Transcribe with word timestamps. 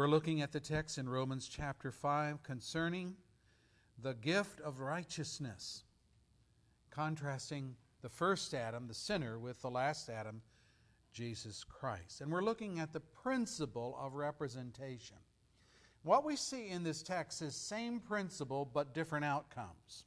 We're 0.00 0.08
looking 0.08 0.40
at 0.40 0.50
the 0.50 0.60
text 0.60 0.96
in 0.96 1.10
Romans 1.10 1.46
chapter 1.46 1.92
5 1.92 2.42
concerning 2.42 3.16
the 4.02 4.14
gift 4.14 4.58
of 4.62 4.80
righteousness, 4.80 5.82
contrasting 6.88 7.76
the 8.00 8.08
first 8.08 8.54
Adam, 8.54 8.88
the 8.88 8.94
sinner, 8.94 9.38
with 9.38 9.60
the 9.60 9.68
last 9.68 10.08
Adam, 10.08 10.40
Jesus 11.12 11.64
Christ. 11.64 12.22
And 12.22 12.32
we're 12.32 12.40
looking 12.40 12.80
at 12.80 12.94
the 12.94 13.00
principle 13.00 13.94
of 14.00 14.14
representation. 14.14 15.18
What 16.02 16.24
we 16.24 16.34
see 16.34 16.70
in 16.70 16.82
this 16.82 17.02
text 17.02 17.42
is 17.42 17.54
same 17.54 18.00
principle 18.00 18.70
but 18.72 18.94
different 18.94 19.26
outcomes. 19.26 20.04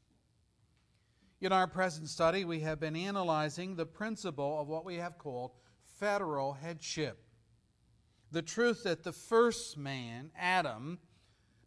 In 1.39 1.51
our 1.51 1.67
present 1.67 2.09
study, 2.09 2.45
we 2.45 2.61
have 2.61 2.79
been 2.79 2.95
analyzing 2.95 3.75
the 3.75 3.85
principle 3.85 4.59
of 4.59 4.67
what 4.67 4.85
we 4.85 4.95
have 4.95 5.19
called 5.19 5.51
federal 5.99 6.53
headship. 6.53 7.19
The 8.33 8.41
truth 8.41 8.83
that 8.85 9.03
the 9.03 9.11
first 9.11 9.77
man, 9.77 10.31
Adam, 10.35 10.97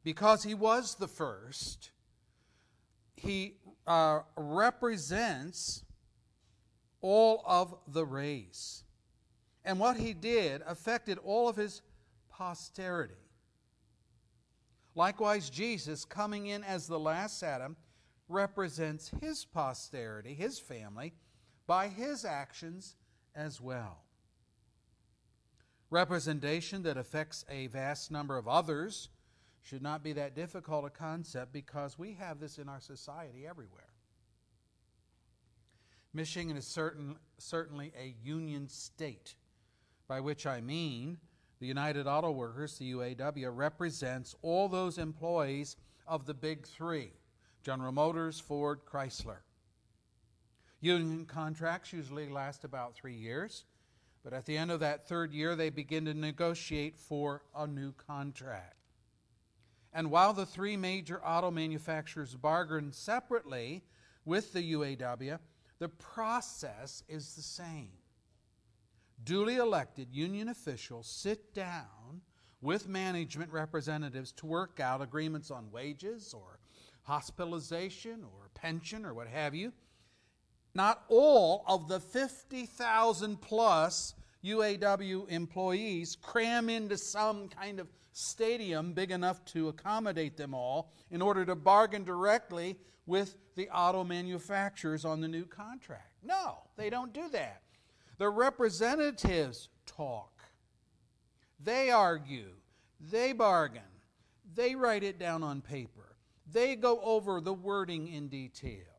because 0.02 0.43
he 0.43 0.52
was 0.52 0.97
the 0.97 1.07
first, 1.07 1.93
he 3.15 3.55
uh, 3.87 4.20
represents 4.37 5.84
all 7.01 7.45
of 7.47 7.73
the 7.87 8.05
race. 8.05 8.83
And 9.65 9.79
what 9.79 9.97
he 9.97 10.12
did 10.12 10.62
affected 10.66 11.19
all 11.19 11.48
of 11.48 11.55
his 11.55 11.83
posterity. 12.29 13.15
Likewise, 14.96 15.51
Jesus, 15.51 16.05
coming 16.05 16.46
in 16.46 16.65
as 16.65 16.88
the 16.88 16.98
last 16.98 17.45
Adam, 17.45 17.77
represents 18.29 19.12
his 19.21 19.45
posterity, 19.45 20.35
his 20.35 20.59
family, 20.59 21.12
by 21.69 21.87
his 21.87 22.24
actions 22.24 22.96
as 23.37 23.60
well. 23.60 24.05
Representation 25.90 26.82
that 26.82 26.96
affects 26.96 27.45
a 27.48 27.68
vast 27.68 28.10
number 28.10 28.36
of 28.36 28.48
others 28.48 29.08
should 29.62 29.82
not 29.82 30.02
be 30.02 30.12
that 30.14 30.34
difficult 30.34 30.84
a 30.84 30.90
concept 30.90 31.52
because 31.52 31.98
we 31.98 32.15
have 32.15 32.40
this 32.40 32.59
in 32.59 32.68
our 32.68 32.80
society 32.80 33.46
everywhere. 33.46 33.82
Michigan 36.12 36.56
is 36.56 36.66
certain, 36.66 37.16
certainly 37.38 37.93
a 38.01 38.15
union 38.23 38.68
state, 38.68 39.34
by 40.09 40.20
which 40.20 40.46
I 40.46 40.60
mean 40.60 41.18
the 41.60 41.66
United 41.66 42.06
Auto 42.06 42.30
Workers, 42.30 42.78
the 42.78 42.93
UAW, 42.93 43.50
represents 43.54 44.34
all 44.43 44.68
those 44.68 44.98
employees 44.98 45.76
of 46.06 46.26
the 46.26 46.34
big 46.34 46.66
three 46.66 47.12
General 47.62 47.93
Motors, 47.93 48.38
Ford, 48.38 48.80
Chrysler. 48.87 49.38
Union 50.80 51.26
contracts 51.26 51.93
usually 51.93 52.28
last 52.28 52.65
about 52.65 52.95
three 52.95 53.16
years, 53.16 53.65
but 54.27 54.35
at 54.35 54.45
the 54.45 54.57
end 54.57 54.73
of 54.73 54.80
that 54.80 55.07
third 55.07 55.32
year, 55.32 55.55
they 55.55 55.71
begin 55.71 56.05
to 56.07 56.13
negotiate 56.13 56.99
for 56.99 57.43
a 57.55 57.65
new 57.65 57.93
contract. 57.93 58.74
And 59.93 60.10
while 60.10 60.33
the 60.33 60.45
three 60.45 60.77
major 60.77 61.24
auto 61.24 61.52
manufacturers 61.52 62.35
bargain 62.35 62.93
separately 62.93 63.85
with 64.25 64.53
the 64.53 64.72
UAW, 64.72 65.38
the 65.78 65.88
process 65.91 67.05
is 67.09 67.37
the 67.37 67.43
same. 67.43 67.93
Duly 69.22 69.59
elected 69.59 70.09
union 70.10 70.49
officials 70.49 71.06
sit 71.06 71.55
down 71.55 72.21
with 72.61 72.88
management 72.88 73.53
representatives 73.53 74.33
to 74.33 74.47
work 74.47 74.81
out 74.81 75.03
agreements 75.03 75.53
on 75.53 75.71
wages 75.71 76.34
or 76.34 76.59
hospitalization 77.03 78.25
or 78.25 78.50
pension 78.55 79.06
or 79.06 79.15
what 79.15 79.28
have 79.28 79.55
you. 79.55 79.72
Not 80.77 81.05
all 81.09 81.65
of 81.66 81.88
the 81.88 81.99
50,000 81.99 83.41
plus 83.41 84.15
UAW 84.44 85.27
employees 85.31 86.19
cram 86.21 86.69
into 86.69 86.99
some 86.99 87.49
kind 87.49 87.81
of 87.81 87.88
stadium 88.12 88.93
big 88.93 89.10
enough 89.10 89.43
to 89.47 89.69
accommodate 89.69 90.37
them 90.37 90.53
all 90.53 90.93
in 91.10 91.22
order 91.22 91.47
to 91.47 91.55
bargain 91.55 92.05
directly 92.05 92.77
with 93.06 93.37
the 93.55 93.71
auto 93.71 94.05
manufacturers 94.05 95.06
on 95.06 95.23
the 95.23 95.28
new 95.28 95.47
contract. 95.47 96.12
No, 96.23 96.59
they 96.77 96.91
don't 96.91 97.15
do 97.15 97.31
that. 97.31 97.62
The 98.19 98.29
representatives 98.29 99.71
talk, 99.87 100.43
they 101.59 101.91
argue, 101.91 102.50
they 103.00 103.33
bargain, 103.33 103.81
they 104.55 104.75
write 104.75 105.05
it 105.05 105.19
down 105.19 105.43
on 105.43 105.62
paper. 105.62 106.17
They 106.53 106.77
go 106.77 107.00
over 107.00 107.41
the 107.41 107.55
wording 107.55 108.09
in 108.09 108.29
detail. 108.29 108.96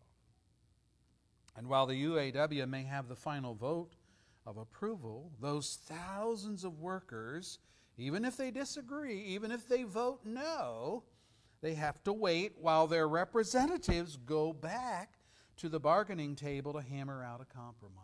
And 1.57 1.68
while 1.68 1.88
the 1.88 2.06
UAW 2.06 2.69
may 2.69 2.84
have 2.84 3.07
the 3.07 3.16
final 3.16 3.56
vote 3.56 3.95
of 4.45 4.57
approval, 4.57 5.31
those 5.41 5.79
thousands 5.85 6.63
of 6.63 6.79
workers, 6.79 7.57
even 7.97 8.23
if 8.23 8.38
they 8.38 8.51
disagree, 8.51 9.19
even 9.23 9.51
if 9.51 9.68
they 9.68 9.84
vote 9.84 10.19
no, 10.23 11.03
they 11.62 11.73
have 11.73 12.03
to 12.03 12.13
wait 12.13 12.53
while 12.62 12.85
their 12.85 13.07
representatives 13.07 14.18
go 14.18 14.53
back 14.53 15.18
to 15.57 15.68
the 15.68 15.79
bargaining 15.79 16.35
table 16.35 16.73
to 16.73 16.81
hammer 16.81 17.23
out 17.23 17.41
a 17.41 17.45
compromise. 17.45 18.03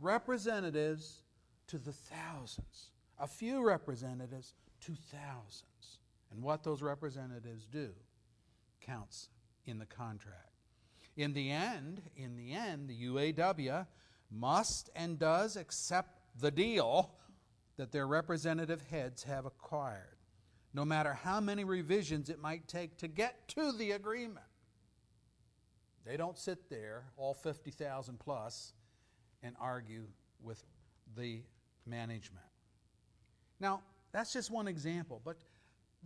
Representatives 0.00 1.22
to 1.66 1.78
the 1.78 1.92
thousands, 1.92 2.90
a 3.18 3.26
few 3.26 3.62
representatives 3.62 4.54
to 4.80 4.92
thousands. 4.94 5.98
And 6.30 6.42
what 6.42 6.64
those 6.64 6.80
representatives 6.80 7.66
do 7.66 7.90
counts 8.80 9.28
in 9.66 9.78
the 9.78 9.86
contract. 9.86 10.51
In 11.16 11.32
the 11.34 11.50
end, 11.50 12.02
in 12.16 12.36
the 12.36 12.52
end, 12.52 12.88
the 12.88 13.04
UAW 13.06 13.86
must 14.30 14.90
and 14.96 15.18
does 15.18 15.56
accept 15.56 16.18
the 16.40 16.50
deal 16.50 17.10
that 17.76 17.92
their 17.92 18.06
representative 18.06 18.82
heads 18.90 19.22
have 19.24 19.44
acquired, 19.44 20.16
no 20.72 20.84
matter 20.84 21.12
how 21.12 21.40
many 21.40 21.64
revisions 21.64 22.30
it 22.30 22.40
might 22.40 22.66
take 22.66 22.96
to 22.98 23.08
get 23.08 23.46
to 23.48 23.72
the 23.72 23.92
agreement. 23.92 24.46
They 26.04 26.16
don't 26.16 26.38
sit 26.38 26.68
there, 26.68 27.04
all 27.16 27.34
50,000 27.34 28.18
plus, 28.18 28.72
and 29.42 29.54
argue 29.60 30.04
with 30.42 30.64
the 31.16 31.42
management. 31.86 32.44
Now, 33.60 33.82
that's 34.12 34.32
just 34.32 34.50
one 34.50 34.66
example, 34.66 35.20
but 35.24 35.36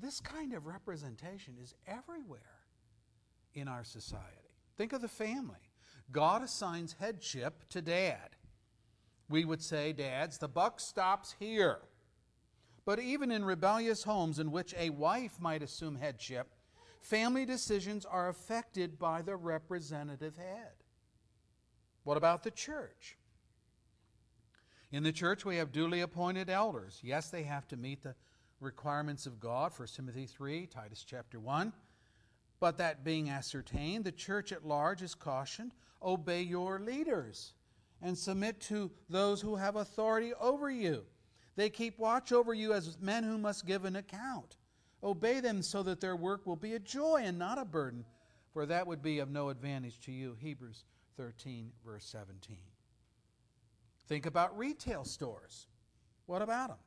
this 0.00 0.20
kind 0.20 0.52
of 0.52 0.66
representation 0.66 1.54
is 1.62 1.74
everywhere 1.86 2.40
in 3.54 3.68
our 3.68 3.84
society. 3.84 4.45
Think 4.76 4.92
of 4.92 5.03
the 5.03 5.09
family. 5.09 5.70
God 6.12 6.42
assigns 6.42 6.97
headship 6.98 7.69
to 7.70 7.82
dad. 7.82 8.37
We 9.28 9.44
would 9.44 9.62
say, 9.62 9.92
Dads, 9.92 10.38
the 10.38 10.48
buck 10.48 10.81
stops 10.81 11.34
here. 11.38 11.78
But 12.84 13.00
even 13.00 13.32
in 13.32 13.44
rebellious 13.44 14.04
homes 14.04 14.38
in 14.38 14.53
which 14.53 14.75
a 14.78 14.91
wife 14.91 15.41
might 15.41 15.62
assume 15.62 15.97
headship, 15.97 16.47
family 17.00 17.44
decisions 17.44 18.04
are 18.04 18.28
affected 18.28 18.98
by 18.98 19.22
the 19.22 19.34
representative 19.34 20.36
head. 20.36 20.72
What 22.04 22.16
about 22.16 22.44
the 22.44 22.53
church? 22.53 23.16
In 24.92 25.03
the 25.03 25.10
church, 25.10 25.44
we 25.44 25.56
have 25.56 25.72
duly 25.72 26.00
appointed 26.00 26.48
elders. 26.48 27.00
Yes, 27.03 27.31
they 27.31 27.42
have 27.42 27.66
to 27.69 27.76
meet 27.76 28.04
the 28.04 28.15
requirements 28.60 29.26
of 29.26 29.41
God, 29.41 29.72
1 29.76 29.88
Timothy 29.88 30.26
3, 30.26 30.66
Titus 30.66 31.04
chapter 31.04 31.41
1. 31.41 31.72
But 32.58 32.78
that 32.78 33.04
being 33.04 33.28
ascertained, 33.28 34.04
the 34.04 34.12
church 34.12 34.52
at 34.52 34.66
large 34.66 35.02
is 35.02 35.14
cautioned 35.14 35.72
obey 36.02 36.42
your 36.42 36.78
leaders 36.78 37.54
and 38.02 38.16
submit 38.16 38.60
to 38.60 38.90
those 39.08 39.40
who 39.40 39.56
have 39.56 39.76
authority 39.76 40.32
over 40.40 40.70
you. 40.70 41.04
They 41.56 41.70
keep 41.70 41.98
watch 41.98 42.32
over 42.32 42.52
you 42.52 42.74
as 42.74 42.98
men 43.00 43.24
who 43.24 43.38
must 43.38 43.66
give 43.66 43.84
an 43.84 43.96
account. 43.96 44.58
Obey 45.02 45.40
them 45.40 45.62
so 45.62 45.82
that 45.82 46.00
their 46.00 46.16
work 46.16 46.46
will 46.46 46.56
be 46.56 46.74
a 46.74 46.78
joy 46.78 47.22
and 47.24 47.38
not 47.38 47.58
a 47.58 47.64
burden, 47.64 48.04
for 48.52 48.66
that 48.66 48.86
would 48.86 49.02
be 49.02 49.18
of 49.18 49.30
no 49.30 49.48
advantage 49.48 50.00
to 50.00 50.12
you. 50.12 50.36
Hebrews 50.38 50.84
13, 51.16 51.72
verse 51.84 52.04
17. 52.04 52.58
Think 54.08 54.26
about 54.26 54.56
retail 54.56 55.04
stores. 55.04 55.66
What 56.26 56.42
about 56.42 56.68
them? 56.68 56.78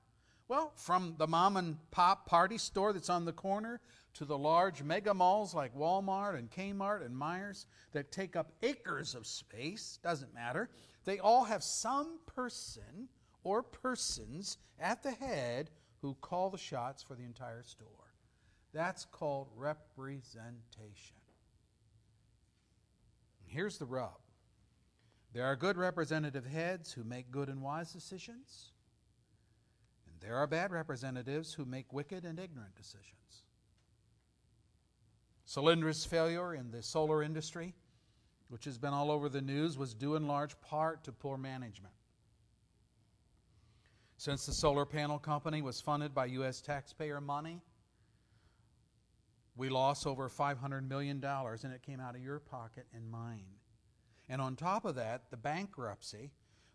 Well, 0.50 0.74
from 0.76 1.14
the 1.20 1.28
mom 1.28 1.58
and 1.58 1.78
pop 1.92 2.26
party 2.26 2.58
store 2.58 2.92
that's 2.92 3.12
on 3.12 3.24
the 3.24 3.32
corner 3.32 3.80
to 4.16 4.26
the 4.26 4.38
large 4.38 4.82
mega 4.82 5.14
malls 5.14 5.54
like 5.54 5.78
Walmart 5.78 6.40
and 6.40 6.50
Kmart 6.50 7.06
and 7.06 7.16
Meijer 7.16 7.66
that 7.92 8.12
take 8.12 8.36
up 8.36 8.52
acres 8.64 9.14
of 9.14 9.28
space, 9.28 10.00
doesn't 10.02 10.34
matter. 10.34 10.68
They 11.06 11.20
all 11.20 11.44
have 11.44 11.64
some 11.64 12.18
person 12.26 13.10
or 13.44 13.62
persons 13.62 14.58
at 14.80 15.04
the 15.04 15.12
head 15.12 15.70
who 16.02 16.16
call 16.16 16.50
the 16.50 16.58
shots 16.58 17.04
for 17.04 17.14
the 17.14 17.24
entire 17.24 17.62
store. 17.62 17.88
That's 18.74 19.06
called 19.06 19.50
representation. 19.56 21.16
Here's 23.46 23.78
the 23.78 23.86
rub 23.86 24.18
there 25.32 25.46
are 25.46 25.56
good 25.56 25.78
representative 25.78 26.48
heads 26.48 26.92
who 26.92 27.04
make 27.04 27.30
good 27.30 27.50
and 27.50 27.62
wise 27.62 27.94
decisions. 27.94 28.72
There 30.22 30.36
are 30.36 30.48
bad 30.48 30.72
representatives 30.72 31.54
who 31.54 31.66
make 31.66 31.94
wicked 31.94 32.26
and 32.26 32.40
ignorant 32.40 32.76
decisions. 32.76 33.44
Solyndra's 35.48 36.06
failure 36.06 36.54
in 36.54 36.72
the 36.72 36.84
solar 36.84 37.24
industry, 37.24 37.74
which 38.50 38.66
has 38.66 38.78
been 38.78 38.94
all 38.94 39.10
over 39.10 39.30
the 39.30 39.42
news, 39.42 39.78
was 39.78 39.94
due 39.94 40.16
in 40.16 40.28
large 40.28 40.60
part 40.62 41.04
to 41.06 41.12
poor 41.12 41.38
management. 41.38 41.94
Since 44.18 44.46
the 44.46 44.54
solar 44.54 44.86
panel 44.86 45.18
company 45.18 45.62
was 45.62 45.80
funded 45.80 46.14
by 46.14 46.26
U.S. 46.26 46.62
taxpayer 46.62 47.22
money, 47.22 47.62
we 49.56 49.70
lost 49.70 50.06
over 50.06 50.30
$500 50.30 50.88
million, 50.88 51.24
and 51.24 51.74
it 51.74 51.82
came 51.82 52.00
out 52.00 52.16
of 52.16 52.22
your 52.22 52.40
pocket 52.40 52.86
and 52.94 53.10
mine. 53.10 53.46
And 54.28 54.42
on 54.42 54.56
top 54.56 54.86
of 54.86 54.96
that, 54.96 55.32
the 55.32 55.38
bankruptcy, 55.38 56.32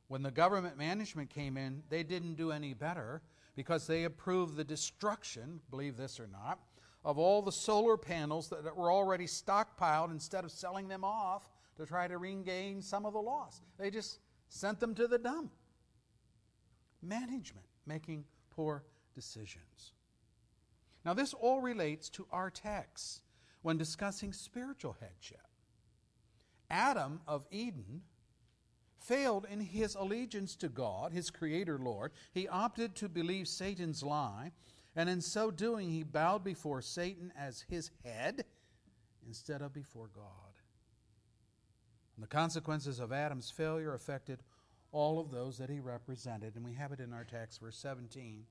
when 0.08 0.23
the 0.23 0.31
government 0.31 0.76
management 0.76 1.31
came 1.31 1.56
in, 1.56 1.82
they 1.88 2.02
didn't 2.02 2.35
do 2.35 2.50
any 2.50 2.75
better 2.75 3.23
because 3.56 3.87
they 3.87 4.05
approved 4.05 4.56
the 4.56 4.65
destruction, 4.65 5.61
believe 5.71 5.97
this 5.97 6.19
or 6.19 6.27
not, 6.27 6.59
of 7.05 7.19
all 7.19 7.43
the 7.43 7.53
solar 7.53 7.97
panels 7.97 8.49
that 8.49 8.77
were 8.77 8.91
already 8.91 9.27
stockpiled 9.27 10.11
instead 10.11 10.45
of 10.45 10.51
selling 10.51 10.89
them 10.89 11.05
off 11.05 11.51
to 11.77 11.85
try 11.85 12.09
to 12.09 12.19
regain 12.19 12.81
some 12.81 13.05
of 13.05 13.12
the 13.12 13.21
loss. 13.21 13.61
They 13.79 13.91
just 13.91 14.21
sent 14.49 14.81
them 14.81 14.95
to 14.95 15.06
the 15.06 15.19
dump. 15.19 15.53
Management 17.03 17.67
making 17.87 18.25
poor 18.51 18.85
decisions. 19.15 19.93
Now, 21.05 21.12
this 21.12 21.35
all 21.35 21.61
relates 21.61 22.09
to 22.11 22.27
our 22.33 22.50
text 22.50 23.21
when 23.62 23.77
discussing 23.77 24.33
spiritual 24.33 24.97
headship. 24.99 25.47
Adam 26.71 27.21
of 27.29 27.47
Eden 27.50 28.03
failed 29.05 29.47
in 29.51 29.61
his 29.61 29.95
allegiance 29.95 30.56
to 30.56 30.69
God, 30.69 31.12
his 31.12 31.31
Creator 31.31 31.79
Lord. 31.79 32.12
He 32.33 32.49
opted 32.49 32.95
to 32.97 33.09
believe 33.09 33.49
Satan's 33.49 34.03
lie, 34.03 34.53
and 34.97 35.09
in 35.09 35.21
so 35.21 35.51
doing, 35.51 35.91
he 35.91 36.03
bowed 36.03 36.45
before 36.45 36.81
Satan 36.81 37.33
as 37.39 37.65
his 37.69 37.91
head 38.05 38.45
instead 39.27 39.62
of 39.62 39.73
before 39.73 40.09
God. 40.15 40.25
And 42.17 42.23
the 42.23 42.29
consequences 42.29 43.01
of 43.01 43.12
Adam's 43.12 43.51
failure 43.51 43.95
affected 43.95 44.43
all 44.93 45.19
of 45.19 45.31
those 45.31 45.59
that 45.59 45.71
he 45.71 45.81
represented, 45.81 46.55
and 46.55 46.65
we 46.65 46.75
have 46.75 46.93
it 46.93 47.00
in 47.00 47.12
our 47.12 47.25
text, 47.25 47.61
verse 47.61 47.77
17 47.77 48.45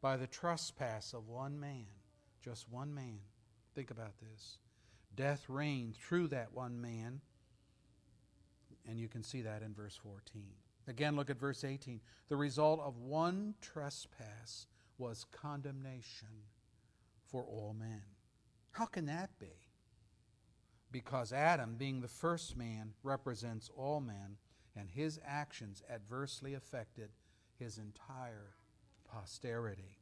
by 0.00 0.16
the 0.16 0.26
trespass 0.26 1.14
of 1.14 1.28
one 1.28 1.58
man, 1.58 1.86
just 2.40 2.70
one 2.70 2.94
man. 2.94 3.18
Think 3.74 3.90
about 3.90 4.18
this. 4.20 4.58
Death 5.14 5.48
reigned 5.48 5.96
through 5.96 6.28
that 6.28 6.52
one 6.52 6.80
man 6.80 7.20
and 8.88 8.98
you 8.98 9.08
can 9.08 9.22
see 9.22 9.42
that 9.42 9.62
in 9.62 9.74
verse 9.74 9.98
14. 10.02 10.42
Again, 10.88 11.16
look 11.16 11.30
at 11.30 11.38
verse 11.38 11.64
18. 11.64 12.00
The 12.28 12.36
result 12.36 12.80
of 12.80 12.98
one 12.98 13.54
trespass 13.60 14.66
was 14.98 15.26
condemnation 15.32 16.44
for 17.24 17.42
all 17.42 17.74
men. 17.78 18.02
How 18.70 18.86
can 18.86 19.06
that 19.06 19.30
be? 19.38 19.70
Because 20.92 21.32
Adam, 21.32 21.74
being 21.76 22.00
the 22.00 22.08
first 22.08 22.56
man, 22.56 22.92
represents 23.02 23.70
all 23.76 24.00
men, 24.00 24.36
and 24.76 24.88
his 24.88 25.18
actions 25.26 25.82
adversely 25.90 26.54
affected 26.54 27.10
his 27.58 27.78
entire 27.78 28.54
posterity. 29.10 29.98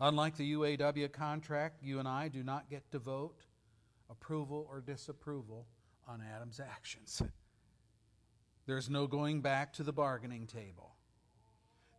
Unlike 0.00 0.36
the 0.36 0.52
UAW 0.54 1.12
contract, 1.12 1.82
you 1.82 1.98
and 1.98 2.08
I 2.08 2.28
do 2.28 2.42
not 2.42 2.68
get 2.68 2.90
to 2.90 2.98
vote 2.98 3.44
approval 4.10 4.66
or 4.68 4.80
disapproval 4.80 5.66
on 6.08 6.22
Adam's 6.34 6.60
actions. 6.60 7.22
There's 8.66 8.88
no 8.88 9.06
going 9.06 9.40
back 9.40 9.74
to 9.74 9.82
the 9.82 9.92
bargaining 9.92 10.46
table. 10.46 10.96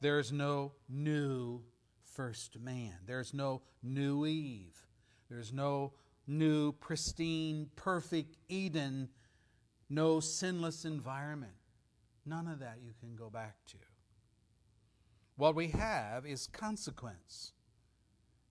There's 0.02 0.32
no 0.32 0.74
new 0.90 1.64
first 2.04 2.60
man. 2.60 2.94
There's 3.06 3.34
no 3.34 3.62
new 3.84 4.26
Eve. 4.26 4.86
There's 5.30 5.54
no 5.54 5.94
new, 6.28 6.72
pristine, 6.74 7.70
perfect 7.76 8.38
Eden, 8.50 9.10
no 9.90 10.20
sinless 10.20 10.86
environment. 10.86 11.54
None 12.26 12.48
of 12.48 12.60
that 12.60 12.80
you 12.84 12.94
can 13.00 13.16
go 13.16 13.30
back 13.30 13.56
to. 13.68 13.78
What 15.38 15.56
we 15.56 15.68
have 15.68 16.26
is 16.26 16.48
consequence, 16.48 17.52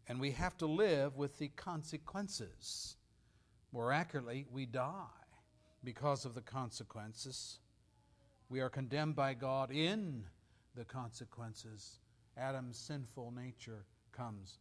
and 0.07 0.21
we 0.21 0.33
have 0.33 0.57
to 0.59 0.67
live 0.67 1.17
with 1.17 1.39
the 1.39 1.49
consequences. 1.49 2.97
More 3.73 3.91
accurately, 3.91 4.47
we 4.53 4.67
die 4.67 5.24
because 5.85 6.25
of 6.25 6.35
the 6.35 6.41
consequences. 6.41 7.59
We 8.49 8.61
are 8.61 8.71
condemned 8.71 9.17
by 9.17 9.35
God 9.35 9.71
in 9.71 10.25
the 10.75 10.85
consequences. 10.85 11.99
Adam's 12.37 12.79
sinful 12.79 13.33
nature 13.33 13.85
comes 14.13 14.59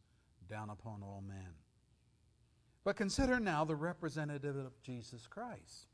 down 0.50 0.70
upon 0.70 1.02
all 1.02 1.24
men. 1.28 1.54
But 2.84 2.98
consider 2.98 3.40
now 3.40 3.64
the 3.64 3.76
representative 3.76 4.58
of 4.58 4.82
Jesus 4.82 5.28
Christ. 5.28 5.88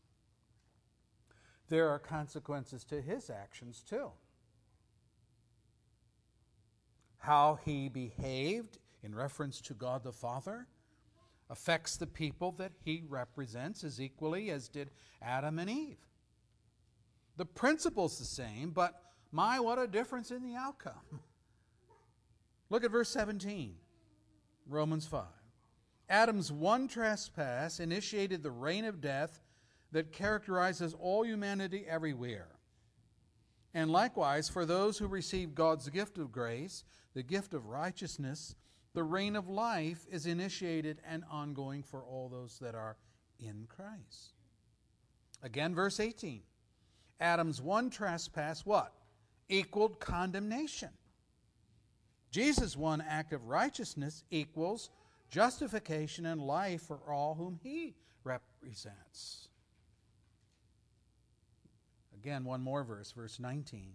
There 1.70 1.90
are 1.90 2.00
consequences 2.00 2.84
to 2.86 3.00
his 3.00 3.30
actions 3.30 3.84
too. 3.88 4.10
How 7.20 7.60
he 7.64 7.90
behaved 7.90 8.80
in 9.04 9.14
reference 9.14 9.62
to 9.62 9.74
God 9.74 10.04
the 10.04 10.12
Father 10.12 10.68
affects 11.50 11.98
the 11.98 12.08
people 12.08 12.52
that 12.54 12.72
he 12.84 13.04
represents 13.08 13.84
as 13.84 14.00
equally 14.00 14.52
as 14.52 14.70
did 14.70 14.92
Adam 15.22 15.60
and 15.60 15.70
Eve. 15.70 15.98
The 17.38 17.46
principle's 17.46 18.20
the 18.20 18.26
same, 18.26 18.72
but 18.72 19.02
my, 19.32 19.60
what 19.60 19.80
a 19.80 19.88
difference 19.88 20.32
in 20.32 20.44
the 20.44 20.56
outcome. 20.56 21.22
Look 22.70 22.84
at 22.84 22.92
verse 22.92 23.10
17, 23.10 23.76
Romans 24.68 25.08
5. 25.08 25.24
Adam's 26.10 26.52
one 26.52 26.88
trespass 26.88 27.80
initiated 27.80 28.44
the 28.44 28.52
reign 28.52 28.86
of 28.86 29.02
death 29.02 29.42
that 29.92 30.12
characterizes 30.12 30.96
all 31.00 31.24
humanity 31.24 31.86
everywhere. 31.88 32.48
And 33.74 33.92
likewise, 33.92 34.50
for 34.50 34.66
those 34.66 34.98
who 34.98 35.08
receive 35.08 35.54
God's 35.54 35.88
gift 35.90 36.18
of 36.18 36.32
grace, 36.32 36.84
the 37.14 37.24
gift 37.24 37.54
of 37.54 37.68
righteousness, 37.68 38.56
the 38.94 39.04
reign 39.04 39.36
of 39.36 39.48
life 39.48 40.06
is 40.12 40.26
initiated 40.26 41.00
and 41.08 41.24
ongoing 41.32 41.84
for 41.84 42.04
all 42.04 42.30
those 42.30 42.58
that 42.60 42.76
are 42.76 42.98
in 43.40 43.68
Christ. 43.70 44.34
Again, 45.44 45.76
verse 45.76 46.00
18. 46.00 46.42
Adam's 47.20 47.62
one 47.62 47.90
trespass, 47.90 48.66
what? 48.66 48.94
Equaled 49.50 50.00
condemnation. 50.00 50.90
Jesus' 52.32 52.78
one 52.78 53.02
act 53.02 53.34
of 53.34 53.48
righteousness 53.48 54.24
equals 54.30 54.90
justification 55.30 56.26
and 56.26 56.42
life 56.42 56.84
for 56.84 57.00
all 57.08 57.36
whom 57.36 57.60
he 57.62 57.96
represents. 58.24 59.48
Again, 62.14 62.44
one 62.44 62.62
more 62.62 62.84
verse, 62.84 63.12
verse 63.12 63.40
19. 63.40 63.94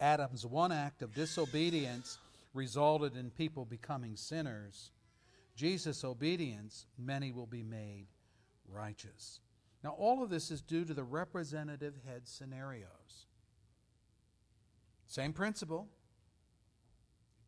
Adam's 0.00 0.44
one 0.44 0.72
act 0.72 1.02
of 1.02 1.14
disobedience 1.14 2.18
resulted 2.54 3.16
in 3.16 3.30
people 3.30 3.64
becoming 3.64 4.16
sinners, 4.16 4.92
Jesus' 5.56 6.04
obedience, 6.04 6.86
many 6.96 7.30
will 7.32 7.46
be 7.46 7.62
made 7.62 8.06
righteous. 8.68 9.40
Now, 9.82 9.90
all 9.90 10.22
of 10.22 10.30
this 10.30 10.50
is 10.50 10.62
due 10.62 10.84
to 10.86 10.94
the 10.94 11.04
representative 11.04 11.94
head 12.06 12.26
scenarios. 12.26 13.26
Same 15.06 15.32
principle, 15.32 15.88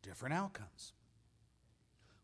different 0.03 0.35
outcomes. 0.35 0.93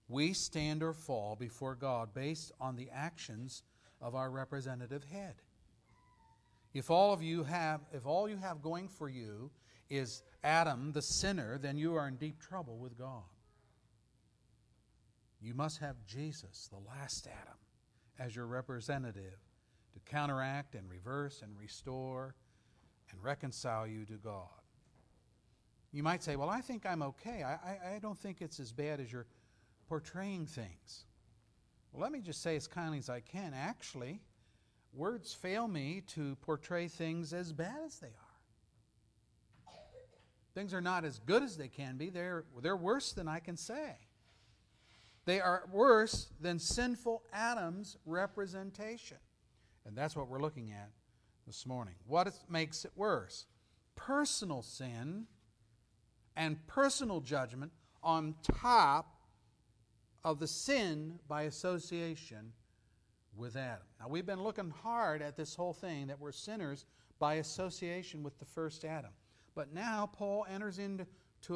We 0.08 0.34
stand 0.34 0.84
or 0.84 0.94
fall 0.94 1.36
before 1.36 1.76
God 1.76 2.14
based 2.14 2.52
on 2.62 2.76
the 2.76 2.90
actions 2.94 3.64
of 4.00 4.14
our 4.16 4.30
representative 4.30 5.04
head. 5.06 5.36
If 6.74 6.90
all 6.92 7.14
of 7.14 7.22
you 7.22 7.44
have 7.44 7.82
if 7.94 8.06
all 8.06 8.30
you 8.30 8.38
have 8.38 8.62
going 8.62 8.88
for 8.88 9.10
you 9.10 9.52
is 9.90 10.24
Adam, 10.44 10.92
the 10.92 11.02
sinner, 11.02 11.58
then 11.58 11.78
you 11.78 11.96
are 11.96 12.08
in 12.08 12.16
deep 12.16 12.40
trouble 12.40 12.78
with 12.78 12.98
God. 12.98 13.24
You 15.42 15.54
must 15.54 15.80
have 15.80 15.96
Jesus, 16.06 16.70
the 16.72 16.80
last 16.80 17.28
Adam, 17.28 17.58
as 18.18 18.36
your 18.36 18.46
representative 18.46 19.40
to 19.94 20.00
counteract 20.06 20.76
and 20.76 20.90
reverse 20.90 21.42
and 21.42 21.58
restore 21.60 22.36
and 23.12 23.24
reconcile 23.24 23.86
you 23.86 24.06
to 24.06 24.14
God. 24.14 24.48
You 25.92 26.02
might 26.02 26.24
say, 26.24 26.36
Well, 26.36 26.50
I 26.50 26.62
think 26.62 26.86
I'm 26.86 27.04
okay. 27.04 27.44
I, 27.44 27.54
I, 27.54 27.96
I 27.96 28.00
don't 28.00 28.18
think 28.18 28.42
it's 28.42 28.60
as 28.60 28.72
bad 28.72 29.00
as 29.00 29.12
you're 29.12 29.28
portraying 29.88 30.48
things. 30.48 31.06
Well, 31.92 32.02
let 32.02 32.12
me 32.12 32.22
just 32.22 32.42
say 32.42 32.56
as 32.56 32.68
kindly 32.68 32.98
as 32.98 33.10
I 33.10 33.20
can. 33.20 33.54
Actually, 33.54 34.22
words 34.94 35.34
fail 35.34 35.68
me 35.68 36.02
to 36.16 36.36
portray 36.38 36.88
things 36.88 37.34
as 37.34 37.54
bad 37.54 37.78
as 37.86 38.00
they 38.00 38.08
are. 38.08 38.23
Things 40.54 40.74
are 40.74 40.82
not 40.82 41.04
as 41.04 41.20
good 41.20 41.42
as 41.44 41.58
they 41.58 41.68
can 41.68 41.98
be, 41.98 42.10
they're, 42.10 42.46
they're 42.62 42.78
worse 42.78 43.12
than 43.12 43.28
I 43.28 43.40
can 43.40 43.58
say. 43.58 43.96
They 45.26 45.40
are 45.40 45.64
worse 45.72 46.30
than 46.42 46.60
sinful 46.60 47.24
Adam's 47.32 47.98
representation. 48.06 49.18
And 49.86 49.96
that's 49.96 50.16
what 50.16 50.28
we're 50.28 50.42
looking 50.42 50.72
at 50.72 50.90
this 51.48 51.66
morning. 51.66 51.96
What 52.08 52.34
makes 52.50 52.86
it 52.86 52.92
worse? 52.96 53.46
Personal 53.96 54.62
sin 54.62 55.26
and 56.36 56.66
personal 56.68 57.22
judgment 57.22 57.72
on 58.02 58.36
top 58.44 59.16
of 60.24 60.40
the 60.40 60.48
sin 60.48 61.20
by 61.28 61.44
association 61.44 62.54
with 63.36 63.56
Adam. 63.56 63.84
Now, 64.00 64.08
we've 64.10 64.26
been 64.26 64.44
looking 64.44 64.70
hard 64.70 65.22
at 65.22 65.36
this 65.36 65.56
whole 65.56 65.74
thing 65.74 66.08
that 66.08 66.20
we're 66.20 66.32
sinners 66.32 66.86
by 67.20 67.36
association 67.36 68.24
with 68.24 68.38
the 68.40 68.46
first 68.46 68.86
Adam. 68.86 69.12
But 69.56 69.74
now 69.74 70.10
Paul 70.12 70.46
enters 70.50 70.80
into 70.80 71.06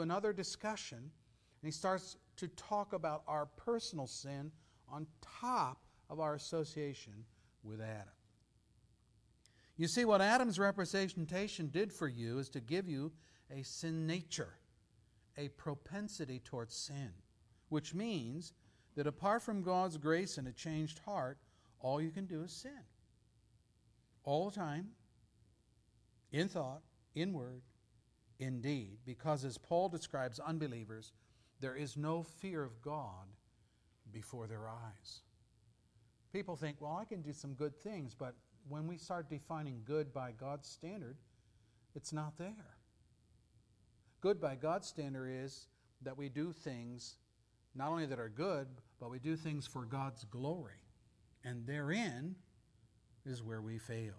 another 0.02 0.34
discussion, 0.34 0.98
and 1.00 1.64
he 1.64 1.72
starts 1.72 2.18
to 2.38 2.48
talk 2.50 2.94
about 2.94 3.24
our 3.28 3.46
personal 3.46 4.08
sin 4.08 4.52
on 4.88 5.08
top 5.22 5.84
of 6.10 6.20
our 6.20 6.36
association 6.36 7.26
with 7.64 7.82
Adam. 7.82 8.14
You 9.76 9.88
see, 9.88 10.06
what 10.06 10.22
Adam's 10.22 10.58
representation 10.58 11.68
did 11.68 11.92
for 11.94 12.08
you 12.08 12.40
is 12.40 12.50
to 12.50 12.60
give 12.60 12.88
you 12.88 13.12
a 13.52 13.64
sin 13.64 14.08
nature, 14.08 14.54
a 15.38 15.50
propensity 15.50 16.40
towards 16.40 16.76
sin, 16.76 17.12
which 17.70 17.94
means 17.94 18.54
that 18.96 19.08
apart 19.08 19.44
from 19.44 19.62
God's 19.62 19.98
grace 19.98 20.38
and 20.38 20.48
a 20.48 20.52
changed 20.52 21.00
heart, 21.00 21.38
all 21.80 22.02
you 22.02 22.10
can 22.10 22.26
do 22.26 22.42
is 22.42 22.52
sin. 22.52 22.72
All 24.24 24.50
the 24.50 24.56
time, 24.56 24.90
in 26.32 26.48
thought, 26.48 26.82
in 27.14 27.34
word, 27.34 27.62
in 28.40 28.62
deed, 28.62 28.98
because 29.06 29.44
as 29.44 29.58
Paul 29.58 29.90
describes 29.90 30.40
unbelievers, 30.40 31.14
there 31.60 31.76
is 31.76 31.98
no 31.98 32.24
fear 32.24 32.64
of 32.64 32.82
God 32.82 33.28
before 34.12 34.48
their 34.48 34.68
eyes. 34.68 35.22
People 36.32 36.56
think, 36.56 36.78
well, 36.80 36.98
I 37.00 37.06
can 37.06 37.22
do 37.22 37.34
some 37.34 37.54
good 37.54 37.76
things, 37.76 38.14
but 38.14 38.36
when 38.70 38.88
we 38.88 38.98
start 38.98 39.30
defining 39.30 39.82
good 39.86 40.14
by 40.14 40.32
God's 40.32 40.68
standard, 40.68 41.18
it's 41.96 42.14
not 42.14 42.38
there. 42.38 42.78
Good 44.22 44.40
by 44.40 44.56
God's 44.56 44.88
standard 44.88 45.30
is 45.30 45.68
that 46.02 46.18
we 46.18 46.30
do 46.30 46.52
things 46.52 47.16
not 47.76 47.90
only 47.90 48.06
that 48.08 48.20
are 48.20 48.30
good, 48.30 48.68
but 49.00 49.10
we 49.10 49.20
do 49.20 49.36
things 49.36 49.66
for 49.66 49.86
God's 49.86 50.26
glory. 50.26 50.82
And 51.44 51.66
therein 51.66 52.36
is 53.26 53.44
where 53.44 53.62
we 53.62 53.78
fail. 53.78 54.16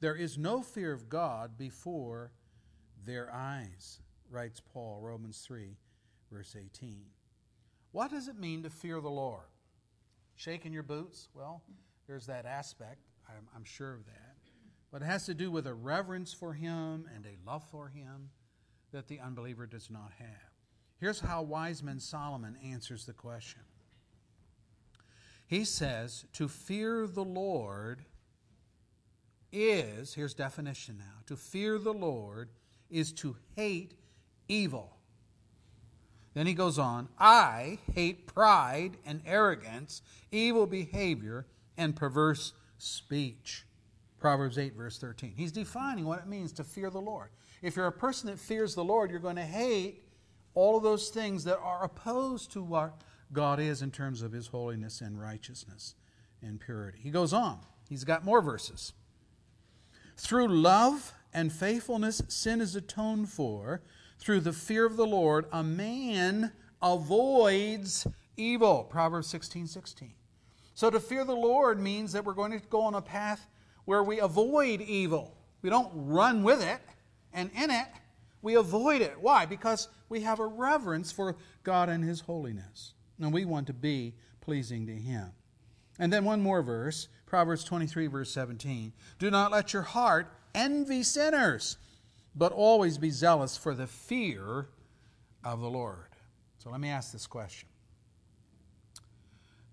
There 0.00 0.16
is 0.16 0.38
no 0.38 0.62
fear 0.62 0.92
of 0.92 1.08
God 1.08 1.56
before 1.56 2.32
their 3.04 3.32
eyes, 3.32 4.00
writes 4.30 4.60
Paul, 4.60 5.00
Romans 5.02 5.42
3, 5.46 5.76
verse 6.30 6.56
18. 6.58 7.04
What 7.92 8.10
does 8.10 8.28
it 8.28 8.38
mean 8.38 8.62
to 8.62 8.70
fear 8.70 9.00
the 9.00 9.10
Lord? 9.10 9.40
Shaking 10.34 10.72
your 10.72 10.82
boots? 10.82 11.28
Well, 11.34 11.62
there's 12.06 12.26
that 12.26 12.46
aspect. 12.46 13.00
I'm, 13.28 13.46
I'm 13.54 13.64
sure 13.64 13.92
of 13.92 14.06
that. 14.06 14.36
But 14.90 15.02
it 15.02 15.06
has 15.06 15.26
to 15.26 15.34
do 15.34 15.50
with 15.50 15.66
a 15.66 15.74
reverence 15.74 16.32
for 16.32 16.54
Him 16.54 17.08
and 17.14 17.26
a 17.26 17.50
love 17.50 17.64
for 17.70 17.88
Him 17.88 18.30
that 18.92 19.08
the 19.08 19.20
unbeliever 19.20 19.66
does 19.66 19.90
not 19.90 20.12
have. 20.18 20.52
Here's 20.98 21.20
how 21.20 21.42
wise 21.42 21.82
man 21.82 22.00
Solomon 22.00 22.56
answers 22.64 23.06
the 23.06 23.12
question. 23.12 23.62
He 25.46 25.64
says, 25.64 26.24
To 26.34 26.48
fear 26.48 27.06
the 27.06 27.24
Lord 27.24 28.04
is, 29.50 30.14
here's 30.14 30.34
definition 30.34 30.96
now, 30.98 31.20
to 31.26 31.36
fear 31.36 31.78
the 31.78 31.92
Lord 31.92 32.50
is 32.92 33.12
to 33.12 33.36
hate 33.56 33.94
evil. 34.48 34.96
Then 36.34 36.46
he 36.46 36.54
goes 36.54 36.78
on, 36.78 37.08
I 37.18 37.78
hate 37.94 38.26
pride 38.26 38.96
and 39.04 39.20
arrogance, 39.26 40.02
evil 40.30 40.66
behavior, 40.66 41.46
and 41.76 41.94
perverse 41.96 42.52
speech. 42.78 43.64
Proverbs 44.18 44.56
8, 44.56 44.74
verse 44.74 44.98
13. 44.98 45.34
He's 45.36 45.52
defining 45.52 46.04
what 46.04 46.20
it 46.20 46.26
means 46.26 46.52
to 46.52 46.64
fear 46.64 46.90
the 46.90 47.00
Lord. 47.00 47.30
If 47.60 47.76
you're 47.76 47.86
a 47.86 47.92
person 47.92 48.28
that 48.28 48.38
fears 48.38 48.74
the 48.74 48.84
Lord, 48.84 49.10
you're 49.10 49.20
going 49.20 49.36
to 49.36 49.42
hate 49.42 50.04
all 50.54 50.76
of 50.76 50.82
those 50.82 51.08
things 51.08 51.44
that 51.44 51.58
are 51.58 51.84
opposed 51.84 52.52
to 52.52 52.62
what 52.62 53.02
God 53.32 53.58
is 53.60 53.82
in 53.82 53.90
terms 53.90 54.22
of 54.22 54.32
his 54.32 54.46
holiness 54.48 55.00
and 55.00 55.20
righteousness 55.20 55.94
and 56.42 56.60
purity. 56.60 56.98
He 57.02 57.10
goes 57.10 57.32
on, 57.32 57.60
he's 57.88 58.04
got 58.04 58.24
more 58.24 58.40
verses. 58.40 58.92
Through 60.16 60.48
love 60.48 61.12
and 61.32 61.52
faithfulness, 61.52 62.22
sin 62.28 62.60
is 62.60 62.76
atoned 62.76 63.28
for. 63.28 63.82
Through 64.18 64.40
the 64.40 64.52
fear 64.52 64.86
of 64.86 64.96
the 64.96 65.06
Lord, 65.06 65.46
a 65.52 65.64
man 65.64 66.52
avoids 66.80 68.06
evil. 68.36 68.84
Proverbs 68.84 69.26
16 69.28 69.66
16. 69.66 70.12
So 70.74 70.90
to 70.90 71.00
fear 71.00 71.24
the 71.24 71.34
Lord 71.34 71.80
means 71.80 72.12
that 72.12 72.24
we're 72.24 72.32
going 72.32 72.52
to 72.52 72.66
go 72.68 72.82
on 72.82 72.94
a 72.94 73.02
path 73.02 73.46
where 73.84 74.02
we 74.02 74.20
avoid 74.20 74.80
evil. 74.80 75.36
We 75.60 75.70
don't 75.70 75.90
run 75.94 76.42
with 76.42 76.62
it 76.62 76.80
and 77.32 77.50
in 77.54 77.70
it, 77.70 77.86
we 78.42 78.56
avoid 78.56 79.00
it. 79.00 79.14
Why? 79.20 79.46
Because 79.46 79.88
we 80.08 80.20
have 80.20 80.40
a 80.40 80.46
reverence 80.46 81.12
for 81.12 81.36
God 81.62 81.88
and 81.88 82.04
His 82.04 82.20
holiness. 82.20 82.94
And 83.20 83.32
we 83.32 83.44
want 83.44 83.68
to 83.68 83.72
be 83.72 84.14
pleasing 84.40 84.86
to 84.86 84.92
Him. 84.92 85.30
And 85.98 86.12
then 86.12 86.24
one 86.24 86.40
more 86.40 86.62
verse, 86.62 87.08
Proverbs 87.26 87.64
23, 87.64 88.08
verse 88.08 88.30
17. 88.32 88.92
Do 89.18 89.30
not 89.30 89.52
let 89.52 89.72
your 89.72 89.82
heart 89.82 90.32
envy 90.54 91.02
sinners, 91.02 91.76
but 92.34 92.52
always 92.52 92.98
be 92.98 93.10
zealous 93.10 93.56
for 93.56 93.74
the 93.74 93.86
fear 93.86 94.68
of 95.44 95.60
the 95.60 95.68
Lord. 95.68 96.08
So 96.58 96.70
let 96.70 96.80
me 96.80 96.88
ask 96.88 97.12
this 97.12 97.26
question 97.26 97.68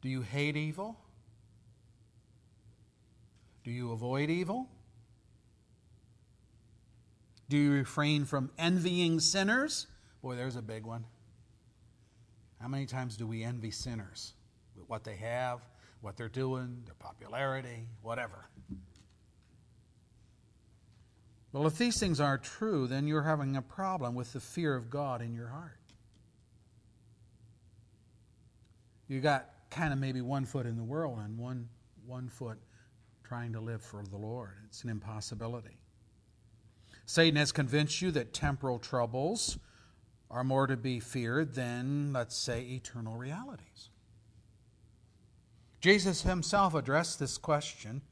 Do 0.02 0.10
you 0.10 0.22
hate 0.22 0.56
evil? 0.56 0.98
Do 3.64 3.72
you 3.72 3.92
avoid 3.92 4.30
evil? 4.30 4.68
Do 7.50 7.58
you 7.58 7.72
refrain 7.72 8.26
from 8.26 8.52
envying 8.58 9.20
sinners? 9.20 9.88
Boy, 10.22 10.36
there's 10.36 10.56
a 10.56 10.62
big 10.62 10.86
one. 10.86 11.06
How 12.62 12.68
many 12.68 12.86
times 12.86 13.18
do 13.18 13.26
we 13.26 13.44
envy 13.44 13.72
sinners? 13.72 14.34
What 14.88 15.04
they 15.04 15.16
have, 15.16 15.60
what 16.02 16.18
they're 16.18 16.30
doing, 16.30 16.82
their 16.86 16.96
popularity, 16.96 17.88
whatever. 18.02 18.46
Well, 21.52 21.66
if 21.66 21.78
these 21.78 22.00
things 22.00 22.20
are 22.20 22.38
true, 22.38 22.88
then 22.88 23.08
you're 23.08 23.24
having 23.24 23.56
a 23.56 23.62
problem 23.62 24.14
with 24.14 24.34
the 24.34 24.40
fear 24.40 24.76
of 24.76 24.90
God 24.90 25.22
in 25.22 25.34
your 25.34 25.48
heart. 25.48 25.80
You 29.08 29.20
got 29.20 29.50
kind 29.72 29.92
of 29.92 29.98
maybe 29.98 30.22
one 30.22 30.46
foot 30.46 30.68
in 30.68 30.78
the 30.78 30.84
world 30.84 31.20
and 31.24 31.38
one, 31.38 31.68
one 32.06 32.30
foot 32.30 32.60
trying 33.24 33.54
to 33.54 33.60
live 33.60 33.82
for 33.82 34.04
the 34.04 34.18
Lord. 34.18 34.52
It's 34.66 34.84
an 34.84 34.90
impossibility. 34.90 35.80
Satan 37.08 37.38
has 37.38 37.52
convinced 37.52 38.04
you 38.04 38.12
that 38.12 38.34
temporal 38.34 38.78
troubles 38.78 39.58
are 40.30 40.44
more 40.44 40.68
to 40.68 40.78
be 40.78 41.00
feared 41.00 41.56
than, 41.56 42.14
let's 42.14 42.36
say, 42.36 42.62
eternal 42.62 43.16
realities. 43.16 43.90
Jesus 45.82 46.22
himself 46.22 46.76
addressed 46.76 47.20
this 47.20 47.40
question 47.40 48.04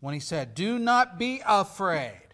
when 0.00 0.14
he 0.14 0.20
said, 0.20 0.54
Do 0.54 0.78
not 0.78 1.18
be 1.18 1.42
afraid 1.46 2.27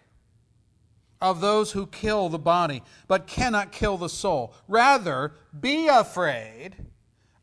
of 1.25 1.41
those 1.41 1.73
who 1.73 1.87
kill 1.87 2.29
the 2.29 2.39
body, 2.39 2.83
but 3.09 3.27
cannot 3.27 3.73
kill 3.73 3.97
the 3.97 4.11
soul. 4.11 4.53
Rather, 4.69 5.33
be 5.59 5.89
afraid 5.89 6.77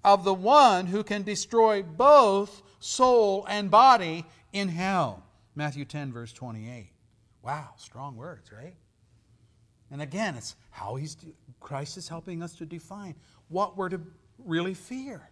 of 0.03 0.23
the 0.23 0.33
one 0.33 0.85
who 0.85 1.03
can 1.03 1.23
destroy 1.23 1.81
both 1.81 2.61
soul 2.79 3.43
and 3.49 3.71
body 3.71 4.23
in 4.53 4.67
hell. 4.67 5.23
Matthew 5.55 5.83
10, 5.83 6.13
verse 6.13 6.31
28. 6.31 6.91
Wow, 7.41 7.69
strong 7.77 8.15
words, 8.15 8.51
right? 8.51 8.75
And 9.89 9.99
again, 9.99 10.35
it's 10.35 10.55
how 10.69 10.95
he's 10.95 11.17
Christ 11.59 11.97
is 11.97 12.07
helping 12.07 12.43
us 12.43 12.53
to 12.57 12.67
define 12.67 13.15
what 13.49 13.77
we're 13.77 13.89
to 13.89 14.01
really 14.37 14.75
fear. 14.75 15.27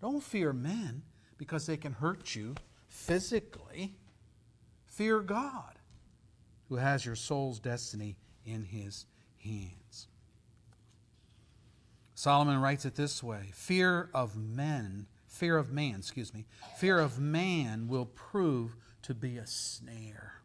Don't 0.00 0.22
fear 0.22 0.52
men 0.52 1.02
because 1.38 1.66
they 1.66 1.76
can 1.76 1.92
hurt 1.92 2.36
you 2.36 2.54
physically. 2.86 3.96
Fear 4.86 5.20
God, 5.20 5.75
who 6.68 6.76
has 6.76 7.04
your 7.04 7.16
soul's 7.16 7.60
destiny 7.60 8.16
in 8.44 8.64
his 8.64 9.06
hands. 9.42 10.08
Solomon 12.14 12.60
writes 12.60 12.84
it 12.84 12.94
this 12.94 13.22
way 13.22 13.50
Fear 13.52 14.10
of 14.14 14.36
men, 14.36 15.06
fear 15.26 15.58
of 15.58 15.70
man, 15.70 15.96
excuse 15.98 16.32
me, 16.32 16.46
fear 16.76 16.98
of 16.98 17.18
man 17.18 17.88
will 17.88 18.06
prove 18.06 18.76
to 19.02 19.14
be 19.14 19.36
a 19.36 19.46
snare. 19.46 20.40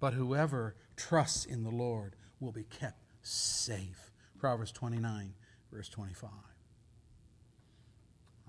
But 0.00 0.14
whoever 0.14 0.74
trusts 0.96 1.44
in 1.44 1.62
the 1.62 1.70
Lord 1.70 2.16
will 2.40 2.52
be 2.52 2.64
kept 2.64 3.00
safe. 3.22 4.10
Proverbs 4.38 4.72
29, 4.72 5.32
verse 5.72 5.88
25. 5.88 6.30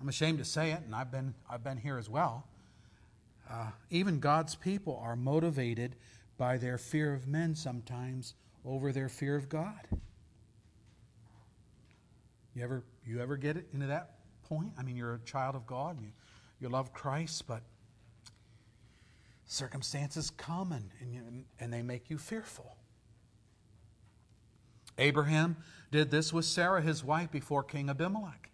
I'm 0.01 0.09
ashamed 0.09 0.39
to 0.39 0.45
say 0.45 0.71
it, 0.71 0.81
and 0.85 0.93
I've 0.93 1.11
been, 1.11 1.33
I've 1.49 1.63
been 1.63 1.77
here 1.77 1.97
as 1.97 2.09
well. 2.09 2.47
Uh, 3.49 3.69
even 3.89 4.19
God's 4.19 4.55
people 4.55 4.99
are 5.01 5.15
motivated 5.15 5.95
by 6.37 6.57
their 6.57 6.77
fear 6.77 7.13
of 7.13 7.27
men 7.27 7.55
sometimes 7.55 8.33
over 8.65 8.91
their 8.91 9.09
fear 9.09 9.35
of 9.35 9.47
God. 9.49 9.87
You 12.55 12.63
ever, 12.63 12.83
you 13.05 13.21
ever 13.21 13.37
get 13.37 13.57
it 13.57 13.67
into 13.73 13.87
that 13.87 14.15
point? 14.43 14.71
I 14.77 14.83
mean, 14.83 14.95
you're 14.95 15.15
a 15.15 15.19
child 15.19 15.55
of 15.55 15.67
God, 15.67 15.99
you, 16.01 16.09
you 16.59 16.69
love 16.69 16.93
Christ, 16.93 17.47
but 17.47 17.61
circumstances 19.45 20.29
come 20.31 20.71
and, 20.71 20.89
and, 21.01 21.13
you, 21.13 21.21
and 21.59 21.71
they 21.71 21.81
make 21.81 22.09
you 22.09 22.17
fearful. 22.17 22.77
Abraham 24.97 25.57
did 25.91 26.09
this 26.09 26.31
with 26.31 26.45
Sarah, 26.45 26.81
his 26.81 27.03
wife, 27.03 27.31
before 27.31 27.63
King 27.63 27.89
Abimelech. 27.89 28.49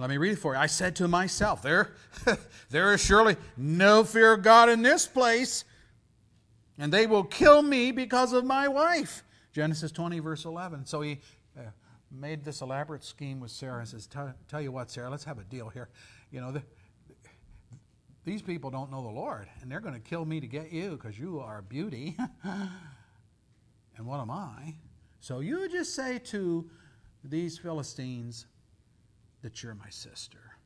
Let 0.00 0.08
me 0.08 0.16
read 0.16 0.32
it 0.32 0.38
for 0.38 0.54
you. 0.54 0.58
I 0.58 0.66
said 0.66 0.96
to 0.96 1.08
myself, 1.08 1.60
there, 1.60 1.92
there 2.70 2.94
is 2.94 3.04
surely 3.04 3.36
no 3.58 4.02
fear 4.02 4.32
of 4.32 4.42
God 4.42 4.70
in 4.70 4.80
this 4.80 5.06
place. 5.06 5.64
and 6.78 6.90
they 6.90 7.06
will 7.06 7.22
kill 7.22 7.60
me 7.60 7.92
because 7.92 8.32
of 8.32 8.46
my 8.46 8.66
wife. 8.66 9.22
Genesis 9.52 9.92
20, 9.92 10.18
verse 10.20 10.46
11. 10.46 10.86
So 10.86 11.02
he 11.02 11.20
uh, 11.54 11.64
made 12.10 12.44
this 12.44 12.62
elaborate 12.62 13.04
scheme 13.04 13.40
with 13.40 13.50
Sarah 13.50 13.80
and 13.80 13.88
says, 13.88 14.08
Tell 14.48 14.62
you 14.62 14.72
what, 14.72 14.90
Sarah, 14.90 15.10
let's 15.10 15.24
have 15.24 15.38
a 15.38 15.44
deal 15.44 15.68
here. 15.68 15.90
You 16.30 16.40
know, 16.40 16.52
the, 16.52 16.62
these 18.24 18.40
people 18.40 18.70
don't 18.70 18.90
know 18.90 19.02
the 19.02 19.10
Lord, 19.10 19.48
and 19.60 19.70
they're 19.70 19.80
going 19.80 19.92
to 19.92 20.00
kill 20.00 20.24
me 20.24 20.40
to 20.40 20.46
get 20.46 20.72
you 20.72 20.92
because 20.92 21.18
you 21.18 21.40
are 21.40 21.58
a 21.58 21.62
beauty. 21.62 22.16
and 22.42 24.06
what 24.06 24.18
am 24.18 24.30
I? 24.30 24.76
So 25.20 25.40
you 25.40 25.68
just 25.68 25.94
say 25.94 26.18
to 26.18 26.70
these 27.22 27.58
Philistines 27.58 28.46
that 29.42 29.62
you're 29.62 29.74
my 29.74 29.90
sister. 29.90 30.56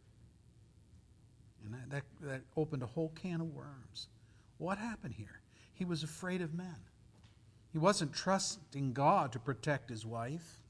And 1.64 1.74
that, 1.74 1.90
that, 1.90 2.02
that 2.20 2.40
opened 2.56 2.82
a 2.82 2.86
whole 2.86 3.12
can 3.14 3.40
of 3.40 3.54
worms. 3.54 4.08
What 4.58 4.78
happened 4.78 5.14
here? 5.14 5.40
He 5.72 5.84
was 5.84 6.02
afraid 6.02 6.40
of 6.40 6.54
men. 6.54 6.76
He 7.72 7.78
wasn't 7.78 8.12
trusting 8.12 8.92
God 8.92 9.32
to 9.32 9.38
protect 9.38 9.90
his 9.90 10.06
wife 10.06 10.60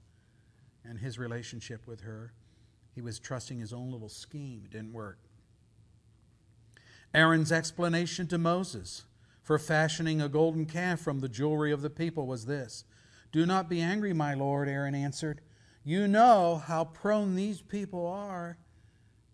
and 0.84 0.98
his 0.98 1.18
relationship 1.18 1.86
with 1.86 2.02
her. 2.02 2.32
He 2.94 3.02
was 3.02 3.18
trusting 3.18 3.58
his 3.58 3.72
own 3.72 3.90
little 3.90 4.08
scheme. 4.08 4.62
It 4.64 4.70
didn't 4.70 4.92
work. 4.92 5.18
Aaron's 7.12 7.52
explanation 7.52 8.26
to 8.28 8.38
Moses 8.38 9.04
for 9.42 9.58
fashioning 9.58 10.22
a 10.22 10.28
golden 10.28 10.64
calf 10.64 11.00
from 11.00 11.20
the 11.20 11.28
jewelry 11.28 11.70
of 11.70 11.82
the 11.82 11.90
people 11.90 12.26
was 12.26 12.46
this 12.46 12.84
Do 13.30 13.44
not 13.44 13.68
be 13.68 13.80
angry, 13.80 14.12
my 14.12 14.34
lord, 14.34 14.68
Aaron 14.68 14.94
answered. 14.94 15.40
You 15.84 16.08
know 16.08 16.62
how 16.66 16.84
prone 16.84 17.34
these 17.34 17.60
people 17.60 18.06
are 18.06 18.56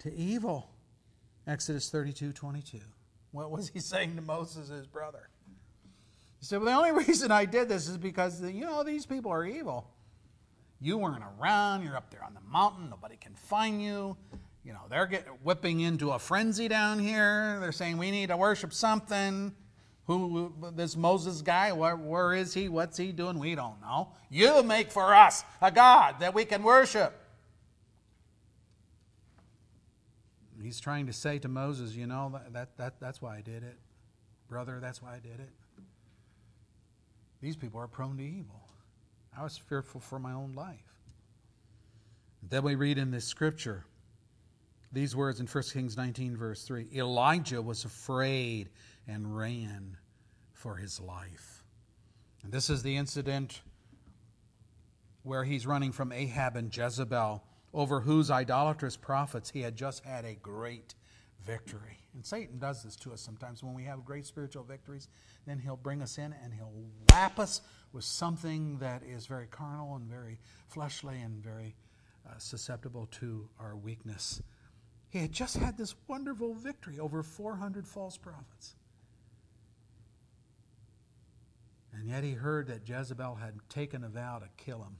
to 0.00 0.12
evil. 0.12 0.71
Exodus 1.47 1.88
32 1.90 2.33
22. 2.33 2.78
What 3.33 3.50
was 3.50 3.69
he 3.69 3.80
saying 3.80 4.16
to 4.16 4.23
Moses, 4.23 4.69
his 4.69 4.87
brother? 4.87 5.28
He 6.38 6.47
said, 6.47 6.61
Well, 6.61 6.66
the 6.66 6.88
only 6.88 7.04
reason 7.07 7.30
I 7.30 7.45
did 7.45 7.69
this 7.69 7.88
is 7.88 7.97
because, 7.97 8.42
you 8.42 8.64
know, 8.64 8.83
these 8.83 9.07
people 9.07 9.30
are 9.30 9.45
evil. 9.45 9.88
You 10.80 10.99
weren't 10.99 11.23
around. 11.38 11.85
You're 11.85 11.97
up 11.97 12.11
there 12.11 12.25
on 12.25 12.35
the 12.35 12.40
mountain. 12.50 12.90
Nobody 12.90 13.16
can 13.16 13.35
find 13.35 13.83
you 13.83 14.16
you 14.64 14.73
know, 14.73 14.80
they're 14.90 15.07
getting 15.07 15.33
whipping 15.42 15.80
into 15.80 16.11
a 16.11 16.19
frenzy 16.19 16.69
down 16.69 16.99
here. 16.99 17.59
They're 17.61 17.73
saying 17.73 17.97
we 17.97 18.11
need 18.11 18.28
to 18.28 18.37
worship 18.37 18.73
something. 18.73 19.54
Who 20.11 20.52
this 20.75 20.97
Moses 20.97 21.40
guy? 21.40 21.71
Where, 21.71 21.95
where 21.95 22.35
is 22.35 22.52
he? 22.52 22.69
What's 22.69 22.97
he 22.97 23.12
doing? 23.12 23.38
We 23.38 23.55
don't 23.55 23.81
know. 23.81 24.09
You 24.29 24.64
make 24.64 24.90
for 24.90 25.14
us 25.14 25.45
a 25.62 25.71
God 25.71 26.17
that 26.19 26.35
we 26.35 26.45
can 26.45 26.64
worship. 26.64 27.17
He's 30.61 30.81
trying 30.81 31.07
to 31.07 31.12
say 31.12 31.38
to 31.38 31.49
Moses, 31.49 31.95
you 31.95 32.09
know, 32.09 32.33
that, 32.33 32.52
that, 32.52 32.76
that 32.76 32.95
that's 32.99 33.23
why 33.23 33.37
I 33.37 33.40
did 33.40 33.62
it. 33.62 33.79
Brother, 34.49 34.81
that's 34.81 35.00
why 35.00 35.14
I 35.14 35.21
did 35.21 35.38
it. 35.38 35.50
These 37.40 37.57
people 37.57 37.79
are 37.79 37.87
prone 37.87 38.17
to 38.17 38.25
evil. 38.25 38.69
I 39.38 39.45
was 39.45 39.57
fearful 39.59 40.00
for 40.00 40.19
my 40.19 40.33
own 40.33 40.55
life. 40.57 40.76
Then 42.43 42.64
we 42.64 42.75
read 42.75 42.99
in 42.99 43.12
this 43.12 43.26
scripture 43.26 43.85
these 44.93 45.14
words 45.14 45.38
in 45.38 45.47
1 45.47 45.64
Kings 45.73 45.97
19, 45.97 46.37
verse 46.37 46.64
3 46.64 46.88
Elijah 46.95 47.62
was 47.62 47.85
afraid 47.85 48.71
and 49.07 49.37
ran 49.37 49.97
for 50.52 50.76
his 50.76 51.00
life. 51.00 51.64
And 52.42 52.52
this 52.52 52.71
is 52.71 52.83
the 52.83 52.97
incident 52.97 53.62
where 55.23 55.45
he's 55.45 55.66
running 55.66 55.92
from 55.92 56.12
Ahab 56.12 56.57
and 56.57 56.75
Jezebel, 56.75 57.45
over 57.73 58.00
whose 58.00 58.30
idolatrous 58.30 58.97
prophets 58.97 59.50
he 59.50 59.61
had 59.61 59.76
just 59.76 60.04
had 60.04 60.25
a 60.25 60.35
great 60.35 60.95
victory. 61.45 61.99
And 62.14 62.25
Satan 62.25 62.59
does 62.59 62.83
this 62.83 62.97
to 62.97 63.12
us 63.12 63.21
sometimes. 63.21 63.62
When 63.62 63.75
we 63.75 63.85
have 63.85 64.04
great 64.04 64.26
spiritual 64.26 64.64
victories, 64.64 65.09
then 65.47 65.59
he'll 65.59 65.76
bring 65.76 66.02
us 66.02 66.19
in 66.19 66.35
and 66.42 66.52
he'll 66.52 66.73
whap 67.11 67.38
us 67.38 67.61
with 67.92 68.04
something 68.04 68.78
that 68.78 69.02
is 69.02 69.26
very 69.26 69.47
carnal 69.47 69.97
and 69.97 70.09
very 70.09 70.38
fleshly 70.69 71.21
and 71.21 71.42
very 71.42 71.76
uh, 72.28 72.35
susceptible 72.38 73.07
to 73.12 73.49
our 73.58 73.76
weakness. 73.76 74.43
He 75.08 75.19
had 75.19 75.32
just 75.32 75.56
had 75.56 75.76
this 75.76 75.95
wonderful 76.08 76.54
victory 76.54 76.99
over 76.99 77.23
400 77.23 77.86
false 77.86 78.17
prophets. 78.17 78.75
And 81.93 82.09
yet 82.09 82.25
he 82.25 82.33
heard 82.33 82.69
that 82.69 82.89
Jezebel 82.89 83.37
had 83.37 83.55
taken 83.69 84.05
a 84.05 84.09
vow 84.09 84.39
to 84.39 84.49
kill 84.57 84.79
him. 84.79 84.97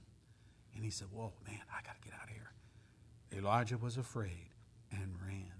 And 0.75 0.83
he 0.83 0.91
said, 0.91 1.07
Whoa, 1.11 1.33
man, 1.47 1.61
I 1.71 1.81
got 1.85 2.01
to 2.01 2.07
get 2.07 2.13
out 2.13 2.29
of 2.29 2.35
here. 2.35 2.51
Elijah 3.37 3.77
was 3.77 3.97
afraid 3.97 4.49
and 4.91 5.15
ran 5.25 5.53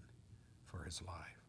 for 0.65 0.83
his 0.83 1.01
life. 1.01 1.41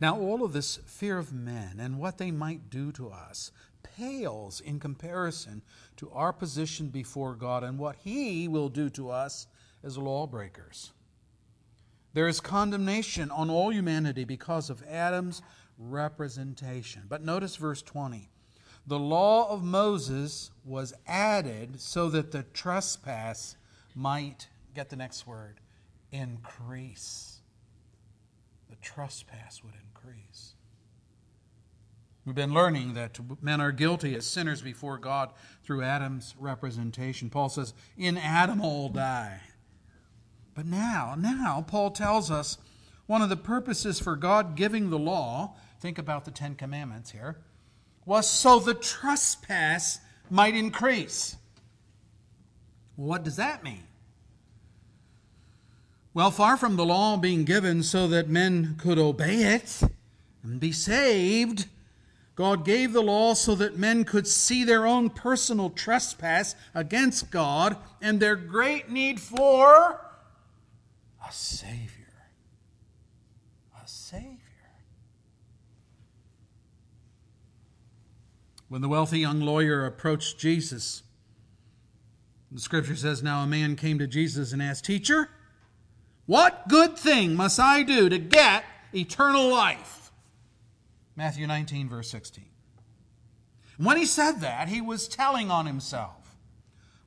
Now, 0.00 0.18
all 0.18 0.42
of 0.42 0.54
this 0.54 0.78
fear 0.86 1.18
of 1.18 1.32
men 1.32 1.78
and 1.78 1.98
what 1.98 2.16
they 2.16 2.30
might 2.30 2.70
do 2.70 2.90
to 2.92 3.10
us 3.10 3.52
pales 3.82 4.60
in 4.60 4.80
comparison 4.80 5.62
to 5.96 6.10
our 6.12 6.32
position 6.32 6.88
before 6.88 7.34
God 7.34 7.62
and 7.62 7.78
what 7.78 7.96
He 8.02 8.48
will 8.48 8.68
do 8.68 8.88
to 8.90 9.10
us 9.10 9.46
as 9.82 9.98
lawbreakers. 9.98 10.92
There 12.12 12.28
is 12.28 12.40
condemnation 12.40 13.30
on 13.30 13.50
all 13.50 13.72
humanity 13.72 14.24
because 14.24 14.68
of 14.68 14.82
Adam's 14.88 15.42
representation. 15.80 17.02
But 17.08 17.24
notice 17.24 17.56
verse 17.56 17.82
20. 17.82 18.28
The 18.86 18.98
law 18.98 19.50
of 19.50 19.62
Moses 19.62 20.50
was 20.64 20.94
added 21.06 21.80
so 21.80 22.08
that 22.10 22.32
the 22.32 22.42
trespass 22.42 23.56
might, 23.94 24.48
get 24.74 24.88
the 24.90 24.96
next 24.96 25.26
word, 25.26 25.60
increase. 26.12 27.40
The 28.68 28.76
trespass 28.76 29.62
would 29.62 29.74
increase. 29.74 30.54
We've 32.24 32.34
been 32.34 32.54
learning 32.54 32.94
that 32.94 33.18
men 33.42 33.60
are 33.60 33.72
guilty 33.72 34.14
as 34.14 34.26
sinners 34.26 34.62
before 34.62 34.98
God 34.98 35.32
through 35.64 35.82
Adam's 35.82 36.34
representation. 36.38 37.30
Paul 37.30 37.48
says, 37.48 37.74
In 37.96 38.16
Adam 38.16 38.60
all 38.60 38.88
die. 38.88 39.40
But 40.54 40.66
now, 40.66 41.14
now, 41.16 41.64
Paul 41.66 41.90
tells 41.90 42.30
us 42.30 42.58
one 43.10 43.22
of 43.22 43.28
the 43.28 43.36
purposes 43.36 43.98
for 43.98 44.14
God 44.14 44.54
giving 44.54 44.88
the 44.88 44.98
law, 44.98 45.54
think 45.80 45.98
about 45.98 46.24
the 46.24 46.30
Ten 46.30 46.54
Commandments 46.54 47.10
here, 47.10 47.38
was 48.06 48.30
so 48.30 48.60
the 48.60 48.72
trespass 48.72 49.98
might 50.30 50.54
increase. 50.54 51.36
What 52.94 53.24
does 53.24 53.34
that 53.34 53.64
mean? 53.64 53.82
Well, 56.14 56.30
far 56.30 56.56
from 56.56 56.76
the 56.76 56.86
law 56.86 57.16
being 57.16 57.42
given 57.42 57.82
so 57.82 58.06
that 58.06 58.28
men 58.28 58.76
could 58.78 58.98
obey 58.98 59.54
it 59.54 59.80
and 60.44 60.60
be 60.60 60.70
saved, 60.70 61.66
God 62.36 62.64
gave 62.64 62.92
the 62.92 63.02
law 63.02 63.34
so 63.34 63.56
that 63.56 63.76
men 63.76 64.04
could 64.04 64.28
see 64.28 64.62
their 64.62 64.86
own 64.86 65.10
personal 65.10 65.70
trespass 65.70 66.54
against 66.76 67.32
God 67.32 67.76
and 68.00 68.20
their 68.20 68.36
great 68.36 68.88
need 68.88 69.20
for 69.20 70.00
a 71.28 71.32
Savior. 71.32 71.96
A 73.82 73.88
Savior. 73.88 74.36
When 78.70 78.82
the 78.82 78.88
wealthy 78.88 79.18
young 79.18 79.40
lawyer 79.40 79.84
approached 79.84 80.38
Jesus, 80.38 81.02
the 82.52 82.60
scripture 82.60 82.94
says, 82.94 83.20
Now 83.20 83.42
a 83.42 83.46
man 83.46 83.74
came 83.74 83.98
to 83.98 84.06
Jesus 84.06 84.52
and 84.52 84.62
asked, 84.62 84.84
Teacher, 84.84 85.28
what 86.26 86.68
good 86.68 86.96
thing 86.96 87.34
must 87.34 87.58
I 87.58 87.82
do 87.82 88.08
to 88.08 88.16
get 88.16 88.64
eternal 88.94 89.48
life? 89.48 90.12
Matthew 91.16 91.48
19, 91.48 91.88
verse 91.88 92.08
16. 92.12 92.44
When 93.76 93.96
he 93.96 94.06
said 94.06 94.40
that, 94.42 94.68
he 94.68 94.80
was 94.80 95.08
telling 95.08 95.50
on 95.50 95.66
himself. 95.66 96.36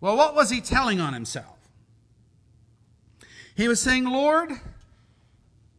Well, 0.02 0.17
what 0.17 0.36
was 0.36 0.49
he 0.49 0.60
telling 0.60 0.99
on 0.99 1.13
himself? 1.13 1.69
He 3.56 3.69
was 3.69 3.80
saying, 3.80 4.04
Lord, 4.04 4.52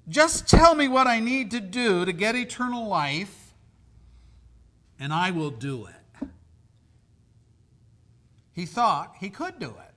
just 0.08 0.48
tell 0.48 0.74
me 0.74 0.88
what 0.88 1.06
I 1.06 1.20
need 1.20 1.50
to 1.50 1.60
do 1.60 2.06
to 2.06 2.12
get 2.14 2.34
eternal 2.34 2.88
life, 2.88 3.43
and 4.98 5.12
I 5.12 5.30
will 5.30 5.50
do 5.50 5.86
it. 5.86 6.28
He 8.52 8.66
thought 8.66 9.14
he 9.18 9.30
could 9.30 9.58
do 9.58 9.70
it. 9.70 9.94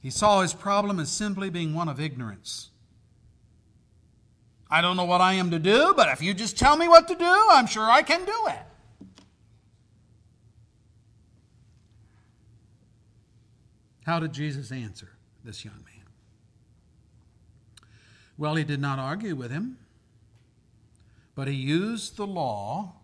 He 0.00 0.10
saw 0.10 0.40
his 0.40 0.54
problem 0.54 0.98
as 0.98 1.10
simply 1.10 1.50
being 1.50 1.74
one 1.74 1.88
of 1.88 2.00
ignorance. 2.00 2.70
I 4.70 4.80
don't 4.80 4.96
know 4.96 5.04
what 5.04 5.20
I 5.20 5.34
am 5.34 5.50
to 5.50 5.58
do, 5.58 5.92
but 5.94 6.08
if 6.08 6.22
you 6.22 6.32
just 6.32 6.58
tell 6.58 6.76
me 6.76 6.88
what 6.88 7.06
to 7.08 7.14
do, 7.14 7.46
I'm 7.50 7.66
sure 7.66 7.90
I 7.90 8.02
can 8.02 8.24
do 8.24 8.46
it. 8.48 8.62
How 14.04 14.18
did 14.18 14.32
Jesus 14.32 14.72
answer 14.72 15.10
this 15.44 15.64
young 15.64 15.76
man? 15.84 16.06
Well, 18.36 18.56
he 18.56 18.64
did 18.64 18.80
not 18.80 18.98
argue 18.98 19.36
with 19.36 19.50
him, 19.50 19.76
but 21.34 21.48
he 21.48 21.54
used 21.54 22.16
the 22.16 22.26
law, 22.26 22.94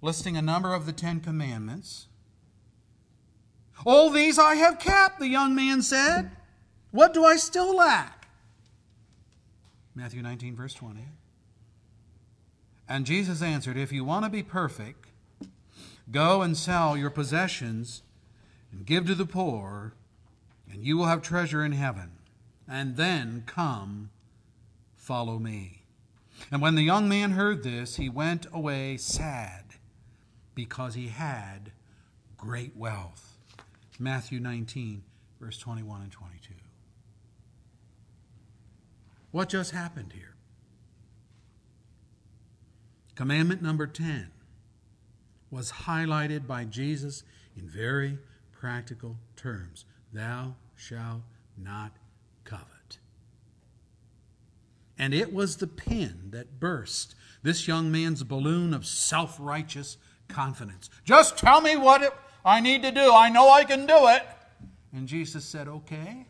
listing 0.00 0.36
a 0.36 0.42
number 0.42 0.74
of 0.74 0.86
the 0.86 0.92
Ten 0.92 1.20
Commandments. 1.20 2.06
All 3.84 4.10
these 4.10 4.38
I 4.38 4.54
have 4.54 4.78
kept, 4.78 5.18
the 5.18 5.28
young 5.28 5.54
man 5.54 5.82
said. 5.82 6.30
What 6.90 7.12
do 7.12 7.24
I 7.24 7.36
still 7.36 7.76
lack? 7.76 8.28
Matthew 9.94 10.22
19, 10.22 10.56
verse 10.56 10.74
20. 10.74 11.00
And 12.88 13.04
Jesus 13.04 13.42
answered, 13.42 13.76
If 13.76 13.92
you 13.92 14.04
want 14.04 14.24
to 14.24 14.30
be 14.30 14.42
perfect, 14.42 15.06
go 16.10 16.42
and 16.42 16.56
sell 16.56 16.96
your 16.96 17.10
possessions 17.10 18.02
and 18.70 18.86
give 18.86 19.06
to 19.06 19.14
the 19.14 19.26
poor, 19.26 19.94
and 20.70 20.84
you 20.84 20.96
will 20.96 21.06
have 21.06 21.22
treasure 21.22 21.64
in 21.64 21.72
heaven. 21.72 22.12
And 22.68 22.96
then 22.96 23.44
come, 23.46 24.10
follow 24.96 25.38
me. 25.38 25.75
And 26.50 26.62
when 26.62 26.74
the 26.74 26.82
young 26.82 27.08
man 27.08 27.32
heard 27.32 27.62
this, 27.62 27.96
he 27.96 28.08
went 28.08 28.46
away 28.52 28.96
sad 28.96 29.64
because 30.54 30.94
he 30.94 31.08
had 31.08 31.72
great 32.36 32.76
wealth. 32.76 33.38
Matthew 33.98 34.40
19, 34.40 35.02
verse 35.40 35.58
21 35.58 36.02
and 36.02 36.12
22. 36.12 36.54
What 39.30 39.48
just 39.48 39.72
happened 39.72 40.12
here? 40.12 40.34
Commandment 43.14 43.62
number 43.62 43.86
10 43.86 44.30
was 45.50 45.72
highlighted 45.72 46.46
by 46.46 46.64
Jesus 46.64 47.24
in 47.56 47.68
very 47.68 48.18
practical 48.52 49.16
terms 49.36 49.84
Thou 50.12 50.54
shalt 50.74 51.22
not. 51.56 51.92
And 54.98 55.12
it 55.12 55.32
was 55.32 55.56
the 55.56 55.66
pin 55.66 56.30
that 56.30 56.58
burst 56.58 57.14
this 57.42 57.68
young 57.68 57.92
man's 57.92 58.22
balloon 58.22 58.72
of 58.72 58.86
self 58.86 59.36
righteous 59.38 59.98
confidence. 60.28 60.90
Just 61.04 61.38
tell 61.38 61.60
me 61.60 61.76
what 61.76 62.02
it, 62.02 62.12
I 62.44 62.60
need 62.60 62.82
to 62.82 62.90
do. 62.90 63.12
I 63.12 63.28
know 63.28 63.50
I 63.50 63.64
can 63.64 63.86
do 63.86 64.08
it. 64.08 64.22
And 64.92 65.06
Jesus 65.06 65.44
said, 65.44 65.68
Okay, 65.68 66.26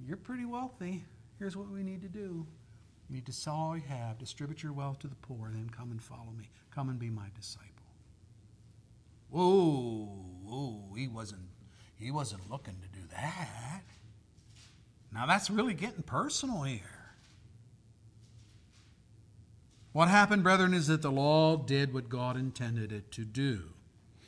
you're 0.00 0.16
pretty 0.16 0.44
wealthy. 0.44 1.04
Here's 1.38 1.56
what 1.56 1.70
we 1.70 1.82
need 1.82 2.02
to 2.02 2.08
do. 2.08 2.46
You 3.08 3.16
need 3.16 3.26
to 3.26 3.32
sell 3.32 3.54
all 3.54 3.76
you 3.76 3.82
have, 3.88 4.18
distribute 4.18 4.62
your 4.62 4.72
wealth 4.72 5.00
to 5.00 5.08
the 5.08 5.16
poor, 5.16 5.48
and 5.48 5.56
then 5.56 5.70
come 5.70 5.90
and 5.90 6.02
follow 6.02 6.32
me. 6.38 6.48
Come 6.74 6.88
and 6.88 6.98
be 6.98 7.10
my 7.10 7.26
disciple. 7.36 7.68
Whoa, 9.28 10.06
whoa, 10.44 10.94
he 10.96 11.08
wasn't 11.08 11.48
he 11.96 12.10
wasn't 12.10 12.50
looking 12.50 12.76
to 12.80 12.88
do 12.88 13.06
that. 13.12 13.82
Now 15.14 15.26
that's 15.26 15.50
really 15.50 15.74
getting 15.74 16.02
personal 16.02 16.62
here. 16.62 16.80
What 19.92 20.08
happened, 20.08 20.42
brethren, 20.42 20.72
is 20.72 20.86
that 20.86 21.02
the 21.02 21.12
law 21.12 21.56
did 21.56 21.92
what 21.92 22.08
God 22.08 22.36
intended 22.36 22.92
it 22.92 23.10
to 23.12 23.24
do. 23.24 23.64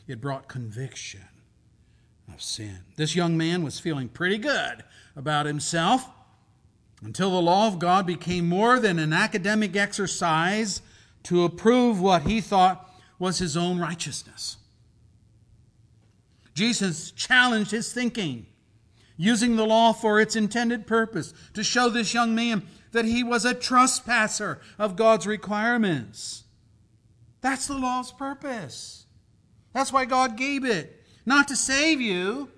It 0.07 0.21
brought 0.21 0.47
conviction 0.47 1.27
of 2.33 2.43
sin. 2.43 2.81
This 2.97 3.17
young 3.17 3.39
man 3.39 3.63
was 3.63 3.81
feeling 3.81 4.09
pretty 4.09 4.37
good 4.37 4.85
about 5.17 5.47
himself 5.47 6.07
until 7.03 7.31
the 7.31 7.41
law 7.41 7.67
of 7.67 7.79
God 7.79 8.07
became 8.07 8.47
more 8.47 8.79
than 8.79 8.99
an 8.99 9.13
academic 9.13 9.75
exercise 9.75 10.83
to 11.25 11.45
approve 11.45 12.01
what 12.01 12.23
he 12.23 12.41
thought 12.41 12.91
was 13.19 13.39
his 13.39 13.57
own 13.57 13.79
righteousness. 13.79 14.59
Jesus 16.55 17.11
challenged 17.11 17.71
his 17.71 17.93
thinking, 17.93 18.47
using 19.17 19.57
the 19.57 19.67
law 19.67 19.93
for 19.93 20.21
its 20.21 20.37
intended 20.37 20.87
purpose 20.87 21.33
to 21.55 21.63
show 21.63 21.89
this 21.89 22.15
young 22.15 22.35
man 22.35 22.63
that 22.93 23.05
he 23.05 23.23
was 23.23 23.45
a 23.45 23.55
trespasser 23.55 24.61
of 24.79 24.97
God's 24.97 25.27
requirements. 25.27 26.45
That's 27.41 27.67
the 27.67 27.79
law's 27.79 28.13
purpose. 28.13 29.07
That's 29.73 29.93
why 29.93 30.05
God 30.05 30.37
gave 30.37 30.65
it. 30.65 31.03
Not 31.27 31.49
to 31.49 31.57
save 31.57 32.01
you, 32.01 32.51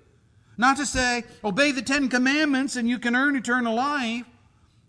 not 0.57 0.77
to 0.77 0.85
say, 0.85 1.23
obey 1.43 1.71
the 1.71 1.81
Ten 1.81 2.09
Commandments 2.09 2.75
and 2.75 2.87
you 2.87 2.99
can 2.99 3.15
earn 3.15 3.35
eternal 3.35 3.75
life, 3.75 4.25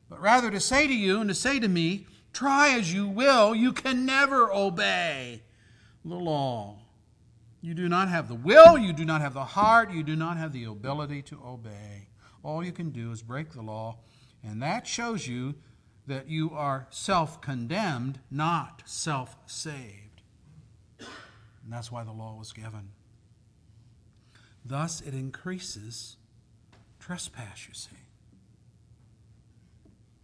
but 0.09 0.21
rather 0.21 0.51
to 0.51 0.61
say 0.61 0.87
to 0.87 0.95
you 0.95 1.21
and 1.21 1.29
to 1.29 1.35
say 1.35 1.59
to 1.59 1.69
me, 1.69 2.07
try 2.33 2.71
as 2.71 2.93
you 2.93 3.07
will, 3.07 3.55
you 3.55 3.73
can 3.73 4.07
never 4.07 4.53
obey 4.53 5.43
the 6.05 6.15
law. 6.15 6.79
You 7.61 7.75
do 7.75 7.89
not 7.89 8.09
have 8.09 8.29
the 8.29 8.35
will, 8.35 8.79
you 8.79 8.93
do 8.93 9.05
not 9.05 9.21
have 9.21 9.35
the 9.35 9.45
heart, 9.45 9.93
you 9.93 10.03
do 10.03 10.15
not 10.15 10.37
have 10.37 10.53
the 10.53 10.65
ability 10.65 11.23
to 11.23 11.41
obey. 11.45 12.09
All 12.43 12.65
you 12.65 12.73
can 12.73 12.91
do 12.91 13.11
is 13.11 13.23
break 13.23 13.53
the 13.53 13.63
law, 13.63 13.99
and 14.45 14.63
that 14.63 14.87
shows 14.87 15.27
you 15.27 15.57
that 16.07 16.29
you 16.29 16.51
are 16.53 16.87
self 16.91 17.41
condemned, 17.41 18.21
not 18.31 18.83
self 18.87 19.37
saved. 19.47 20.23
And 20.99 21.73
that's 21.73 21.91
why 21.91 22.05
the 22.05 22.13
law 22.13 22.37
was 22.39 22.53
given. 22.53 22.91
Thus, 24.65 25.01
it 25.01 25.15
increases 25.15 26.17
trespass, 27.01 27.67
you 27.67 27.75
see. 27.75 27.97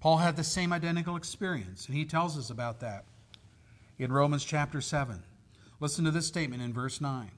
Paul 0.01 0.19
had 0.19 0.37
the 0.37 0.45
same 0.45 0.73
identical 0.73 1.17
experience, 1.17 1.87
and 1.87 1.97
he 1.97 2.05
tells 2.05 2.39
us 2.39 2.51
about 2.51 2.81
that 2.81 3.07
in 3.99 4.13
Romans 4.13 4.45
chapter 4.45 4.81
7. 4.81 5.23
Listen 5.85 6.07
to 6.07 6.11
this 6.11 6.27
statement 6.27 6.63
in 6.63 6.73
verse 6.73 6.99
9. 6.99 7.31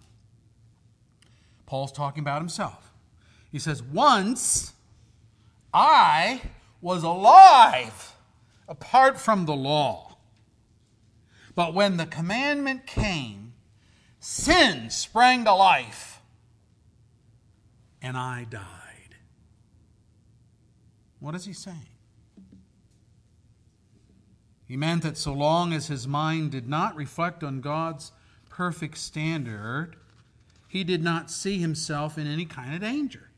Paul's 1.66 1.90
talking 1.90 2.20
about 2.20 2.40
himself. 2.40 2.92
He 3.50 3.58
says, 3.58 3.82
Once 3.82 4.72
I 5.74 6.42
was 6.80 7.02
alive 7.02 8.12
apart 8.68 9.18
from 9.18 9.46
the 9.46 9.56
law. 9.56 10.16
But 11.56 11.74
when 11.74 11.96
the 11.96 12.06
commandment 12.06 12.86
came, 12.86 13.54
sin 14.20 14.90
sprang 14.90 15.44
to 15.44 15.52
life, 15.52 16.22
and 18.00 18.16
I 18.16 18.46
died. 18.48 19.16
What 21.18 21.34
is 21.34 21.46
he 21.46 21.52
saying? 21.52 21.88
He 24.68 24.76
meant 24.76 25.02
that 25.02 25.16
so 25.16 25.32
long 25.32 25.72
as 25.72 25.88
his 25.88 26.06
mind 26.06 26.52
did 26.52 26.68
not 26.68 26.94
reflect 26.94 27.42
on 27.42 27.60
God's 27.60 28.12
perfect 28.56 28.96
standard, 28.96 29.96
he 30.66 30.82
did 30.82 31.04
not 31.04 31.30
see 31.30 31.58
himself 31.58 32.16
in 32.16 32.26
any 32.26 32.46
kind 32.46 32.74
of 32.74 32.80
danger. 32.80 33.28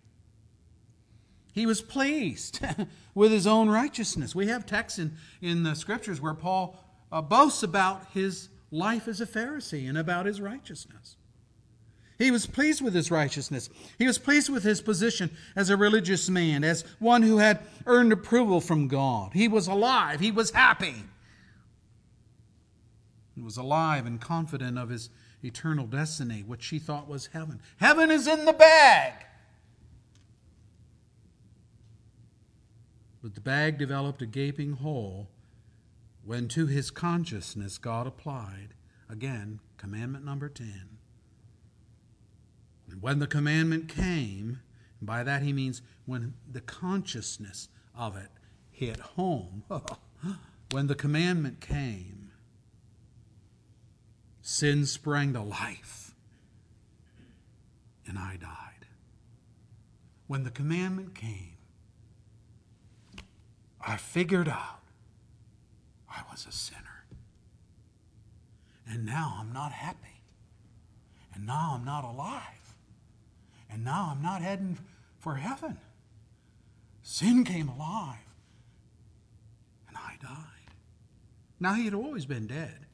He 1.53 1.67
was 1.67 1.81
pleased 1.81 2.61
with 3.17 3.33
his 3.33 3.45
own 3.45 3.69
righteousness. 3.69 4.33
We 4.33 4.47
have 4.47 4.65
texts 4.65 5.01
in, 5.01 5.17
in 5.43 5.65
the 5.65 5.75
scriptures 5.75 6.21
where 6.21 6.35
Paul 6.35 6.79
uh, 7.11 7.21
boasts 7.21 7.65
about 7.65 8.07
his 8.15 8.49
life 8.71 9.09
as 9.09 9.21
a 9.21 9.27
Pharisee 9.27 9.89
and 9.89 9.99
about 9.99 10.27
his 10.27 10.41
righteousness. 10.41 11.17
He 12.17 12.31
was 12.31 12.47
pleased 12.47 12.81
with 12.81 12.95
his 12.95 13.11
righteousness. 13.11 13.71
He 13.99 14.07
was 14.07 14.19
pleased 14.19 14.49
with 14.49 14.63
his 14.63 14.81
position 14.81 15.31
as 15.57 15.69
a 15.69 15.77
religious 15.77 16.29
man, 16.29 16.63
as 16.63 16.85
one 17.01 17.23
who 17.23 17.39
had 17.39 17.61
earned 17.87 18.13
approval 18.13 18.61
from 18.61 18.87
God. 18.87 19.33
He 19.33 19.49
was 19.49 19.67
alive. 19.67 20.21
He 20.21 20.31
was 20.31 20.53
happy 20.53 20.95
and 23.39 23.45
was 23.45 23.57
alive 23.57 24.05
and 24.05 24.21
confident 24.21 24.77
of 24.77 24.89
his 24.89 25.11
eternal 25.45 25.87
destiny, 25.87 26.43
which 26.43 26.61
she 26.61 26.81
thought 26.81 27.09
was 27.09 27.27
heaven. 27.27 27.61
Heaven 27.77 28.11
is 28.11 28.27
in 28.27 28.45
the 28.45 28.53
bag! 28.53 29.13
But 33.23 33.37
the 33.37 33.41
bag 33.41 33.79
developed 33.79 34.23
a 34.23 34.27
gaping 34.27 34.73
hole 34.73 35.29
when 36.25 36.49
to 36.49 36.67
his 36.67 36.91
consciousness 36.91 37.79
God 37.79 38.09
applied, 38.09 38.75
again, 39.09 39.61
commandment 39.77 40.25
number 40.25 40.49
10. 40.49 40.99
And 42.91 43.01
when 43.01 43.21
the 43.21 43.27
commandment 43.29 43.89
came, 43.89 44.61
by 45.01 45.23
that 45.23 45.43
he 45.43 45.53
means 45.53 45.81
when 46.07 46.35
the 46.51 46.61
consciousness 46.61 47.69
of 47.95 48.17
it 48.17 48.31
hit 48.73 48.99
home, 48.99 49.63
when 50.73 50.89
the 50.89 50.97
commandment 50.97 51.61
came, 51.61 52.18
sin 54.49 54.87
sprang 54.87 55.35
to 55.35 55.43
life, 55.43 56.15
and 58.07 58.19
I 58.19 58.39
died. 58.41 58.87
When 60.27 60.45
the 60.45 60.51
commandment 60.51 61.15
came, 61.15 61.59
I 63.87 63.99
figured 63.99 64.49
out 64.49 64.81
I 66.11 66.23
was 66.31 66.47
a 66.47 66.53
sinner. 66.53 67.05
And 68.91 69.05
now 69.05 69.37
I'm 69.39 69.53
not 69.53 69.73
happy. 69.73 70.23
And 71.35 71.47
now 71.47 71.75
I'm 71.75 71.85
not 71.85 72.05
alive. 72.05 72.75
And 73.71 73.85
now 73.85 74.09
I'm 74.11 74.23
not 74.23 74.41
heading 74.41 74.79
for 75.19 75.35
heaven. 75.35 75.77
Sin 77.03 77.45
came 77.45 77.69
alive. 77.69 78.17
And 79.89 79.97
I 79.99 80.15
died. 80.23 80.75
Now, 81.61 81.75
he 81.75 81.85
had 81.85 81.93
always 81.93 82.25
been 82.25 82.47
dead 82.47 82.88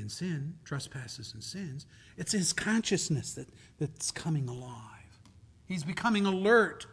in 0.00 0.08
sin, 0.08 0.54
trespasses 0.64 1.32
and 1.34 1.42
sins, 1.42 1.86
it's 2.16 2.32
his 2.32 2.52
consciousness 2.52 3.34
that, 3.34 3.48
that's 3.78 4.10
coming 4.10 4.48
alive. 4.48 5.20
He's 5.66 5.84
becoming 5.84 6.26
alert 6.26 6.86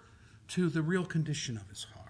to 0.49 0.69
the 0.69 0.81
real 0.81 1.05
condition 1.05 1.57
of 1.57 1.67
his 1.69 1.83
heart. 1.83 2.03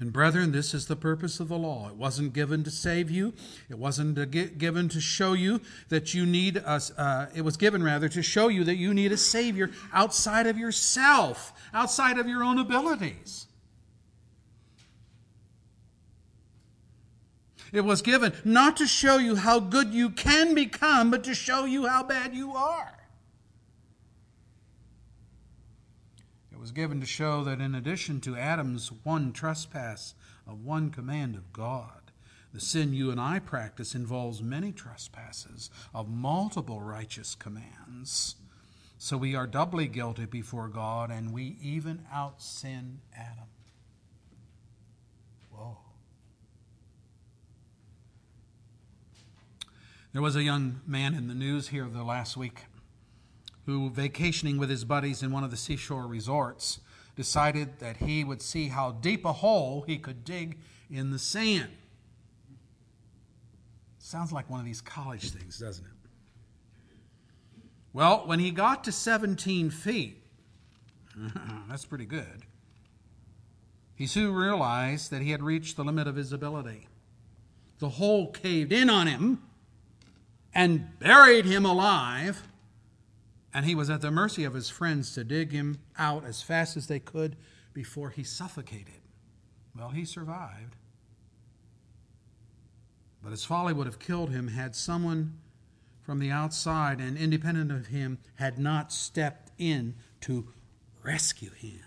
And 0.00 0.14
brethren, 0.14 0.52
this 0.52 0.72
is 0.72 0.86
the 0.86 0.96
purpose 0.96 1.40
of 1.40 1.48
the 1.48 1.58
law. 1.58 1.88
It 1.88 1.96
wasn't 1.96 2.32
given 2.32 2.64
to 2.64 2.70
save 2.70 3.10
you. 3.10 3.34
It 3.68 3.78
wasn't 3.78 4.30
given 4.30 4.88
to 4.88 5.00
show 5.00 5.34
you 5.34 5.60
that 5.90 6.14
you 6.14 6.24
need 6.24 6.56
us. 6.56 6.90
Uh, 6.92 7.26
it 7.34 7.42
was 7.42 7.58
given 7.58 7.82
rather 7.82 8.08
to 8.08 8.22
show 8.22 8.48
you 8.48 8.64
that 8.64 8.76
you 8.76 8.94
need 8.94 9.12
a 9.12 9.18
savior 9.18 9.70
outside 9.92 10.46
of 10.46 10.56
yourself, 10.56 11.52
outside 11.74 12.18
of 12.18 12.26
your 12.26 12.42
own 12.42 12.58
abilities. 12.58 13.46
It 17.72 17.82
was 17.82 18.02
given 18.02 18.32
not 18.44 18.76
to 18.78 18.86
show 18.86 19.18
you 19.18 19.36
how 19.36 19.60
good 19.60 19.92
you 19.92 20.10
can 20.10 20.54
become, 20.54 21.10
but 21.10 21.24
to 21.24 21.34
show 21.34 21.64
you 21.64 21.86
how 21.86 22.02
bad 22.02 22.34
you 22.34 22.52
are. 22.52 22.98
It 26.52 26.58
was 26.58 26.72
given 26.72 27.00
to 27.00 27.06
show 27.06 27.44
that 27.44 27.60
in 27.60 27.74
addition 27.74 28.20
to 28.22 28.36
Adam's 28.36 28.90
one 29.02 29.32
trespass 29.32 30.14
of 30.46 30.64
one 30.64 30.90
command 30.90 31.36
of 31.36 31.52
God, 31.52 32.12
the 32.52 32.60
sin 32.60 32.92
you 32.92 33.10
and 33.10 33.20
I 33.20 33.38
practice 33.38 33.94
involves 33.94 34.42
many 34.42 34.72
trespasses 34.72 35.70
of 35.94 36.08
multiple 36.08 36.80
righteous 36.80 37.36
commands. 37.36 38.34
So 38.98 39.16
we 39.16 39.34
are 39.34 39.46
doubly 39.46 39.86
guilty 39.86 40.26
before 40.26 40.68
God, 40.68 41.10
and 41.10 41.32
we 41.32 41.56
even 41.62 42.04
out 42.12 42.42
sin 42.42 43.00
Adam. 43.16 43.49
There 50.12 50.22
was 50.22 50.34
a 50.34 50.42
young 50.42 50.80
man 50.86 51.14
in 51.14 51.28
the 51.28 51.34
news 51.34 51.68
here 51.68 51.84
the 51.84 52.02
last 52.02 52.36
week 52.36 52.64
who, 53.66 53.90
vacationing 53.90 54.58
with 54.58 54.68
his 54.68 54.84
buddies 54.84 55.22
in 55.22 55.30
one 55.30 55.44
of 55.44 55.52
the 55.52 55.56
seashore 55.56 56.06
resorts, 56.08 56.80
decided 57.14 57.78
that 57.78 57.98
he 57.98 58.24
would 58.24 58.42
see 58.42 58.68
how 58.68 58.90
deep 58.90 59.24
a 59.24 59.32
hole 59.32 59.84
he 59.86 59.98
could 59.98 60.24
dig 60.24 60.58
in 60.90 61.12
the 61.12 61.18
sand. 61.18 61.70
Sounds 63.98 64.32
like 64.32 64.50
one 64.50 64.58
of 64.58 64.66
these 64.66 64.80
college 64.80 65.30
things, 65.30 65.58
doesn't 65.58 65.84
it? 65.84 65.92
Well, 67.92 68.26
when 68.26 68.40
he 68.40 68.50
got 68.50 68.82
to 68.84 68.92
17 68.92 69.70
feet, 69.70 70.24
that's 71.68 71.84
pretty 71.84 72.06
good, 72.06 72.42
he 73.94 74.08
soon 74.08 74.34
realized 74.34 75.12
that 75.12 75.22
he 75.22 75.30
had 75.30 75.42
reached 75.42 75.76
the 75.76 75.84
limit 75.84 76.08
of 76.08 76.16
his 76.16 76.32
ability. 76.32 76.88
The 77.78 77.90
hole 77.90 78.32
caved 78.32 78.72
in 78.72 78.90
on 78.90 79.06
him 79.06 79.42
and 80.54 80.98
buried 80.98 81.44
him 81.44 81.64
alive, 81.64 82.42
and 83.52 83.64
he 83.64 83.74
was 83.74 83.90
at 83.90 84.00
the 84.00 84.10
mercy 84.10 84.44
of 84.44 84.54
his 84.54 84.68
friends 84.68 85.14
to 85.14 85.24
dig 85.24 85.52
him 85.52 85.78
out 85.98 86.24
as 86.24 86.42
fast 86.42 86.76
as 86.76 86.86
they 86.86 87.00
could 87.00 87.36
before 87.72 88.10
he 88.10 88.22
suffocated. 88.22 89.00
Well, 89.76 89.90
he 89.90 90.04
survived. 90.04 90.76
But 93.22 93.30
his 93.30 93.44
folly 93.44 93.72
would 93.72 93.86
have 93.86 93.98
killed 93.98 94.30
him 94.30 94.48
had 94.48 94.74
someone 94.74 95.38
from 96.00 96.18
the 96.18 96.30
outside 96.30 97.00
and 97.00 97.16
independent 97.16 97.70
of 97.70 97.88
him 97.88 98.18
had 98.36 98.58
not 98.58 98.92
stepped 98.92 99.50
in 99.58 99.94
to 100.22 100.48
rescue 101.02 101.50
him. 101.50 101.80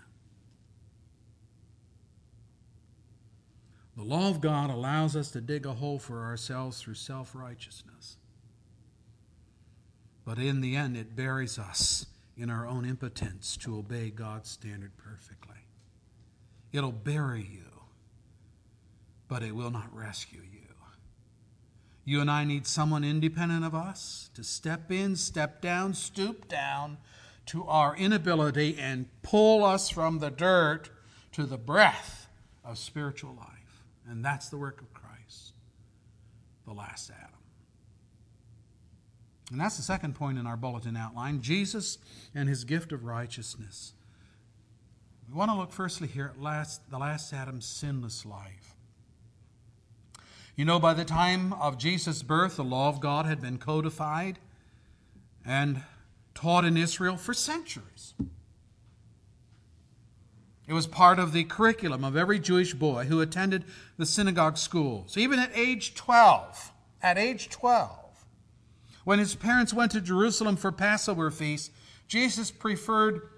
The 3.96 4.02
law 4.02 4.28
of 4.28 4.40
God 4.40 4.70
allows 4.70 5.14
us 5.14 5.30
to 5.32 5.40
dig 5.40 5.66
a 5.66 5.74
hole 5.74 5.98
for 5.98 6.24
ourselves 6.24 6.80
through 6.80 6.94
self 6.94 7.34
righteousness. 7.34 8.16
But 10.24 10.38
in 10.38 10.60
the 10.60 10.76
end, 10.76 10.96
it 10.96 11.14
buries 11.14 11.58
us 11.58 12.06
in 12.36 12.50
our 12.50 12.66
own 12.66 12.84
impotence 12.84 13.56
to 13.58 13.76
obey 13.76 14.10
God's 14.10 14.50
standard 14.50 14.96
perfectly. 14.96 15.56
It'll 16.72 16.92
bury 16.92 17.42
you, 17.42 17.82
but 19.28 19.42
it 19.42 19.54
will 19.54 19.70
not 19.70 19.94
rescue 19.94 20.40
you. 20.40 20.54
You 22.06 22.20
and 22.20 22.30
I 22.30 22.44
need 22.44 22.66
someone 22.66 23.02
independent 23.02 23.64
of 23.64 23.74
us 23.74 24.28
to 24.34 24.44
step 24.44 24.92
in, 24.92 25.16
step 25.16 25.62
down, 25.62 25.94
stoop 25.94 26.48
down 26.48 26.98
to 27.46 27.64
our 27.66 27.96
inability 27.96 28.76
and 28.78 29.06
pull 29.22 29.64
us 29.64 29.88
from 29.88 30.18
the 30.18 30.30
dirt 30.30 30.90
to 31.32 31.46
the 31.46 31.56
breath 31.56 32.28
of 32.62 32.78
spiritual 32.78 33.34
life. 33.34 33.84
And 34.06 34.22
that's 34.22 34.50
the 34.50 34.58
work 34.58 34.82
of 34.82 34.92
Christ, 34.92 35.54
the 36.66 36.74
last 36.74 37.10
Adam. 37.10 37.33
And 39.50 39.60
that's 39.60 39.76
the 39.76 39.82
second 39.82 40.14
point 40.14 40.38
in 40.38 40.46
our 40.46 40.56
bulletin 40.56 40.96
outline 40.96 41.42
Jesus 41.42 41.98
and 42.34 42.48
his 42.48 42.64
gift 42.64 42.92
of 42.92 43.04
righteousness. 43.04 43.92
We 45.28 45.34
want 45.34 45.50
to 45.50 45.56
look 45.56 45.72
firstly 45.72 46.08
here 46.08 46.32
at 46.34 46.40
last, 46.40 46.90
the 46.90 46.98
last 46.98 47.32
Adam's 47.32 47.66
sinless 47.66 48.24
life. 48.24 48.74
You 50.56 50.64
know, 50.64 50.78
by 50.78 50.94
the 50.94 51.04
time 51.04 51.52
of 51.54 51.78
Jesus' 51.78 52.22
birth, 52.22 52.56
the 52.56 52.64
law 52.64 52.88
of 52.88 53.00
God 53.00 53.26
had 53.26 53.40
been 53.40 53.58
codified 53.58 54.38
and 55.44 55.82
taught 56.34 56.64
in 56.64 56.76
Israel 56.76 57.16
for 57.16 57.34
centuries. 57.34 58.14
It 60.66 60.72
was 60.72 60.86
part 60.86 61.18
of 61.18 61.32
the 61.32 61.44
curriculum 61.44 62.04
of 62.04 62.16
every 62.16 62.38
Jewish 62.38 62.72
boy 62.72 63.04
who 63.04 63.20
attended 63.20 63.64
the 63.98 64.06
synagogue 64.06 64.56
schools, 64.56 65.16
even 65.18 65.38
at 65.38 65.50
age 65.54 65.94
12. 65.94 66.72
At 67.02 67.18
age 67.18 67.50
12, 67.50 68.03
when 69.04 69.18
his 69.18 69.34
parents 69.34 69.72
went 69.72 69.92
to 69.92 70.00
Jerusalem 70.00 70.56
for 70.56 70.72
Passover 70.72 71.30
feast, 71.30 71.70
Jesus' 72.08 72.50
preferred 72.50 73.28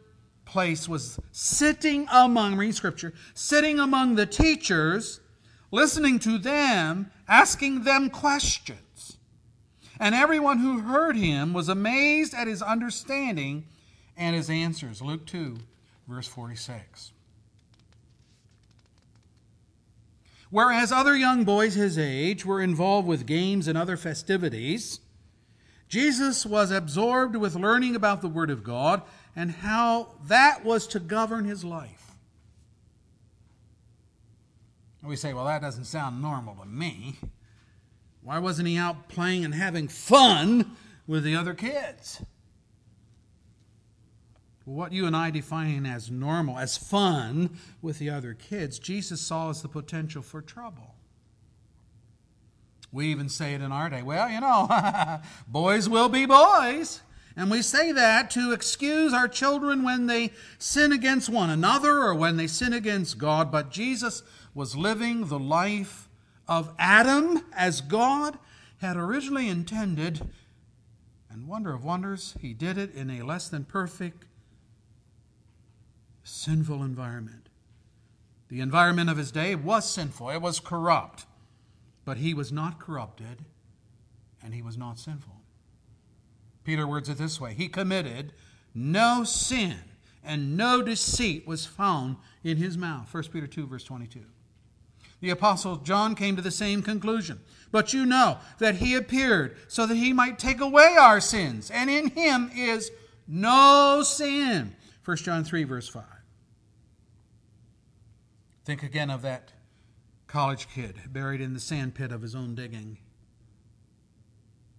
place 0.44 0.88
was 0.88 1.18
sitting 1.33 2.07
among, 2.11 2.57
read 2.57 2.74
scripture, 2.74 3.12
sitting 3.35 3.79
among 3.79 4.14
the 4.14 4.26
teachers 4.26 5.20
listening 5.70 6.18
to 6.20 6.38
them, 6.38 7.11
asking 7.29 7.85
them 7.85 8.11
questions. 8.11 9.18
And 9.98 10.14
everyone 10.14 10.59
who 10.59 10.81
heard 10.81 11.16
him 11.16 11.52
was 11.52 11.68
amazed 11.68 12.35
at 12.35 12.46
his 12.46 12.62
understanding 12.62 13.66
and 14.16 14.37
his 14.37 14.50
answers. 14.50 15.00
Luke 15.02 15.26
2, 15.26 15.57
verse 16.07 16.29
46. 16.29 17.12
Whereas 20.50 20.92
other 20.92 21.16
young 21.16 21.44
boys 21.44 21.74
his 21.74 21.98
age 21.98 22.46
were 22.46 22.62
involved 22.62 23.09
with 23.09 23.26
games 23.26 23.66
and 23.66 23.76
other 23.76 23.96
festivities, 23.96 25.00
Jesus 25.88 26.44
was 26.44 26.70
absorbed 26.70 27.37
with 27.37 27.55
learning 27.55 27.94
about 27.94 28.20
the 28.20 28.29
Word 28.29 28.51
of 28.51 28.64
God 28.64 29.03
and 29.35 29.51
how 29.51 30.09
that 30.27 30.64
was 30.64 30.87
to 30.88 31.01
govern 31.01 31.44
his 31.44 31.64
life. 31.64 32.12
And 35.01 35.09
we 35.09 35.16
say, 35.16 35.33
well, 35.33 35.44
that 35.44 35.62
doesn't 35.62 35.85
sound 35.85 36.20
normal 36.20 36.57
to 36.57 36.66
me. 36.66 37.16
Why 38.22 38.38
wasn't 38.40 38.66
he 38.66 38.77
out 38.77 39.09
playing 39.09 39.44
and 39.44 39.55
having 39.55 39.87
fun 39.87 40.77
with 41.07 41.22
the 41.22 41.37
other 41.37 41.55
kids? 41.55 42.20
what 44.66 44.92
you 44.92 45.07
and 45.07 45.16
I 45.16 45.31
define 45.31 45.87
as 45.87 46.11
normal, 46.11 46.59
as 46.59 46.77
fun 46.77 47.57
with 47.81 48.01
the 48.01 48.11
other 48.11 48.35
kids, 48.35 48.81
Jesus 48.81 49.20
saw 49.20 49.51
as 49.51 49.62
the 49.62 49.68
potential 49.68 50.22
for 50.22 50.42
trouble. 50.42 50.96
We 52.92 53.07
even 53.09 53.29
say 53.29 53.55
it 53.55 53.61
in 53.61 53.72
our 53.72 53.90
day. 53.90 54.03
Well, 54.03 54.31
you 54.31 54.40
know, 54.40 55.20
boys 55.49 55.88
will 55.88 56.09
be 56.09 56.27
boys. 56.27 57.03
And 57.37 57.51
we 57.51 57.61
say 57.61 57.92
that 57.92 58.31
to 58.31 58.53
excuse 58.53 59.12
our 59.12 59.29
children 59.29 59.83
when 59.83 60.07
they 60.07 60.33
sin 60.59 60.90
against 60.90 61.29
one 61.29 61.51
another 61.51 61.99
or 61.99 62.14
when 62.14 62.38
they 62.38 62.46
sin 62.46 62.72
against 62.72 63.18
God. 63.18 63.53
But 63.53 63.70
Jesus 63.70 64.22
was 64.55 64.75
living 64.75 65.27
the 65.27 65.38
life 65.38 66.09
of 66.49 66.72
Adam 66.79 67.44
as 67.55 67.83
God 67.83 68.38
had 68.79 68.96
originally 68.96 69.49
intended. 69.49 70.31
And 71.31 71.46
wonder 71.46 71.75
of 71.75 71.85
wonders, 71.85 72.35
he 72.40 72.55
did 72.55 72.79
it 72.79 72.94
in 72.94 73.11
a 73.11 73.22
less 73.22 73.51
than 73.51 73.64
perfect, 73.64 74.25
sinful 76.25 76.83
environment. 76.83 77.51
The 78.49 78.61
environment 78.61 79.11
of 79.11 79.18
his 79.18 79.31
day 79.31 79.55
was 79.55 79.90
sinful, 79.90 80.31
it 80.31 80.40
was 80.40 80.61
corrupt. 80.61 81.27
But 82.07 82.19
he 82.19 82.33
was 82.33 82.53
not 82.53 82.79
corrupted, 82.79 83.45
and 84.42 84.55
he 84.55 84.62
was 84.62 84.79
not 84.79 84.99
sinful. 84.99 85.42
Peter 86.64 86.87
words 86.87 87.09
it 87.09 87.19
this 87.19 87.38
way 87.40 87.53
He 87.53 87.69
committed 87.69 88.33
no 88.75 89.25
sin, 89.25 89.77
and 90.25 90.57
no 90.57 90.81
deceit 90.81 91.47
was 91.47 91.66
found 91.66 92.16
in 92.42 92.57
his 92.57 92.79
mouth. 92.79 93.12
1 93.12 93.25
Peter 93.25 93.47
2, 93.47 93.66
verse 93.66 93.85
22. 93.85 94.21
The 95.21 95.31
Apostle 95.31 95.77
John 95.77 96.14
came 96.14 96.37
to 96.37 96.42
the 96.42 96.51
same 96.51 96.81
conclusion. 96.81 97.40
But 97.73 97.92
you 97.92 98.07
know 98.07 98.38
that 98.59 98.77
he 98.77 98.95
appeared 98.95 99.57
so 99.66 99.87
that 99.87 99.97
he 99.97 100.12
might 100.12 100.38
take 100.38 100.61
away 100.61 100.97
our 100.99 101.21
sins, 101.21 101.71
and 101.71 101.90
in 101.90 102.11
him 102.11 102.51
is 102.55 102.92
no 103.27 104.03
sin. 104.05 104.77
1 105.05 105.16
John 105.16 105.42
3, 105.42 105.64
verse 105.64 105.88
5. 105.88 106.05
Think 108.64 108.85
again 108.85 109.11
of 109.11 109.23
that 109.23 109.53
college 110.37 110.68
kid 110.68 110.94
buried 111.14 111.40
in 111.40 111.55
the 111.55 111.61
sandpit 111.61 112.12
of 112.12 112.20
his 112.20 112.35
own 112.35 112.55
digging. 112.55 112.99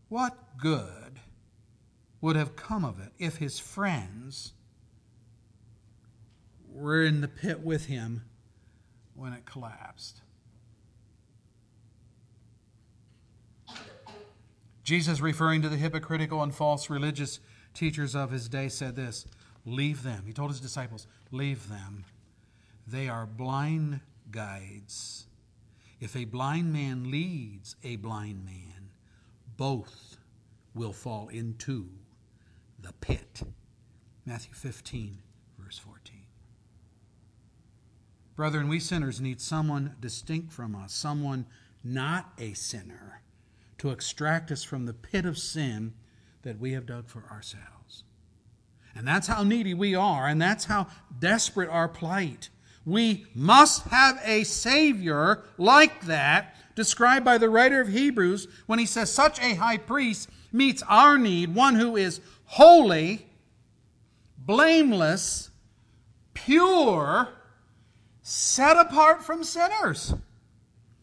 What 0.08 0.56
good 0.60 1.20
would 2.22 2.36
have 2.36 2.56
come 2.56 2.86
of 2.86 3.00
it 3.00 3.12
if 3.18 3.38
his 3.38 3.58
friends 3.58 4.54
were 6.72 7.04
in 7.04 7.22
the 7.22 7.28
pit 7.28 7.62
with 7.62 7.88
him 7.88 8.22
when 9.16 9.34
it 9.34 9.48
collapsed? 9.48 10.22
Jesus, 14.84 15.20
referring 15.20 15.64
to 15.64 15.70
the 15.70 15.78
hypocritical 15.78 16.44
and 16.44 16.54
false 16.54 16.88
religious 16.88 17.40
teachers 17.74 18.16
of 18.16 18.30
his 18.30 18.48
day, 18.48 18.70
said 18.70 18.96
this 18.96 19.26
Leave 19.66 20.04
them. 20.04 20.26
He 20.28 20.34
told 20.34 20.52
his 20.52 20.60
disciples, 20.60 21.08
Leave 21.32 21.68
them. 21.68 22.06
They 22.86 23.10
are 23.10 23.26
blind 23.26 24.02
guides. 24.30 25.27
If 26.00 26.16
a 26.16 26.26
blind 26.26 26.72
man 26.72 27.10
leads 27.10 27.76
a 27.84 27.96
blind 27.96 28.46
man, 28.46 28.90
both 29.56 30.18
will 30.76 30.94
fall 30.94 31.28
into 31.30 31.90
the 32.80 32.94
pit. 32.94 33.42
Matthew 34.26 34.54
15, 34.54 35.18
verse 35.58 35.80
14. 35.80 36.18
Brethren, 38.36 38.68
we 38.68 38.80
sinners 38.80 39.20
need 39.20 39.42
someone 39.42 39.96
distinct 40.00 40.54
from 40.54 40.76
us, 40.76 40.94
someone 40.94 41.48
not 41.84 42.32
a 42.38 42.54
sinner, 42.54 43.24
to 43.80 43.90
extract 43.90 44.52
us 44.52 44.64
from 44.64 44.86
the 44.86 44.94
pit 44.94 45.26
of 45.26 45.40
sin 45.40 45.94
that 46.44 46.60
we 46.60 46.74
have 46.74 46.86
dug 46.86 47.10
for 47.10 47.26
ourselves. 47.32 48.04
And 48.96 49.08
that's 49.08 49.28
how 49.28 49.44
needy 49.44 49.74
we 49.74 49.96
are, 49.96 50.28
and 50.28 50.40
that's 50.40 50.66
how 50.66 50.88
desperate 51.18 51.70
our 51.70 51.88
plight. 51.88 52.50
We 52.88 53.26
must 53.36 53.84
have 53.90 54.18
a 54.24 54.46
Savior 54.46 55.44
like 55.58 56.06
that, 56.06 56.56
described 56.74 57.26
by 57.26 57.38
the 57.38 57.50
writer 57.50 57.82
of 57.82 57.90
Hebrews 57.90 58.48
when 58.66 58.80
he 58.80 58.86
says, 58.86 59.12
Such 59.12 59.42
a 59.42 59.56
high 59.56 59.76
priest 59.76 60.30
meets 60.54 60.82
our 60.84 61.18
need, 61.18 61.54
one 61.54 61.76
who 61.76 61.98
is 61.98 62.22
holy, 62.46 63.28
blameless, 64.38 65.50
pure, 66.34 67.28
set 68.22 68.78
apart 68.78 69.22
from 69.22 69.44
sinners, 69.44 70.14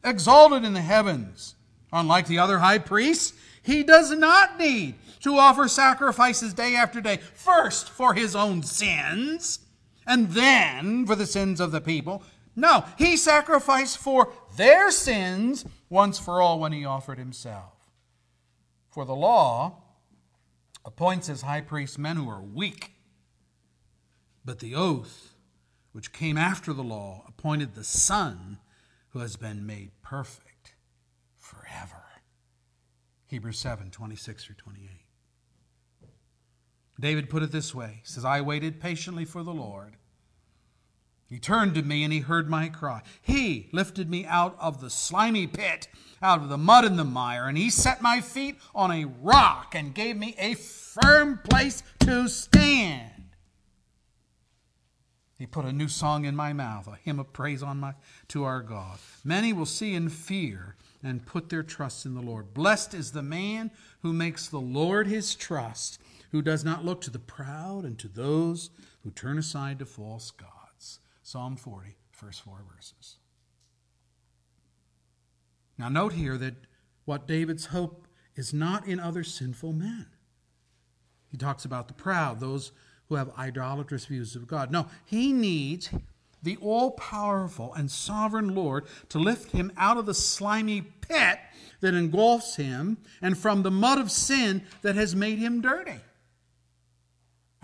exalted 0.02 0.64
in 0.64 0.72
the 0.72 0.80
heavens. 0.80 1.54
Unlike 1.92 2.28
the 2.28 2.38
other 2.38 2.60
high 2.60 2.78
priests, 2.78 3.34
he 3.62 3.82
does 3.82 4.10
not 4.10 4.58
need 4.58 4.94
to 5.20 5.36
offer 5.36 5.68
sacrifices 5.68 6.54
day 6.54 6.76
after 6.76 7.02
day, 7.02 7.18
first 7.34 7.90
for 7.90 8.14
his 8.14 8.34
own 8.34 8.62
sins, 8.62 9.58
and 10.06 10.30
then 10.30 11.06
for 11.06 11.14
the 11.14 11.26
sins 11.26 11.60
of 11.60 11.72
the 11.72 11.80
people. 11.80 12.22
No, 12.56 12.84
he 12.96 13.16
sacrificed 13.16 13.98
for 13.98 14.32
their 14.56 14.90
sins 14.90 15.64
once 15.88 16.18
for 16.18 16.40
all 16.40 16.60
when 16.60 16.72
he 16.72 16.84
offered 16.84 17.18
himself. 17.18 17.72
For 18.90 19.04
the 19.04 19.14
law 19.14 19.82
appoints 20.84 21.28
as 21.28 21.42
high 21.42 21.62
priests 21.62 21.98
men 21.98 22.16
who 22.16 22.28
are 22.28 22.42
weak, 22.42 22.92
but 24.44 24.60
the 24.60 24.74
oath, 24.74 25.34
which 25.92 26.12
came 26.12 26.36
after 26.36 26.72
the 26.72 26.84
law, 26.84 27.24
appointed 27.26 27.74
the 27.74 27.84
Son 27.84 28.58
who 29.10 29.20
has 29.20 29.36
been 29.36 29.66
made 29.66 29.90
perfect 30.02 30.74
forever. 31.36 32.04
Hebrews 33.26 33.58
7 33.58 33.90
26 33.90 34.44
through 34.44 34.54
28. 34.56 35.03
David 36.98 37.28
put 37.28 37.42
it 37.42 37.50
this 37.50 37.74
way 37.74 38.00
He 38.02 38.06
says, 38.08 38.24
I 38.24 38.40
waited 38.40 38.80
patiently 38.80 39.24
for 39.24 39.42
the 39.42 39.54
Lord. 39.54 39.96
He 41.28 41.38
turned 41.38 41.74
to 41.74 41.82
me 41.82 42.04
and 42.04 42.12
he 42.12 42.20
heard 42.20 42.48
my 42.48 42.68
cry. 42.68 43.02
He 43.20 43.68
lifted 43.72 44.10
me 44.10 44.24
out 44.26 44.56
of 44.60 44.80
the 44.80 44.90
slimy 44.90 45.46
pit, 45.46 45.88
out 46.22 46.40
of 46.40 46.48
the 46.48 46.58
mud 46.58 46.84
and 46.84 46.98
the 46.98 47.04
mire, 47.04 47.48
and 47.48 47.58
he 47.58 47.70
set 47.70 48.02
my 48.02 48.20
feet 48.20 48.56
on 48.74 48.92
a 48.92 49.06
rock 49.06 49.74
and 49.74 49.94
gave 49.94 50.16
me 50.16 50.36
a 50.38 50.54
firm 50.54 51.40
place 51.42 51.82
to 52.00 52.28
stand. 52.28 53.10
He 55.38 55.46
put 55.46 55.64
a 55.64 55.72
new 55.72 55.88
song 55.88 56.24
in 56.24 56.36
my 56.36 56.52
mouth, 56.52 56.86
a 56.86 56.96
hymn 57.02 57.18
of 57.18 57.32
praise 57.32 57.62
on 57.62 57.80
my 57.80 57.94
to 58.28 58.44
our 58.44 58.62
God. 58.62 58.98
Many 59.24 59.52
will 59.52 59.66
see 59.66 59.94
and 59.94 60.12
fear 60.12 60.76
and 61.02 61.26
put 61.26 61.48
their 61.48 61.62
trust 61.62 62.06
in 62.06 62.14
the 62.14 62.22
Lord. 62.22 62.54
Blessed 62.54 62.94
is 62.94 63.12
the 63.12 63.22
man 63.22 63.70
who 64.02 64.12
makes 64.12 64.46
the 64.46 64.60
Lord 64.60 65.06
his 65.06 65.34
trust 65.34 66.00
who 66.34 66.42
does 66.42 66.64
not 66.64 66.84
look 66.84 67.00
to 67.00 67.10
the 67.10 67.18
proud 67.20 67.84
and 67.84 67.96
to 67.96 68.08
those 68.08 68.70
who 69.04 69.10
turn 69.12 69.38
aside 69.38 69.78
to 69.78 69.86
false 69.86 70.32
gods. 70.32 70.98
Psalm 71.22 71.54
40, 71.54 71.96
first 72.10 72.42
four 72.42 72.64
verses. 72.74 73.18
Now, 75.78 75.88
note 75.88 76.14
here 76.14 76.36
that 76.38 76.56
what 77.04 77.28
David's 77.28 77.66
hope 77.66 78.08
is 78.34 78.52
not 78.52 78.84
in 78.84 78.98
other 78.98 79.22
sinful 79.22 79.74
men. 79.74 80.06
He 81.30 81.36
talks 81.36 81.64
about 81.64 81.86
the 81.86 81.94
proud, 81.94 82.40
those 82.40 82.72
who 83.08 83.14
have 83.14 83.30
idolatrous 83.38 84.06
views 84.06 84.34
of 84.34 84.48
God. 84.48 84.72
No, 84.72 84.88
he 85.04 85.32
needs 85.32 85.88
the 86.42 86.56
all 86.56 86.90
powerful 86.90 87.72
and 87.74 87.88
sovereign 87.88 88.56
Lord 88.56 88.86
to 89.10 89.20
lift 89.20 89.52
him 89.52 89.70
out 89.76 89.98
of 89.98 90.06
the 90.06 90.14
slimy 90.14 90.80
pit 90.80 91.38
that 91.80 91.94
engulfs 91.94 92.56
him 92.56 92.98
and 93.22 93.38
from 93.38 93.62
the 93.62 93.70
mud 93.70 93.98
of 93.98 94.10
sin 94.10 94.64
that 94.82 94.96
has 94.96 95.14
made 95.14 95.38
him 95.38 95.60
dirty. 95.60 96.00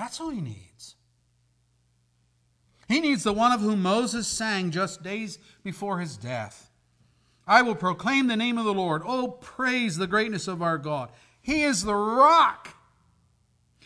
That's 0.00 0.18
all 0.18 0.30
he 0.30 0.40
needs. 0.40 0.94
He 2.88 3.00
needs 3.00 3.22
the 3.22 3.34
one 3.34 3.52
of 3.52 3.60
whom 3.60 3.82
Moses 3.82 4.26
sang 4.26 4.70
just 4.70 5.02
days 5.02 5.38
before 5.62 6.00
his 6.00 6.16
death. 6.16 6.70
I 7.46 7.60
will 7.60 7.74
proclaim 7.74 8.26
the 8.26 8.36
name 8.36 8.56
of 8.56 8.64
the 8.64 8.72
Lord. 8.72 9.02
Oh, 9.04 9.28
praise 9.28 9.98
the 9.98 10.06
greatness 10.06 10.48
of 10.48 10.62
our 10.62 10.78
God. 10.78 11.10
He 11.42 11.64
is 11.64 11.84
the 11.84 11.94
rock. 11.94 12.74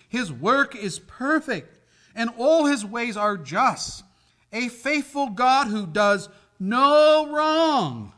His 0.09 0.33
work 0.33 0.77
is 0.77 1.00
perfect, 1.00 1.81
and 2.14 2.31
all 2.38 2.66
his 2.66 2.87
ways 2.87 3.16
are 3.16 3.37
just. 3.37 4.05
A 4.53 4.68
faithful 4.68 5.31
God 5.31 5.66
who 5.66 5.85
does 5.85 6.29
no 6.61 7.29
wrong, 7.29 8.12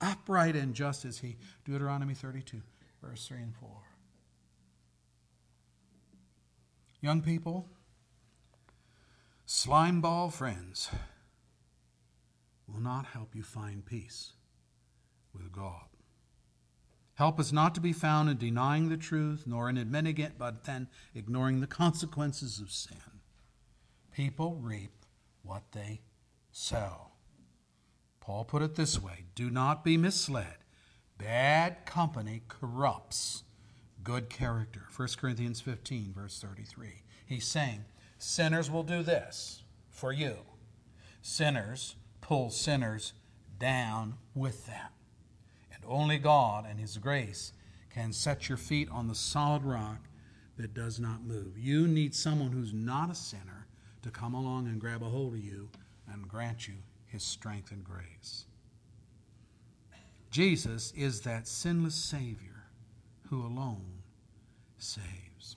upright 0.00 0.56
and 0.56 0.72
just 0.72 1.04
is 1.04 1.18
he. 1.18 1.36
Deuteronomy 1.66 2.14
32, 2.14 2.62
verse 3.02 3.28
3 3.28 3.42
and 3.42 3.54
4. 3.56 3.85
Young 7.00 7.20
people, 7.20 7.68
slime 9.44 10.00
ball 10.00 10.30
friends 10.30 10.90
will 12.66 12.80
not 12.80 13.06
help 13.06 13.34
you 13.34 13.42
find 13.42 13.84
peace 13.84 14.32
with 15.32 15.52
God. 15.52 15.86
Help 17.14 17.40
is 17.40 17.52
not 17.52 17.74
to 17.74 17.80
be 17.80 17.92
found 17.92 18.28
in 18.28 18.36
denying 18.36 18.88
the 18.88 18.96
truth, 18.96 19.44
nor 19.46 19.70
in 19.70 19.78
admitting 19.78 20.18
it, 20.18 20.38
but 20.38 20.64
then 20.64 20.88
ignoring 21.14 21.60
the 21.60 21.66
consequences 21.66 22.60
of 22.60 22.70
sin. 22.70 22.96
People 24.14 24.56
reap 24.56 25.04
what 25.42 25.72
they 25.72 26.00
sow. 26.52 27.12
Paul 28.20 28.44
put 28.44 28.62
it 28.62 28.74
this 28.74 29.00
way 29.00 29.24
do 29.34 29.50
not 29.50 29.84
be 29.84 29.96
misled. 29.96 30.56
Bad 31.16 31.86
company 31.86 32.42
corrupts 32.48 33.44
good 34.06 34.30
character. 34.30 34.82
1 34.94 35.08
Corinthians 35.18 35.60
15, 35.60 36.12
verse 36.16 36.38
33. 36.40 37.02
He's 37.26 37.44
saying, 37.44 37.84
Sinners 38.18 38.70
will 38.70 38.84
do 38.84 39.02
this 39.02 39.64
for 39.90 40.12
you. 40.12 40.36
Sinners 41.22 41.96
pull 42.20 42.50
sinners 42.50 43.14
down 43.58 44.14
with 44.32 44.64
them. 44.66 44.86
And 45.74 45.82
only 45.88 46.18
God 46.18 46.66
and 46.70 46.78
His 46.78 46.98
grace 46.98 47.52
can 47.90 48.12
set 48.12 48.48
your 48.48 48.56
feet 48.56 48.88
on 48.92 49.08
the 49.08 49.14
solid 49.16 49.64
rock 49.64 49.98
that 50.56 50.72
does 50.72 51.00
not 51.00 51.24
move. 51.24 51.58
You 51.58 51.88
need 51.88 52.14
someone 52.14 52.52
who's 52.52 52.72
not 52.72 53.10
a 53.10 53.14
sinner 53.14 53.66
to 54.02 54.10
come 54.10 54.34
along 54.34 54.68
and 54.68 54.80
grab 54.80 55.02
a 55.02 55.06
hold 55.06 55.34
of 55.34 55.44
you 55.44 55.68
and 56.12 56.28
grant 56.28 56.68
you 56.68 56.74
His 57.06 57.24
strength 57.24 57.72
and 57.72 57.82
grace. 57.82 58.44
Jesus 60.30 60.92
is 60.96 61.22
that 61.22 61.48
sinless 61.48 61.96
Savior 61.96 62.66
who 63.30 63.44
alone 63.44 63.95
saves. 64.78 65.56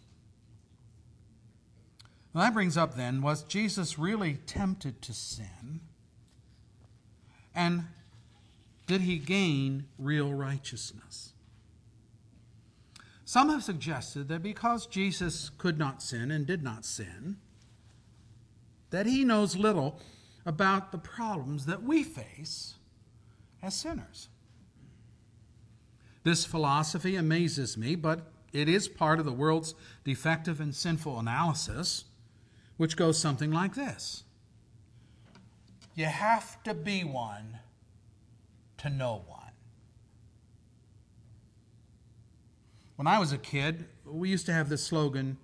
Well, 2.33 2.43
that 2.43 2.53
brings 2.53 2.77
up 2.77 2.95
then 2.95 3.21
was 3.21 3.43
Jesus 3.43 3.97
really 3.97 4.35
tempted 4.45 5.01
to 5.01 5.13
sin? 5.13 5.81
And 7.55 7.85
did 8.87 9.01
he 9.01 9.17
gain 9.17 9.85
real 9.97 10.33
righteousness? 10.33 11.33
Some 13.25 13.49
have 13.49 13.63
suggested 13.63 14.27
that 14.29 14.41
because 14.41 14.87
Jesus 14.87 15.51
could 15.57 15.77
not 15.77 16.01
sin 16.01 16.31
and 16.31 16.47
did 16.47 16.63
not 16.63 16.83
sin, 16.83 17.37
that 18.89 19.05
he 19.05 19.23
knows 19.23 19.55
little 19.55 19.99
about 20.45 20.91
the 20.91 20.97
problems 20.97 21.67
that 21.67 21.83
we 21.83 22.03
face 22.03 22.75
as 23.61 23.75
sinners. 23.75 24.29
This 26.23 26.45
philosophy 26.45 27.15
amazes 27.15 27.77
me, 27.77 27.95
but 27.95 28.28
it 28.53 28.67
is 28.67 28.87
part 28.87 29.19
of 29.19 29.25
the 29.25 29.31
world's 29.31 29.75
defective 30.03 30.59
and 30.59 30.73
sinful 30.73 31.19
analysis, 31.19 32.05
which 32.77 32.95
goes 32.95 33.17
something 33.17 33.51
like 33.51 33.75
this 33.75 34.23
You 35.95 36.05
have 36.05 36.61
to 36.63 36.73
be 36.73 37.03
one 37.03 37.59
to 38.77 38.89
know 38.89 39.23
one. 39.27 39.39
When 42.95 43.07
I 43.07 43.19
was 43.19 43.31
a 43.31 43.37
kid, 43.37 43.85
we 44.05 44.29
used 44.29 44.45
to 44.47 44.53
have 44.53 44.69
this 44.69 44.83
slogan 44.83 45.37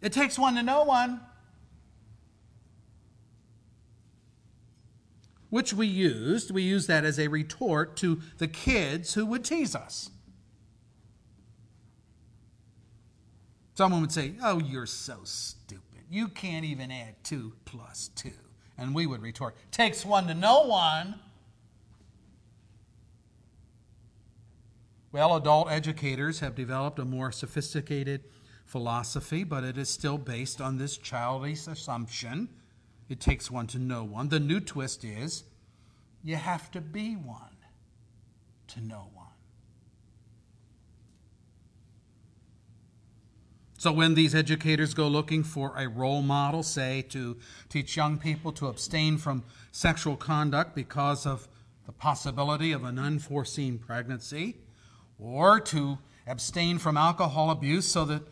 It 0.00 0.12
takes 0.12 0.38
one 0.38 0.54
to 0.56 0.62
know 0.62 0.84
one. 0.84 1.20
Which 5.50 5.72
we 5.72 5.86
used, 5.86 6.50
we 6.50 6.62
used 6.62 6.88
that 6.88 7.04
as 7.04 7.18
a 7.18 7.28
retort 7.28 7.96
to 7.98 8.20
the 8.36 8.48
kids 8.48 9.14
who 9.14 9.24
would 9.26 9.44
tease 9.44 9.74
us. 9.74 10.10
Someone 13.78 14.00
would 14.00 14.10
say, 14.10 14.32
Oh, 14.42 14.58
you're 14.58 14.86
so 14.86 15.20
stupid. 15.22 16.02
You 16.10 16.26
can't 16.26 16.64
even 16.64 16.90
add 16.90 17.14
two 17.22 17.52
plus 17.64 18.08
two. 18.16 18.32
And 18.76 18.92
we 18.92 19.06
would 19.06 19.22
retort, 19.22 19.54
Takes 19.70 20.04
one 20.04 20.26
to 20.26 20.34
know 20.34 20.62
one. 20.66 21.20
Well, 25.12 25.36
adult 25.36 25.70
educators 25.70 26.40
have 26.40 26.56
developed 26.56 26.98
a 26.98 27.04
more 27.04 27.30
sophisticated 27.30 28.24
philosophy, 28.66 29.44
but 29.44 29.62
it 29.62 29.78
is 29.78 29.88
still 29.88 30.18
based 30.18 30.60
on 30.60 30.78
this 30.78 30.98
childish 30.98 31.68
assumption 31.68 32.48
it 33.08 33.20
takes 33.20 33.48
one 33.48 33.68
to 33.68 33.78
know 33.78 34.02
one. 34.02 34.28
The 34.28 34.40
new 34.40 34.58
twist 34.58 35.04
is 35.04 35.44
you 36.24 36.34
have 36.34 36.72
to 36.72 36.80
be 36.80 37.14
one 37.14 37.56
to 38.66 38.80
know 38.80 39.08
one. 39.14 39.17
So, 43.78 43.92
when 43.92 44.14
these 44.14 44.34
educators 44.34 44.92
go 44.92 45.06
looking 45.06 45.44
for 45.44 45.72
a 45.76 45.88
role 45.88 46.20
model, 46.20 46.64
say 46.64 47.02
to 47.10 47.36
teach 47.68 47.96
young 47.96 48.18
people 48.18 48.50
to 48.54 48.66
abstain 48.66 49.18
from 49.18 49.44
sexual 49.70 50.16
conduct 50.16 50.74
because 50.74 51.24
of 51.24 51.46
the 51.86 51.92
possibility 51.92 52.72
of 52.72 52.82
an 52.82 52.98
unforeseen 52.98 53.78
pregnancy, 53.78 54.56
or 55.16 55.60
to 55.60 55.98
abstain 56.26 56.78
from 56.78 56.96
alcohol 56.96 57.50
abuse 57.52 57.86
so 57.86 58.04
that 58.04 58.22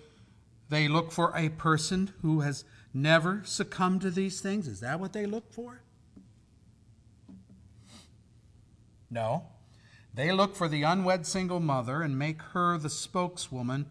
they 0.69 0.89
look 0.89 1.13
for 1.13 1.33
a 1.37 1.49
person 1.51 2.13
who 2.23 2.41
has 2.41 2.65
never 2.93 3.43
succumbed 3.45 4.01
to 4.01 4.11
these 4.11 4.41
things, 4.41 4.67
is 4.67 4.81
that 4.81 4.99
what 4.99 5.13
they 5.13 5.27
look 5.27 5.53
for? 5.53 5.81
No. 9.09 9.45
They 10.13 10.33
look 10.33 10.57
for 10.57 10.67
the 10.67 10.83
unwed 10.83 11.25
single 11.25 11.61
mother 11.61 12.03
and 12.03 12.19
make 12.19 12.43
her 12.43 12.77
the 12.79 12.91
spokeswoman 12.91 13.87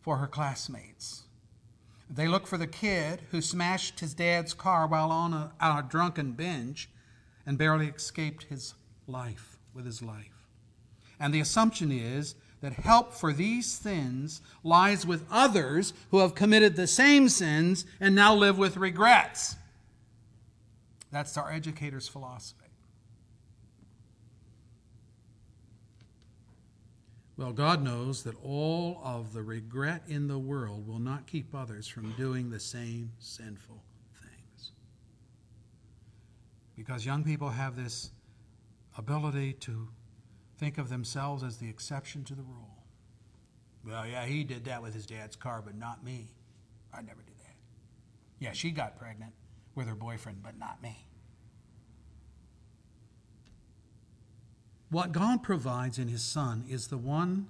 for 0.00 0.16
her 0.16 0.26
classmates. 0.26 1.22
They 2.08 2.26
look 2.26 2.46
for 2.46 2.58
the 2.58 2.66
kid 2.66 3.22
who 3.30 3.40
smashed 3.40 4.00
his 4.00 4.14
dad's 4.14 4.54
car 4.54 4.86
while 4.86 5.10
on 5.10 5.32
a, 5.32 5.52
a 5.60 5.84
drunken 5.88 6.32
binge 6.32 6.90
and 7.46 7.56
barely 7.56 7.86
escaped 7.86 8.44
his 8.44 8.74
life 9.06 9.56
with 9.74 9.86
his 9.86 10.02
life. 10.02 10.46
And 11.20 11.32
the 11.32 11.40
assumption 11.40 11.92
is 11.92 12.34
that 12.60 12.72
help 12.72 13.14
for 13.14 13.32
these 13.32 13.66
sins 13.66 14.40
lies 14.62 15.06
with 15.06 15.24
others 15.30 15.92
who 16.10 16.18
have 16.18 16.34
committed 16.34 16.76
the 16.76 16.86
same 16.86 17.28
sins 17.28 17.86
and 18.00 18.14
now 18.14 18.34
live 18.34 18.58
with 18.58 18.76
regrets. 18.76 19.56
That's 21.10 21.36
our 21.36 21.50
educator's 21.50 22.08
philosophy. 22.08 22.59
Well, 27.40 27.54
God 27.54 27.82
knows 27.82 28.22
that 28.24 28.34
all 28.44 29.00
of 29.02 29.32
the 29.32 29.42
regret 29.42 30.02
in 30.06 30.28
the 30.28 30.38
world 30.38 30.86
will 30.86 30.98
not 30.98 31.26
keep 31.26 31.54
others 31.54 31.88
from 31.88 32.12
doing 32.12 32.50
the 32.50 32.60
same 32.60 33.12
sinful 33.18 33.82
things. 34.20 34.72
Because 36.76 37.06
young 37.06 37.24
people 37.24 37.48
have 37.48 37.76
this 37.76 38.10
ability 38.98 39.54
to 39.54 39.88
think 40.58 40.76
of 40.76 40.90
themselves 40.90 41.42
as 41.42 41.56
the 41.56 41.66
exception 41.66 42.24
to 42.24 42.34
the 42.34 42.42
rule. 42.42 42.84
Well, 43.86 44.06
yeah, 44.06 44.26
he 44.26 44.44
did 44.44 44.66
that 44.66 44.82
with 44.82 44.92
his 44.92 45.06
dad's 45.06 45.34
car, 45.34 45.62
but 45.64 45.74
not 45.74 46.04
me. 46.04 46.34
I 46.92 47.00
never 47.00 47.22
did 47.22 47.38
that. 47.38 47.56
Yeah, 48.38 48.52
she 48.52 48.70
got 48.70 48.98
pregnant 48.98 49.32
with 49.74 49.86
her 49.86 49.94
boyfriend, 49.94 50.42
but 50.42 50.58
not 50.58 50.82
me. 50.82 51.06
What 54.90 55.12
God 55.12 55.44
provides 55.44 55.98
in 55.98 56.08
His 56.08 56.22
Son 56.22 56.64
is 56.68 56.88
the 56.88 56.98
one 56.98 57.46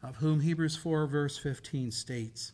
of 0.00 0.16
whom 0.16 0.40
Hebrews 0.40 0.76
4, 0.76 1.06
verse 1.06 1.36
15 1.36 1.90
states 1.90 2.52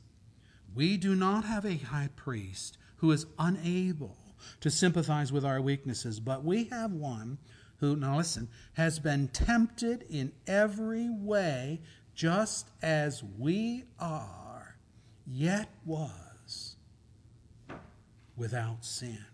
We 0.74 0.96
do 0.96 1.14
not 1.14 1.44
have 1.44 1.66
a 1.66 1.76
high 1.76 2.08
priest 2.16 2.78
who 2.96 3.10
is 3.10 3.26
unable 3.38 4.16
to 4.60 4.70
sympathize 4.70 5.30
with 5.30 5.44
our 5.44 5.60
weaknesses, 5.60 6.20
but 6.20 6.42
we 6.42 6.64
have 6.64 6.92
one 6.92 7.36
who, 7.80 7.96
now 7.96 8.16
listen, 8.16 8.48
has 8.74 8.98
been 8.98 9.28
tempted 9.28 10.06
in 10.08 10.32
every 10.46 11.10
way 11.10 11.80
just 12.14 12.70
as 12.82 13.22
we 13.38 13.84
are, 13.98 14.76
yet 15.26 15.68
was 15.84 16.76
without 18.36 18.86
sin. 18.86 19.24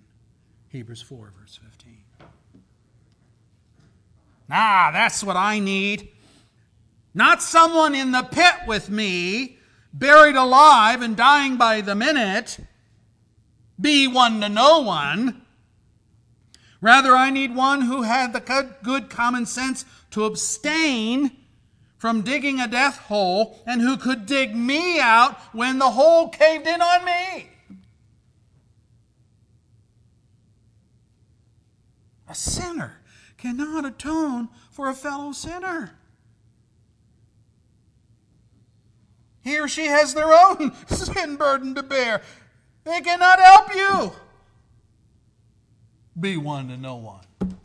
Hebrews 0.69 1.03
4, 1.03 1.33
verse 1.39 1.61
15. 1.63 2.06
Ah, 4.51 4.91
that's 4.93 5.25
what 5.25 5.37
I 5.37 5.59
need. 5.59 6.09
Not 7.15 7.43
someone 7.43 7.95
in 7.95 8.13
the 8.13 8.23
pit 8.23 8.55
with 8.67 8.91
me, 8.91 9.59
buried 9.93 10.37
alive 10.37 11.03
and 11.03 11.17
dying 11.17 11.57
by 11.57 11.81
the 11.81 11.95
minute. 11.95 12.59
Be 13.81 14.07
one 14.07 14.41
to 14.41 14.49
know 14.49 14.81
one. 14.81 15.43
Rather, 16.81 17.17
I 17.17 17.31
need 17.31 17.55
one 17.55 17.83
who 17.83 18.03
had 18.03 18.33
the 18.33 18.75
good 18.83 19.11
common 19.11 19.47
sense 19.47 19.85
to 20.11 20.25
abstain 20.25 21.33
from 21.97 22.23
digging 22.23 22.61
a 22.61 22.69
death 22.69 22.99
hole 22.99 23.59
and 23.67 23.81
who 23.81 23.97
could 23.97 24.27
dig 24.27 24.55
me 24.55 25.01
out 25.01 25.39
when 25.55 25.79
the 25.79 25.91
hole 25.91 26.29
caved 26.29 26.67
in 26.67 26.81
on 26.81 27.05
me. 27.05 27.49
A 32.29 32.35
sinner 32.35 33.01
cannot 33.47 33.85
atone 33.85 34.49
for 34.71 34.89
a 34.89 34.95
fellow 34.95 35.31
sinner. 35.31 35.93
He 39.43 39.61
or 39.61 39.69
she 39.69 39.87
has 39.87 40.15
their 40.15 40.33
own 40.33 40.73
sin 40.89 41.37
burden 41.37 41.77
to 41.77 41.83
bear. 41.85 42.23
They 42.83 43.01
cannot 43.03 43.39
help 43.39 43.75
you. 43.75 44.13
Be 46.19 46.37
one 46.37 46.69
to 46.69 46.77
know 46.77 46.97
one. 46.97 47.57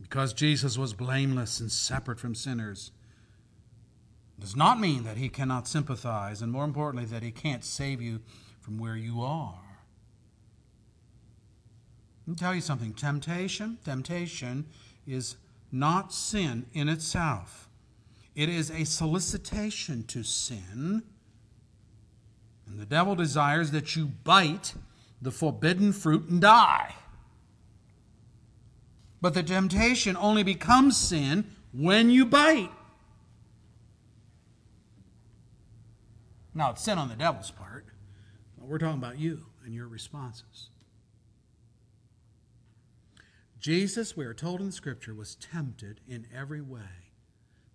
Because 0.00 0.32
Jesus 0.32 0.76
was 0.76 0.94
blameless 0.94 1.60
and 1.60 1.70
separate 1.70 2.18
from 2.18 2.34
sinners 2.34 2.90
does 4.40 4.56
not 4.56 4.80
mean 4.80 5.04
that 5.04 5.16
he 5.16 5.28
cannot 5.28 5.68
sympathize, 5.68 6.42
and 6.42 6.50
more 6.50 6.64
importantly, 6.64 7.04
that 7.04 7.22
he 7.22 7.30
can't 7.30 7.64
save 7.64 8.00
you 8.00 8.20
from 8.60 8.78
where 8.78 8.96
you 8.96 9.20
are. 9.20 9.67
Let 12.28 12.32
me 12.32 12.36
tell 12.36 12.54
you 12.54 12.60
something 12.60 12.92
temptation, 12.92 13.78
temptation 13.86 14.66
is 15.06 15.36
not 15.72 16.12
sin 16.12 16.66
in 16.74 16.86
itself. 16.86 17.70
It 18.34 18.50
is 18.50 18.70
a 18.70 18.84
solicitation 18.84 20.02
to 20.08 20.22
sin. 20.22 21.04
And 22.66 22.78
the 22.78 22.84
devil 22.84 23.14
desires 23.14 23.70
that 23.70 23.96
you 23.96 24.04
bite 24.24 24.74
the 25.22 25.30
forbidden 25.30 25.94
fruit 25.94 26.28
and 26.28 26.38
die. 26.38 26.96
But 29.22 29.32
the 29.32 29.42
temptation 29.42 30.14
only 30.14 30.42
becomes 30.42 30.98
sin 30.98 31.46
when 31.72 32.10
you 32.10 32.26
bite. 32.26 32.72
Now, 36.52 36.72
it's 36.72 36.82
sin 36.82 36.98
on 36.98 37.08
the 37.08 37.16
devil's 37.16 37.50
part. 37.50 37.86
But 38.58 38.68
we're 38.68 38.76
talking 38.76 38.98
about 38.98 39.18
you 39.18 39.46
and 39.64 39.74
your 39.74 39.88
responses. 39.88 40.68
Jesus, 43.60 44.16
we 44.16 44.24
are 44.24 44.34
told 44.34 44.60
in 44.60 44.66
the 44.66 44.72
scripture, 44.72 45.14
was 45.14 45.34
tempted 45.34 46.00
in 46.06 46.26
every 46.34 46.60
way 46.60 47.12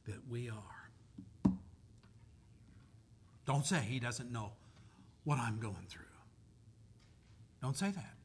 that 0.06 0.28
we 0.30 0.50
are. 0.50 1.54
Don't 3.46 3.66
say 3.66 3.80
he 3.82 4.00
doesn't 4.00 4.32
know 4.32 4.54
what 5.26 5.38
I'm 5.40 5.60
going 5.60 5.86
through. 5.90 6.04
Don't 7.62 7.78
say 7.78 7.92
that. 7.92 8.16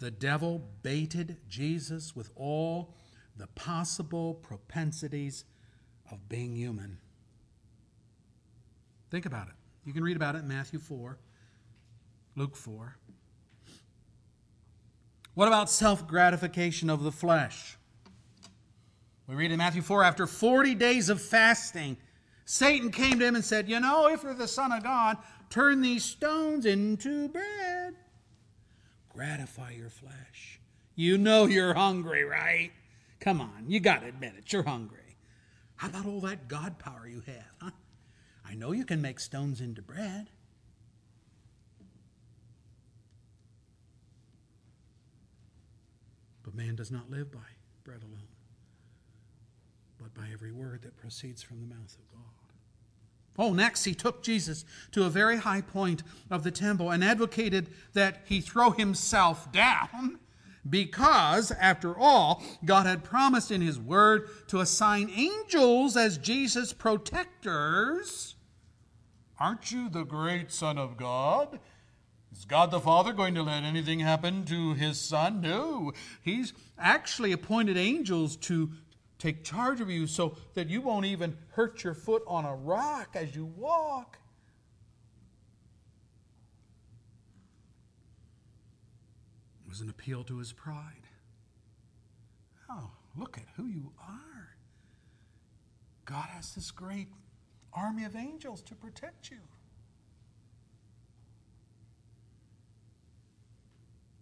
The 0.00 0.10
devil 0.10 0.68
baited 0.82 1.36
Jesus 1.48 2.16
with 2.16 2.30
all 2.34 2.94
the 3.36 3.46
possible 3.48 4.34
propensities 4.34 5.44
of 6.10 6.28
being 6.28 6.54
human. 6.56 6.98
Think 9.10 9.26
about 9.26 9.48
it. 9.48 9.54
You 9.84 9.92
can 9.92 10.02
read 10.02 10.16
about 10.16 10.34
it 10.34 10.38
in 10.38 10.48
Matthew 10.48 10.78
4, 10.78 11.18
Luke 12.36 12.56
4. 12.56 12.96
What 15.34 15.48
about 15.48 15.68
self 15.68 16.06
gratification 16.06 16.88
of 16.88 17.02
the 17.02 17.12
flesh? 17.12 17.76
We 19.26 19.34
read 19.34 19.52
in 19.52 19.58
Matthew 19.58 19.82
4 19.82 20.04
after 20.04 20.26
40 20.26 20.74
days 20.74 21.08
of 21.08 21.20
fasting, 21.20 21.96
Satan 22.44 22.90
came 22.90 23.18
to 23.18 23.26
him 23.26 23.34
and 23.34 23.44
said, 23.44 23.68
You 23.68 23.80
know, 23.80 24.08
if 24.08 24.22
you're 24.22 24.34
the 24.34 24.46
Son 24.46 24.70
of 24.70 24.82
God, 24.82 25.16
turn 25.50 25.80
these 25.80 26.04
stones 26.04 26.66
into 26.66 27.28
bread. 27.28 27.94
Gratify 29.08 29.72
your 29.72 29.88
flesh. 29.88 30.60
You 30.94 31.18
know 31.18 31.46
you're 31.46 31.74
hungry, 31.74 32.24
right? 32.24 32.70
Come 33.20 33.40
on, 33.40 33.64
you 33.66 33.80
got 33.80 34.02
to 34.02 34.08
admit 34.08 34.34
it. 34.36 34.52
You're 34.52 34.62
hungry. 34.62 35.16
How 35.76 35.88
about 35.88 36.06
all 36.06 36.20
that 36.20 36.46
God 36.46 36.78
power 36.78 37.06
you 37.08 37.22
have, 37.26 37.54
huh? 37.60 37.70
I 38.46 38.54
know 38.54 38.72
you 38.72 38.84
can 38.84 39.00
make 39.00 39.18
stones 39.18 39.60
into 39.60 39.82
bread. 39.82 40.28
Man 46.54 46.76
does 46.76 46.90
not 46.90 47.10
live 47.10 47.32
by 47.32 47.40
bread 47.82 48.02
alone, 48.02 48.28
but 49.98 50.14
by 50.14 50.28
every 50.32 50.52
word 50.52 50.82
that 50.82 50.96
proceeds 50.96 51.42
from 51.42 51.60
the 51.60 51.66
mouth 51.66 51.96
of 51.98 52.12
God. 52.12 52.20
Oh, 53.36 53.52
next, 53.52 53.84
he 53.84 53.94
took 53.94 54.22
Jesus 54.22 54.64
to 54.92 55.04
a 55.04 55.10
very 55.10 55.38
high 55.38 55.60
point 55.60 56.04
of 56.30 56.44
the 56.44 56.52
temple 56.52 56.92
and 56.92 57.02
advocated 57.02 57.68
that 57.92 58.22
he 58.24 58.40
throw 58.40 58.70
himself 58.70 59.50
down 59.50 60.20
because, 60.68 61.50
after 61.50 61.98
all, 61.98 62.42
God 62.64 62.86
had 62.86 63.02
promised 63.02 63.50
in 63.50 63.60
his 63.60 63.78
word 63.78 64.28
to 64.48 64.60
assign 64.60 65.10
angels 65.10 65.96
as 65.96 66.16
Jesus' 66.16 66.72
protectors. 66.72 68.36
Aren't 69.40 69.72
you 69.72 69.88
the 69.88 70.04
great 70.04 70.52
Son 70.52 70.78
of 70.78 70.96
God? 70.96 71.58
Is 72.36 72.44
God 72.44 72.72
the 72.72 72.80
Father 72.80 73.12
going 73.12 73.34
to 73.36 73.42
let 73.42 73.62
anything 73.62 74.00
happen 74.00 74.44
to 74.46 74.74
his 74.74 75.00
Son? 75.00 75.40
No. 75.40 75.92
He's 76.20 76.52
actually 76.76 77.30
appointed 77.30 77.76
angels 77.76 78.36
to 78.38 78.72
take 79.20 79.44
charge 79.44 79.80
of 79.80 79.88
you 79.88 80.08
so 80.08 80.36
that 80.54 80.68
you 80.68 80.80
won't 80.80 81.06
even 81.06 81.36
hurt 81.52 81.84
your 81.84 81.94
foot 81.94 82.24
on 82.26 82.44
a 82.44 82.54
rock 82.54 83.10
as 83.14 83.36
you 83.36 83.44
walk. 83.44 84.18
It 89.64 89.70
was 89.70 89.80
an 89.80 89.88
appeal 89.88 90.24
to 90.24 90.38
his 90.38 90.52
pride. 90.52 91.06
Oh, 92.68 92.90
look 93.16 93.38
at 93.38 93.44
who 93.56 93.66
you 93.66 93.92
are. 94.00 94.56
God 96.04 96.26
has 96.30 96.54
this 96.54 96.72
great 96.72 97.08
army 97.72 98.04
of 98.04 98.16
angels 98.16 98.60
to 98.62 98.74
protect 98.74 99.30
you. 99.30 99.38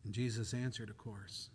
And 0.05 0.13
Jesus 0.13 0.53
answered, 0.55 0.91
of 0.91 0.99
course. 0.99 1.49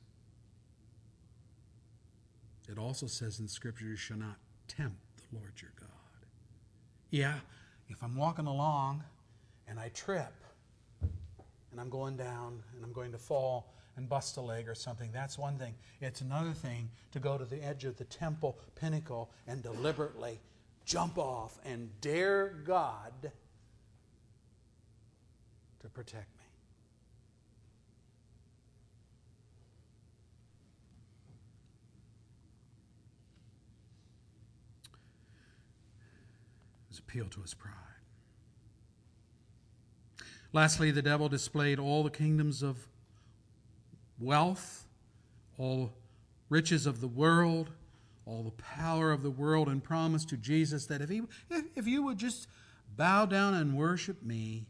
It 2.70 2.78
also 2.78 3.08
says 3.08 3.40
in 3.40 3.48
Scripture, 3.48 3.86
you 3.86 3.96
shall 3.96 4.18
not 4.18 4.38
tempt 4.68 4.98
the 5.18 5.38
Lord 5.38 5.54
your 5.62 5.72
God. 5.80 5.90
Yeah, 7.10 7.36
if 7.90 8.04
I'm 8.04 8.16
walking 8.16 8.48
along 8.48 9.04
and 9.68 9.80
I 9.80 9.90
trip 9.90 10.34
and 11.72 11.80
I'm 11.80 11.90
going 11.90 12.18
down 12.18 12.62
and 12.76 12.84
I'm 12.84 12.92
going 12.92 13.12
to 13.14 13.18
fall 13.18 13.74
and 13.96 14.08
bust 14.08 14.38
a 14.38 14.42
leg 14.42 14.68
or 14.68 14.76
something, 14.76 15.10
that's 15.14 15.38
one 15.38 15.58
thing. 15.58 15.74
It's 16.02 16.22
another 16.22 16.52
thing 16.52 16.90
to 17.14 17.20
go 17.20 17.38
to 17.38 17.46
the 17.46 17.64
edge 17.64 17.86
of 17.86 17.98
the 17.98 18.06
temple 18.06 18.60
pinnacle 18.76 19.32
and 19.48 19.64
deliberately 19.64 20.40
jump 20.86 21.18
off 21.18 21.58
and 21.66 21.90
dare 22.02 22.56
God 22.66 23.32
to 25.80 25.90
protect 25.90 26.37
appeal 37.00 37.28
to 37.30 37.42
his 37.42 37.54
pride. 37.54 37.74
Lastly, 40.54 40.92
the 40.92 41.02
devil 41.02 41.30
displayed 41.30 41.80
all 41.80 42.04
the 42.04 42.10
kingdoms 42.10 42.64
of 42.64 42.88
wealth, 44.20 44.86
all 45.58 45.94
riches 46.50 46.86
of 46.86 47.02
the 47.02 47.08
world, 47.08 47.70
all 48.26 48.44
the 48.44 48.52
power 48.52 49.12
of 49.12 49.24
the 49.24 49.30
world, 49.30 49.68
and 49.68 49.84
promised 49.84 50.30
to 50.30 50.38
Jesus 50.38 50.86
that 50.88 51.02
if, 51.02 51.10
he, 51.10 51.22
if, 51.50 51.66
if 51.76 51.88
you 51.88 52.04
would 52.04 52.18
just 52.18 52.48
bow 52.96 53.26
down 53.26 53.54
and 53.54 53.78
worship 53.78 54.24
me, 54.24 54.66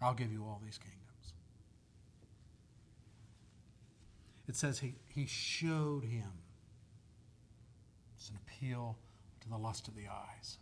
I'll 0.00 0.14
give 0.14 0.32
you 0.32 0.42
all 0.44 0.60
these 0.64 0.78
kingdoms. 0.78 0.96
It 4.48 4.56
says 4.56 4.78
he, 4.78 4.94
he 5.08 5.26
showed 5.26 6.04
him. 6.04 6.32
Appeal 8.56 8.96
to 9.40 9.48
the 9.48 9.56
lust 9.56 9.86
of 9.88 9.94
the 9.94 10.06
eyes. 10.08 10.58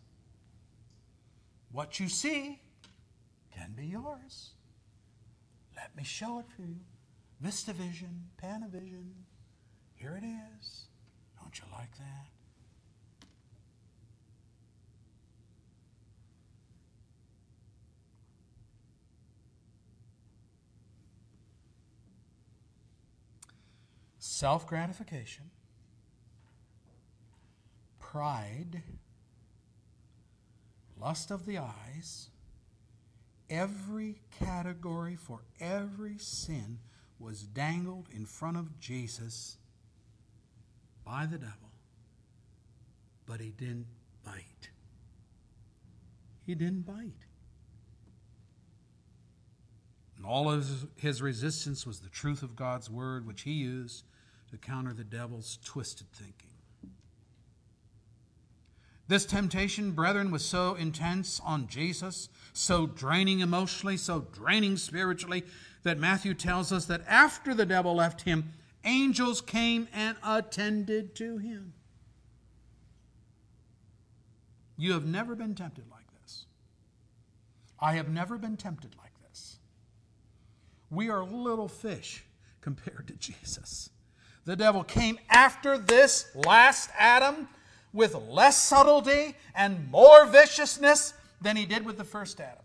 What 1.71 2.01
you 2.01 2.09
see 2.09 2.61
can 3.55 3.73
be 3.77 3.87
yours. 3.87 4.51
Let 5.77 5.95
me 5.97 6.03
show 6.03 6.41
it 6.41 6.47
for 6.57 6.63
you. 6.63 6.81
VistaVision, 7.45 8.23
Panavision, 8.43 9.11
here 9.95 10.21
it 10.21 10.27
is. 10.27 10.87
Don't 11.41 11.57
you 11.59 11.65
like 11.73 11.97
that? 11.99 12.27
Self 24.19 24.67
gratification 24.67 25.51
pride, 28.15 28.81
lust 31.01 31.33
of 31.33 31.47
the 31.47 31.59
eyes, 31.59 32.29
every 33.51 34.21
category 34.39 35.17
for 35.17 35.41
every 35.59 36.17
sin 36.17 36.79
was 37.19 37.43
dangled 37.43 38.07
in 38.15 38.25
front 38.25 38.57
of 38.57 38.79
Jesus 38.79 39.57
by 41.05 41.27
the 41.27 41.39
devil, 41.39 41.73
but 43.27 43.41
he 43.41 43.51
didn't 43.51 43.89
bite. 44.25 44.71
He 46.47 46.55
didn't 46.55 46.87
bite. 46.87 47.27
And 50.17 50.25
all 50.25 50.49
of 50.49 50.87
his, 50.95 51.21
resistance 51.21 51.85
was 51.85 51.99
the 51.99 52.11
truth 52.11 52.45
of 52.45 52.55
God's 52.55 52.89
word, 52.89 53.27
which 53.27 53.43
he 53.43 53.55
used 53.55 54.05
to 54.53 54.57
counter 54.57 54.93
the 54.93 55.03
devil's 55.03 55.59
twisted 55.65 56.07
thinking. 56.13 56.54
This 59.07 59.27
temptation, 59.27 59.93
brethren, 59.93 60.31
was 60.31 60.45
so 60.45 60.75
intense 60.75 61.41
on 61.45 61.67
Jesus, 61.67 62.29
so 62.53 62.87
draining 62.87 63.41
emotionally, 63.41 63.99
so 63.99 64.27
draining 64.33 64.77
spiritually, 64.77 65.45
that 65.83 65.99
Matthew 65.99 66.33
tells 66.33 66.73
us 66.73 66.87
that 66.87 67.03
after 67.07 67.55
the 67.55 67.67
devil 67.67 67.97
left 67.97 68.23
him, 68.23 68.53
angels 68.85 69.43
came 69.43 69.89
and 69.93 70.17
attended 70.25 71.15
to 71.17 71.37
him. 71.37 71.75
You 74.77 74.93
have 74.93 75.07
never 75.07 75.35
been 75.35 75.55
tempted 75.55 75.85
like 75.91 76.07
this. 76.23 76.47
I 77.79 77.93
have 77.93 78.09
never 78.09 78.39
been 78.39 78.57
tempted 78.57 78.97
like 78.99 79.13
this. 79.29 79.59
We 80.91 81.11
are 81.11 81.25
little 81.25 81.69
fish 81.69 82.25
compared 82.63 83.07
to 83.09 83.15
Jesus. 83.19 83.91
The 84.47 84.57
devil 84.57 84.83
came 84.83 85.19
after 85.29 85.79
this 85.79 86.31
last 86.35 86.91
Adam 86.99 87.49
with 87.95 88.15
less 88.29 88.61
subtlety 88.61 89.35
and 89.55 89.91
more 89.91 90.27
viciousness 90.27 91.15
than 91.41 91.57
he 91.57 91.65
did 91.65 91.87
with 91.87 91.97
the 91.97 92.05
first 92.05 92.41
Adam. 92.41 92.59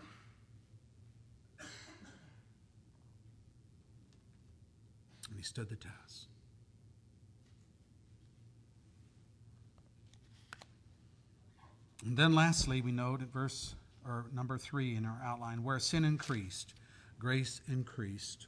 And 5.30 5.38
he 5.38 5.44
stood 5.44 5.70
the 5.70 5.76
test. 5.76 6.26
And 12.04 12.18
then 12.18 12.34
lastly, 12.34 12.82
we 12.82 12.92
note 12.92 13.22
at 13.22 13.32
verse 13.32 13.76
or 14.06 14.26
number 14.34 14.58
three 14.58 14.96
in 14.96 15.06
our 15.06 15.22
outline, 15.24 15.64
where 15.64 15.78
sin 15.78 16.04
increased, 16.04 16.74
grace 17.20 17.62
increased 17.68 18.48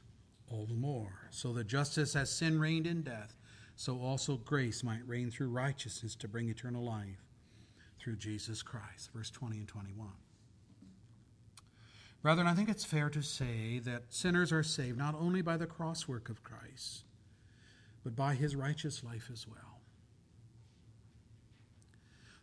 all 0.50 0.66
the 0.66 0.74
more. 0.74 1.28
So 1.30 1.52
that 1.52 1.68
just 1.68 1.96
as 1.98 2.30
sin 2.30 2.58
reigned 2.58 2.86
in 2.86 3.02
death, 3.02 3.36
so 3.82 3.98
also 4.00 4.36
grace 4.36 4.84
might 4.84 5.00
reign 5.08 5.28
through 5.28 5.48
righteousness 5.48 6.14
to 6.14 6.28
bring 6.28 6.48
eternal 6.48 6.84
life 6.84 7.26
through 7.98 8.14
Jesus 8.14 8.62
Christ. 8.62 9.10
Verse 9.12 9.28
20 9.28 9.56
and 9.56 9.66
21. 9.66 10.06
Brethren, 12.22 12.46
I 12.46 12.54
think 12.54 12.68
it's 12.68 12.84
fair 12.84 13.10
to 13.10 13.22
say 13.22 13.80
that 13.80 14.04
sinners 14.10 14.52
are 14.52 14.62
saved 14.62 14.96
not 14.96 15.16
only 15.16 15.42
by 15.42 15.56
the 15.56 15.66
cross 15.66 16.06
work 16.06 16.28
of 16.28 16.44
Christ, 16.44 17.02
but 18.04 18.14
by 18.14 18.34
his 18.34 18.54
righteous 18.54 19.02
life 19.02 19.28
as 19.32 19.48
well. 19.48 19.80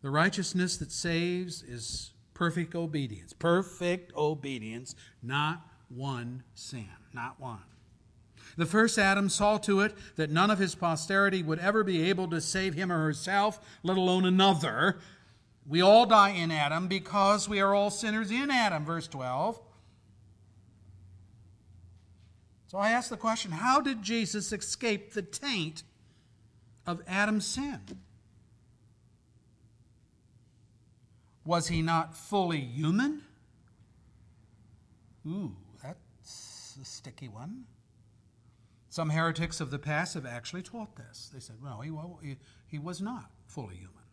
The 0.01 0.09
righteousness 0.09 0.75
that 0.75 0.91
saves 0.91 1.63
is 1.63 2.11
perfect 2.33 2.75
obedience. 2.75 3.31
Perfect 3.31 4.13
obedience, 4.13 4.93
not 5.23 5.65
one 5.87 6.43
sin, 6.53 6.89
not 7.13 7.39
one. 7.39 7.63
The 8.60 8.66
first 8.66 8.99
Adam 8.99 9.30
saw 9.30 9.57
to 9.60 9.80
it 9.80 9.95
that 10.18 10.32
none 10.32 10.51
of 10.51 10.60
his 10.60 10.76
posterity 10.76 11.41
would 11.41 11.60
ever 11.60 11.82
be 11.82 12.10
able 12.10 12.28
to 12.28 12.41
save 12.41 12.74
him 12.74 12.91
or 12.91 13.01
herself, 13.05 13.57
let 13.84 13.95
alone 13.95 14.26
another. 14.26 14.99
We 15.66 15.80
all 15.80 16.05
die 16.05 16.32
in 16.32 16.51
Adam 16.51 16.89
because 16.89 17.47
we 17.47 17.62
are 17.62 17.74
all 17.74 17.89
sinners 17.89 18.32
in 18.32 18.51
Adam, 18.51 18.84
verse 18.84 19.07
12. 19.07 19.62
So 22.68 22.78
I 22.78 22.89
ask 22.89 23.10
the 23.10 23.16
question 23.16 23.51
how 23.51 23.80
did 23.80 24.03
Jesus 24.03 24.51
escape 24.51 25.14
the 25.14 25.22
taint 25.22 25.84
of 26.86 27.01
Adam's 27.07 27.47
sin? 27.47 27.80
Was 31.45 31.70
he 31.70 31.82
not 31.82 32.14
fully 32.14 32.60
human? 32.60 33.22
Ooh, 35.26 35.55
that's 35.82 36.78
a 36.82 36.84
sticky 36.84 37.30
one. 37.30 37.64
Some 38.99 39.11
heretics 39.11 39.61
of 39.61 39.71
the 39.71 39.79
past 39.79 40.15
have 40.15 40.25
actually 40.25 40.61
taught 40.61 40.97
this. 40.97 41.31
They 41.33 41.39
said, 41.39 41.55
no, 41.63 41.79
he, 41.79 41.89
he, 42.21 42.35
he 42.67 42.77
was 42.77 42.99
not 42.99 43.31
fully 43.45 43.75
human. 43.75 44.03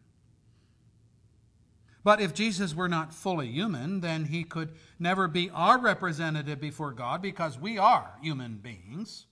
But 2.05 2.21
if 2.21 2.33
Jesus 2.33 2.73
were 2.73 2.89
not 2.89 3.13
fully 3.13 3.49
human, 3.49 4.01
then 4.01 4.27
he 4.27 4.45
could 4.45 4.77
never 5.01 5.27
be 5.27 5.51
our 5.51 5.81
representative 5.81 6.61
before 6.61 6.93
God 6.93 7.21
because 7.21 7.59
we 7.59 7.79
are 7.79 8.13
human 8.23 8.59
beings. 8.59 9.27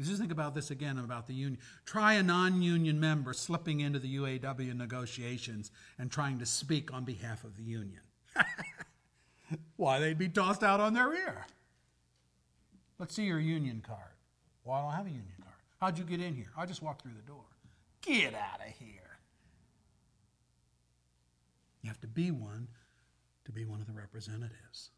Just 0.00 0.18
think 0.18 0.32
about 0.32 0.54
this 0.54 0.70
again 0.70 0.96
about 0.96 1.26
the 1.26 1.34
union. 1.34 1.60
Try 1.84 2.14
a 2.14 2.22
non 2.22 2.62
union 2.62 2.98
member 2.98 3.34
slipping 3.34 3.80
into 3.80 3.98
the 3.98 4.16
UAW 4.16 4.74
negotiations 4.74 5.70
and 5.98 6.10
trying 6.10 6.38
to 6.38 6.46
speak 6.46 6.90
on 6.90 7.04
behalf 7.04 7.44
of 7.44 7.58
the 7.58 7.64
union. 7.64 8.00
Why, 9.76 9.98
they'd 9.98 10.16
be 10.16 10.30
tossed 10.30 10.62
out 10.62 10.80
on 10.80 10.94
their 10.94 11.10
rear. 11.10 11.44
Let's 12.98 13.14
see 13.14 13.24
your 13.24 13.40
union 13.40 13.82
card. 13.86 14.14
Well, 14.64 14.76
I 14.76 14.82
don't 14.82 14.92
have 14.92 15.06
a 15.06 15.10
union 15.10 15.34
card. 15.42 15.54
How'd 15.80 15.98
you 15.98 16.04
get 16.04 16.20
in 16.20 16.34
here? 16.34 16.50
I 16.56 16.66
just 16.66 16.82
walked 16.82 17.02
through 17.02 17.14
the 17.14 17.26
door. 17.30 17.44
Get 18.02 18.34
out 18.34 18.60
of 18.60 18.72
here. 18.78 19.18
You 21.82 21.88
have 21.88 22.00
to 22.00 22.06
be 22.06 22.30
one 22.30 22.68
to 23.44 23.52
be 23.52 23.64
one 23.64 23.80
of 23.80 23.86
the 23.86 23.92
representatives. 23.92 24.90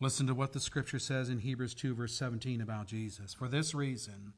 Listen 0.00 0.26
to 0.26 0.34
what 0.34 0.52
the 0.52 0.60
scripture 0.60 0.98
says 0.98 1.28
in 1.28 1.38
Hebrews 1.38 1.74
2, 1.74 1.94
verse 1.94 2.14
17 2.14 2.60
about 2.60 2.86
Jesus. 2.86 3.34
For 3.34 3.48
this 3.48 3.74
reason, 3.74 4.32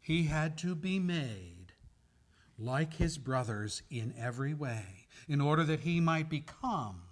he 0.00 0.24
had 0.24 0.58
to 0.58 0.74
be 0.74 0.98
made 0.98 1.72
like 2.58 2.94
his 2.94 3.18
brothers 3.18 3.82
in 3.90 4.14
every 4.18 4.54
way, 4.54 5.06
in 5.28 5.40
order 5.40 5.64
that 5.64 5.80
he 5.80 6.00
might 6.00 6.28
become 6.28 7.02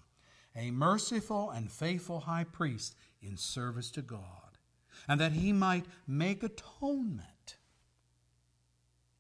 a 0.57 0.71
merciful 0.71 1.51
and 1.51 1.71
faithful 1.71 2.21
high 2.21 2.45
priest 2.45 2.95
in 3.23 3.37
service 3.37 3.91
to 3.93 4.03
God, 4.03 4.59
and 5.09 5.21
that 5.21 5.33
he 5.33 5.53
might 5.53 5.87
make 6.07 6.43
atonement 6.43 7.57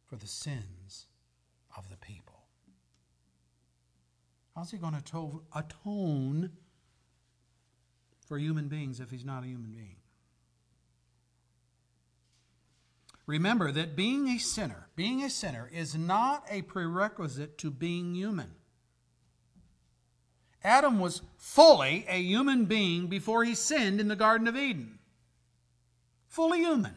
for 0.07 0.17
the 0.17 0.27
sins 0.27 1.07
of 1.77 1.89
the 1.89 1.97
people. 1.97 2.41
How's 4.57 4.73
he 4.73 4.79
going 4.79 5.01
to 5.01 5.43
atone 5.55 6.51
for 8.27 8.39
human 8.39 8.69
beings 8.69 9.01
if 9.01 9.11
he's 9.11 9.25
not 9.25 9.45
a 9.45 9.47
human 9.47 9.73
being? 9.73 9.97
Remember 13.27 13.71
that 13.71 13.95
being 13.95 14.29
a 14.29 14.39
sinner, 14.39 14.89
being 14.97 15.23
a 15.23 15.31
sinner 15.31 15.71
is 15.73 15.95
not 15.95 16.45
a 16.51 16.63
prerequisite 16.63 17.59
to 17.59 17.71
being 17.71 18.15
human. 18.15 18.57
Adam 20.63 21.01
was 21.01 21.23
fully 21.37 22.05
a 22.09 22.21
human 22.21 22.67
being 22.67 23.07
before 23.07 23.45
he 23.45 23.55
sinned 23.55 24.01
in 24.01 24.09
the 24.09 24.17
Garden 24.17 24.47
of 24.47 24.57
Eden. 24.57 24.99
Fully 26.29 26.61
human. 26.61 26.97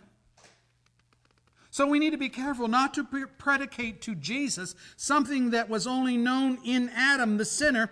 So 1.72 1.88
we 1.88 1.98
need 1.98 2.12
to 2.12 2.18
be 2.18 2.30
careful 2.30 2.68
not 2.68 2.94
to 2.94 3.04
predicate 3.38 4.02
to 4.04 4.14
Jesus 4.14 4.76
something 4.96 5.52
that 5.52 5.70
was 5.70 5.88
only 5.88 6.18
known 6.18 6.60
in 6.64 6.90
Adam, 6.90 7.38
the 7.38 7.46
sinner, 7.46 7.90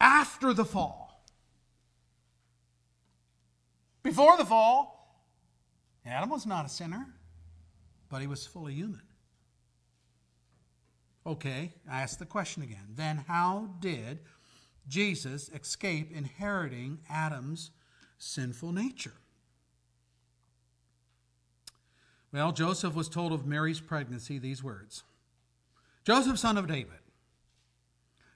after 0.00 0.54
the 0.54 0.64
fall. 0.64 1.22
Before 4.02 4.38
the 4.38 4.46
fall, 4.46 5.22
Adam 6.06 6.30
was 6.30 6.46
not 6.46 6.64
a 6.64 6.70
sinner, 6.70 7.08
but 8.08 8.22
he 8.22 8.26
was 8.26 8.46
fully 8.46 8.72
human. 8.72 9.02
Okay, 11.26 11.72
I 11.90 12.02
ask 12.02 12.18
the 12.18 12.26
question 12.26 12.62
again. 12.62 12.94
Then 12.96 13.24
how 13.28 13.70
did 13.80 14.20
Jesus 14.88 15.50
escape 15.50 16.10
inheriting 16.12 17.00
Adam's 17.08 17.70
sinful 18.18 18.72
nature? 18.72 19.12
Well, 22.32 22.52
Joseph 22.52 22.94
was 22.94 23.08
told 23.08 23.32
of 23.32 23.46
Mary's 23.46 23.80
pregnancy 23.80 24.38
these 24.38 24.62
words 24.62 25.02
Joseph, 26.04 26.38
son 26.38 26.56
of 26.56 26.66
David, 26.66 27.00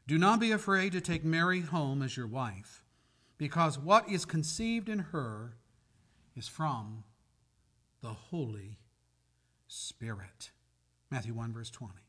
do 0.06 0.18
not 0.18 0.40
be 0.40 0.52
afraid 0.52 0.92
to 0.92 1.00
take 1.00 1.24
Mary 1.24 1.60
home 1.60 2.02
as 2.02 2.16
your 2.16 2.26
wife, 2.26 2.84
because 3.38 3.78
what 3.78 4.08
is 4.08 4.24
conceived 4.24 4.88
in 4.88 4.98
her 4.98 5.56
is 6.36 6.48
from 6.48 7.04
the 8.02 8.12
Holy 8.12 8.78
Spirit. 9.66 10.50
Matthew 11.10 11.32
1, 11.32 11.52
verse 11.52 11.70
20. 11.70 12.03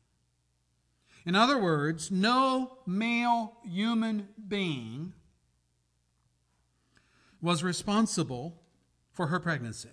In 1.26 1.34
other 1.34 1.58
words, 1.58 2.10
no 2.12 2.78
male 2.86 3.56
human 3.64 4.28
being 4.46 5.12
was 7.42 7.64
responsible 7.64 8.62
for 9.10 9.26
her 9.26 9.40
pregnancy. 9.40 9.90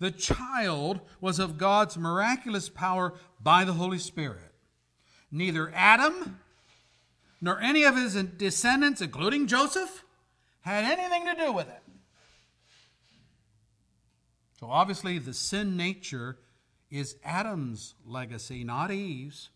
The 0.00 0.10
child 0.10 1.00
was 1.20 1.38
of 1.38 1.58
God's 1.58 1.98
miraculous 1.98 2.70
power 2.70 3.14
by 3.38 3.64
the 3.64 3.74
Holy 3.74 3.98
Spirit. 3.98 4.54
Neither 5.30 5.70
Adam 5.74 6.40
nor 7.40 7.60
any 7.60 7.84
of 7.84 7.94
his 7.94 8.14
descendants, 8.14 9.02
including 9.02 9.46
Joseph, 9.46 10.04
had 10.62 10.84
anything 10.84 11.26
to 11.26 11.34
do 11.34 11.52
with 11.52 11.68
it. 11.68 11.82
So 14.58 14.70
obviously, 14.70 15.18
the 15.18 15.34
sin 15.34 15.76
nature 15.76 16.38
is 16.90 17.16
Adam's 17.22 17.94
legacy, 18.04 18.64
not 18.64 18.90
Eve's, 18.90 19.50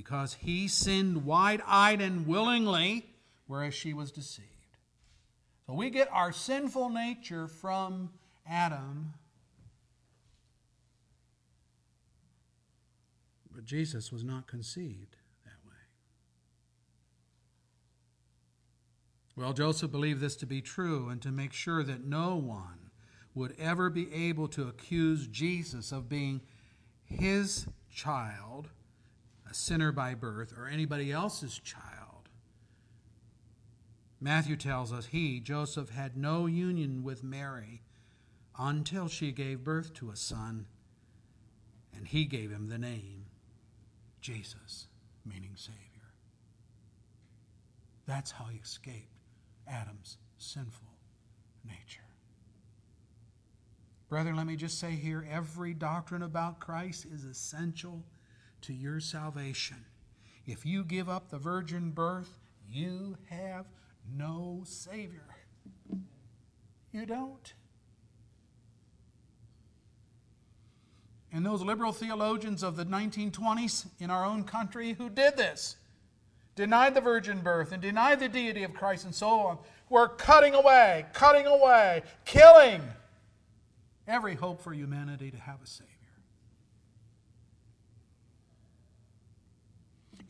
because 0.00 0.34
he 0.40 0.66
sinned 0.66 1.24
wide 1.24 1.62
eyed 1.66 2.00
and 2.00 2.26
willingly, 2.26 3.04
whereas 3.46 3.74
she 3.74 3.92
was 3.92 4.10
deceived. 4.10 4.48
So 5.66 5.74
we 5.74 5.90
get 5.90 6.08
our 6.10 6.32
sinful 6.32 6.88
nature 6.90 7.46
from 7.46 8.10
Adam 8.48 9.12
But 13.60 13.66
Jesus 13.66 14.10
was 14.10 14.24
not 14.24 14.46
conceived 14.46 15.16
that 15.44 15.68
way. 15.68 15.74
Well, 19.36 19.52
Joseph 19.52 19.90
believed 19.92 20.20
this 20.20 20.34
to 20.36 20.46
be 20.46 20.62
true, 20.62 21.10
and 21.10 21.20
to 21.20 21.30
make 21.30 21.52
sure 21.52 21.82
that 21.82 22.02
no 22.02 22.36
one 22.36 22.90
would 23.34 23.54
ever 23.58 23.90
be 23.90 24.10
able 24.14 24.48
to 24.48 24.66
accuse 24.66 25.26
Jesus 25.26 25.92
of 25.92 26.08
being 26.08 26.40
his 27.04 27.66
child, 27.94 28.70
a 29.50 29.54
sinner 29.54 29.90
by 29.90 30.14
birth, 30.14 30.54
or 30.56 30.68
anybody 30.68 31.10
else's 31.10 31.58
child. 31.58 32.28
Matthew 34.20 34.56
tells 34.56 34.92
us 34.92 35.06
he, 35.06 35.40
Joseph, 35.40 35.90
had 35.90 36.16
no 36.16 36.46
union 36.46 37.02
with 37.02 37.24
Mary 37.24 37.82
until 38.58 39.08
she 39.08 39.32
gave 39.32 39.64
birth 39.64 39.94
to 39.94 40.10
a 40.10 40.16
son, 40.16 40.66
and 41.96 42.06
he 42.06 42.26
gave 42.26 42.50
him 42.50 42.68
the 42.68 42.78
name 42.78 43.26
Jesus, 44.20 44.86
meaning 45.24 45.52
Savior. 45.56 45.80
That's 48.06 48.30
how 48.30 48.44
he 48.44 48.58
escaped 48.58 49.16
Adam's 49.66 50.18
sinful 50.36 50.88
nature. 51.64 52.00
Brethren, 54.08 54.36
let 54.36 54.46
me 54.46 54.56
just 54.56 54.78
say 54.78 54.90
here 54.90 55.26
every 55.30 55.72
doctrine 55.72 56.22
about 56.22 56.60
Christ 56.60 57.06
is 57.06 57.24
essential 57.24 58.04
to 58.62 58.72
your 58.72 59.00
salvation. 59.00 59.84
If 60.46 60.64
you 60.66 60.84
give 60.84 61.08
up 61.08 61.30
the 61.30 61.38
virgin 61.38 61.90
birth, 61.90 62.38
you 62.68 63.16
have 63.28 63.66
no 64.16 64.62
Savior. 64.64 65.36
You 66.92 67.06
don't. 67.06 67.54
and 71.32 71.46
those 71.46 71.62
liberal 71.62 71.92
theologians 71.92 72.62
of 72.62 72.76
the 72.76 72.84
1920s 72.84 73.86
in 73.98 74.10
our 74.10 74.24
own 74.24 74.44
country 74.44 74.94
who 74.94 75.08
did 75.08 75.36
this, 75.36 75.76
denied 76.56 76.94
the 76.94 77.00
virgin 77.00 77.40
birth 77.40 77.72
and 77.72 77.80
denied 77.80 78.20
the 78.20 78.28
deity 78.28 78.64
of 78.64 78.74
Christ 78.74 79.04
and 79.04 79.14
so 79.14 79.28
on, 79.28 79.58
were 79.88 80.08
cutting 80.08 80.54
away, 80.54 81.06
cutting 81.12 81.46
away, 81.46 82.02
killing 82.24 82.82
every 84.06 84.34
hope 84.34 84.60
for 84.60 84.72
humanity 84.72 85.30
to 85.30 85.38
have 85.38 85.62
a 85.62 85.66
Savior. 85.66 85.94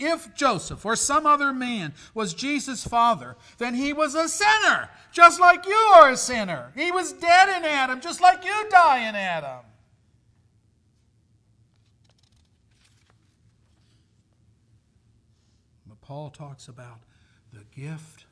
If 0.01 0.35
Joseph 0.35 0.87
or 0.87 0.97
some 0.97 1.27
other 1.27 1.53
man 1.53 1.93
was 2.15 2.33
Jesus' 2.33 2.87
father, 2.87 3.37
then 3.59 3.75
he 3.75 3.93
was 3.93 4.15
a 4.15 4.31
sinner, 4.31 4.89
just 5.13 5.39
like 5.39 5.67
you 5.67 5.75
are 5.75 6.11
a 6.11 6.17
sinner. 6.17 6.73
He 6.75 6.91
was 6.91 7.13
dead 7.13 7.55
in 7.55 7.67
Adam, 7.67 8.01
just 8.01 8.23
like 8.23 8.43
you 8.43 8.67
die 8.71 9.07
in 9.07 9.15
Adam. 9.15 9.67
But 15.87 16.01
Paul 16.01 16.31
talks 16.31 16.67
about 16.67 17.01
the 17.53 17.65
gift, 17.79 18.25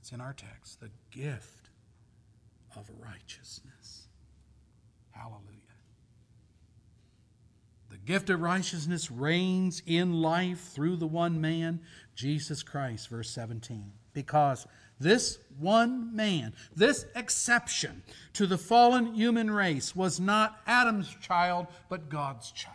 it's 0.00 0.12
in 0.12 0.20
our 0.20 0.32
text, 0.32 0.80
the 0.80 0.90
gift 1.10 1.70
of 2.76 2.88
righteousness. 3.00 4.06
Hallelujah. 5.10 5.56
The 7.90 7.98
gift 7.98 8.30
of 8.30 8.40
righteousness 8.40 9.10
reigns 9.10 9.82
in 9.86 10.20
life 10.20 10.60
through 10.72 10.96
the 10.96 11.06
one 11.06 11.40
man, 11.40 11.80
Jesus 12.14 12.62
Christ, 12.62 13.08
verse 13.08 13.30
17. 13.30 13.92
Because 14.12 14.66
this 14.98 15.38
one 15.58 16.14
man, 16.16 16.54
this 16.74 17.06
exception 17.14 18.02
to 18.32 18.46
the 18.46 18.58
fallen 18.58 19.14
human 19.14 19.50
race, 19.50 19.94
was 19.94 20.18
not 20.18 20.60
Adam's 20.66 21.14
child, 21.20 21.66
but 21.88 22.08
God's 22.08 22.50
child. 22.50 22.74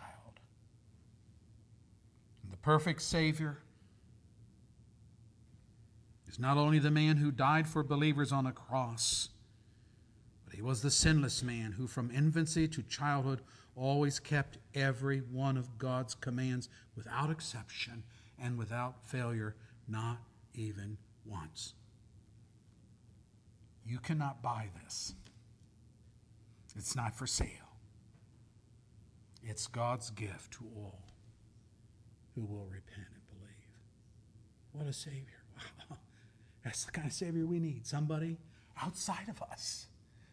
The 2.50 2.56
perfect 2.56 3.02
Savior 3.02 3.58
is 6.28 6.38
not 6.38 6.56
only 6.56 6.78
the 6.78 6.90
man 6.90 7.16
who 7.16 7.30
died 7.30 7.66
for 7.68 7.82
believers 7.82 8.32
on 8.32 8.46
a 8.46 8.52
cross, 8.52 9.28
but 10.44 10.54
he 10.54 10.62
was 10.62 10.80
the 10.80 10.90
sinless 10.90 11.42
man 11.42 11.72
who, 11.72 11.86
from 11.86 12.10
infancy 12.10 12.68
to 12.68 12.82
childhood, 12.82 13.42
always 13.76 14.18
kept 14.18 14.58
every 14.74 15.18
one 15.18 15.56
of 15.56 15.78
God's 15.78 16.14
commands 16.14 16.68
without 16.96 17.30
exception 17.30 18.02
and 18.38 18.58
without 18.58 19.02
failure, 19.04 19.54
not 19.88 20.18
even 20.54 20.98
once. 21.24 21.74
You 23.86 23.98
cannot 23.98 24.42
buy 24.42 24.68
this. 24.84 25.14
It's 26.76 26.96
not 26.96 27.14
for 27.14 27.26
sale. 27.26 27.48
It's 29.42 29.66
God's 29.66 30.10
gift 30.10 30.52
to 30.54 30.64
all 30.76 31.00
who 32.34 32.42
will 32.42 32.66
repent 32.66 33.08
and 33.12 33.26
believe. 33.28 33.68
What 34.72 34.86
a 34.86 34.92
Savior. 34.92 35.26
Wow. 35.90 35.98
That's 36.64 36.84
the 36.84 36.92
kind 36.92 37.08
of 37.08 37.12
Savior 37.12 37.44
we 37.44 37.58
need. 37.58 37.86
Somebody 37.86 38.38
outside 38.80 39.28
of 39.28 39.42
us, 39.42 39.88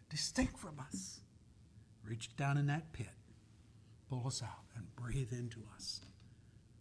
distinct 0.09 0.57
from 0.57 0.79
us. 0.79 1.21
reached 2.07 2.37
down 2.37 2.57
in 2.57 2.67
that 2.67 2.91
pit, 2.93 3.07
pull 4.10 4.26
us 4.26 4.41
out, 4.41 4.66
and 4.76 4.95
breathe 4.95 5.32
into 5.32 5.60
us 5.76 6.01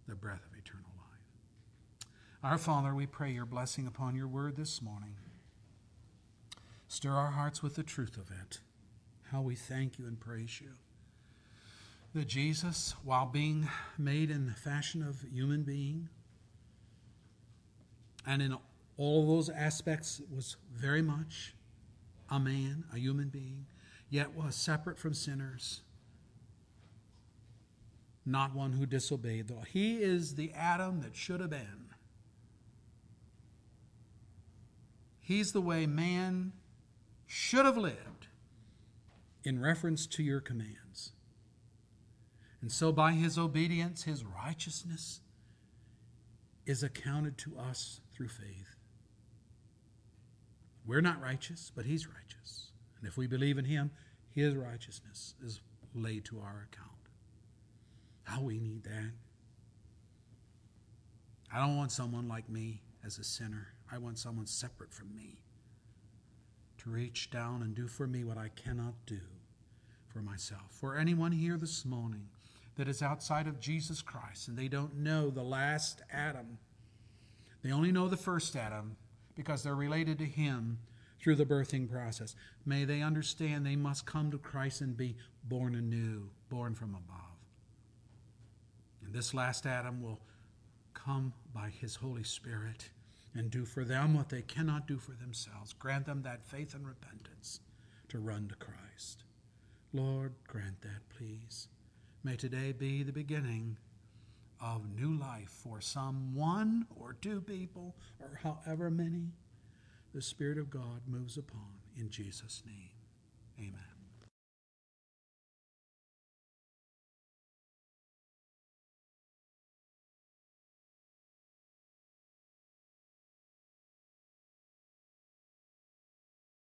the 0.07 0.14
breath 0.14 0.47
of 0.51 0.59
eternal 0.59 0.91
life. 0.97 2.09
Our 2.43 2.59
Father, 2.59 2.95
we 2.95 3.07
pray 3.07 3.33
your 3.33 3.45
blessing 3.45 3.87
upon 3.87 4.16
your 4.16 4.29
word 4.29 4.57
this 4.57 4.81
morning. 4.81 5.16
Stir 6.89 7.12
our 7.12 7.33
hearts 7.33 7.62
with 7.62 7.74
the 7.74 7.83
truth 7.83 8.16
of 8.16 8.31
it. 8.31 8.61
How 9.31 9.43
we 9.43 9.55
thank 9.55 9.99
you 9.99 10.07
and 10.07 10.18
praise 10.18 10.61
you. 10.61 10.70
That 12.14 12.29
Jesus, 12.29 12.95
while 13.05 13.26
being 13.26 13.68
made 13.99 14.31
in 14.31 14.47
the 14.47 14.55
fashion 14.55 15.03
of 15.03 15.26
human 15.31 15.64
being, 15.64 16.09
and 18.26 18.41
in 18.41 18.57
all 18.97 19.26
those 19.26 19.51
aspects 19.51 20.22
was 20.35 20.57
very 20.74 21.03
much 21.03 21.55
a 22.31 22.41
man, 22.41 22.85
a 22.95 22.99
human 22.99 23.29
being, 23.29 23.66
yet 24.09 24.35
was 24.35 24.55
separate 24.55 24.99
from 24.99 25.12
sinners, 25.12 25.83
not 28.29 28.55
one 28.55 28.72
who 28.72 28.87
disobeyed. 28.87 29.49
Though 29.49 29.64
he 29.66 29.97
is 29.97 30.35
the 30.35 30.53
Adam 30.53 31.01
that 31.01 31.16
should 31.16 31.41
have 31.41 31.51
been. 31.51 31.87
He's 35.20 35.53
the 35.53 35.61
way 35.61 35.87
man 35.87 36.53
should 37.26 37.66
have 37.66 37.76
lived 37.76 38.29
in 39.45 39.61
reference 39.61 40.07
to 40.07 40.22
your 40.22 40.41
commands. 40.41 41.12
And 42.61 42.72
so, 42.72 42.93
by 42.93 43.12
his 43.12 43.39
obedience, 43.39 44.05
his 44.05 44.24
righteousness 44.24 45.20
is 46.66 46.83
accounted 46.83 47.39
to 47.39 47.57
us 47.59 48.01
through 48.12 48.29
faith. 48.29 48.76
We're 50.87 51.01
not 51.01 51.20
righteous, 51.20 51.70
but 51.74 51.85
he's 51.85 52.07
righteous. 52.07 52.70
And 52.99 53.07
if 53.07 53.16
we 53.16 53.26
believe 53.26 53.59
in 53.59 53.66
him, 53.66 53.91
his 54.35 54.55
righteousness 54.55 55.35
is 55.45 55.61
laid 55.95 56.24
to 56.26 56.41
our 56.41 56.66
account. 56.70 56.97
How 58.29 58.43
we 58.43 58.59
need 58.59 58.85
that. 58.85 59.12
I 61.51 61.61
don't 61.61 61.79
want 61.79 61.91
someone 61.91 62.29
like 62.29 62.47
me 62.51 62.83
as 63.03 63.18
a 63.18 63.24
sinner. 63.24 63.68
I 63.91 63.97
want 63.97 64.18
someone 64.18 64.47
separate 64.47 64.93
from 64.93 65.14
me 65.16 65.41
to 66.76 66.91
reach 66.91 67.31
down 67.31 67.62
and 67.62 67.74
do 67.74 67.89
for 67.89 68.07
me 68.07 68.24
what 68.24 68.37
I 68.37 68.51
cannot 68.51 68.93
do 69.07 69.20
for 70.09 70.18
myself. 70.18 70.66
For 70.70 70.95
anyone 70.95 71.33
here 71.33 71.57
this 71.57 71.87
morning 71.87 72.29
that 72.76 72.87
is 72.87 73.01
outside 73.01 73.47
of 73.47 73.61
Jesus 73.61 74.03
Christ 74.03 74.49
and 74.49 74.59
they 74.59 74.68
don't 74.68 74.99
know 74.99 75.31
the 75.31 75.43
last 75.43 76.03
Adam, 76.12 76.59
they 77.62 77.72
only 77.72 77.93
know 77.93 78.09
the 78.09 78.16
first 78.18 78.55
Adam 78.57 78.95
because 79.37 79.62
they're 79.62 79.74
related 79.74 80.18
to 80.18 80.26
him 80.26 80.79
through 81.18 81.37
the 81.37 81.47
birthing 81.47 81.91
process. 81.91 82.37
May 82.66 82.85
they 82.85 83.01
understand 83.01 83.64
they 83.64 83.74
must 83.74 84.05
come 84.05 84.31
to 84.33 84.39
Christ 84.39 84.83
and 84.83 84.95
be 84.95 85.16
born 85.45 85.74
anew, 85.74 86.29
born 86.51 86.74
from 86.74 86.91
above. 86.91 87.28
And 89.09 89.16
this 89.16 89.32
last 89.32 89.64
Adam 89.64 90.02
will 90.02 90.20
come 90.92 91.32
by 91.54 91.70
his 91.70 91.94
Holy 91.94 92.24
Spirit 92.24 92.90
and 93.34 93.50
do 93.50 93.64
for 93.64 93.82
them 93.82 94.12
what 94.12 94.28
they 94.28 94.42
cannot 94.42 94.86
do 94.86 94.98
for 94.98 95.12
themselves. 95.12 95.72
Grant 95.72 96.04
them 96.04 96.20
that 96.24 96.44
faith 96.44 96.74
and 96.74 96.86
repentance 96.86 97.61
to 98.11 98.18
run 98.18 98.48
to 98.48 98.54
Christ. 98.56 99.24
Lord, 99.94 100.34
grant 100.46 100.82
that, 100.82 101.09
please. 101.09 101.68
May 102.22 102.36
today 102.36 102.72
be 102.72 103.02
the 103.02 103.11
beginning 103.11 103.78
of 104.61 104.94
new 104.94 105.18
life 105.18 105.48
for 105.48 105.80
some 105.80 106.34
one 106.34 106.84
or 106.94 107.14
two 107.14 107.40
people 107.40 107.96
or 108.20 108.38
however 108.42 108.90
many 108.90 109.32
the 110.12 110.20
Spirit 110.20 110.59
of 110.59 110.68
God 110.68 111.00
moves 111.06 111.38
upon. 111.38 111.80
In 111.96 112.11
Jesus' 112.11 112.62
name, 112.66 112.90
amen. 113.59 113.88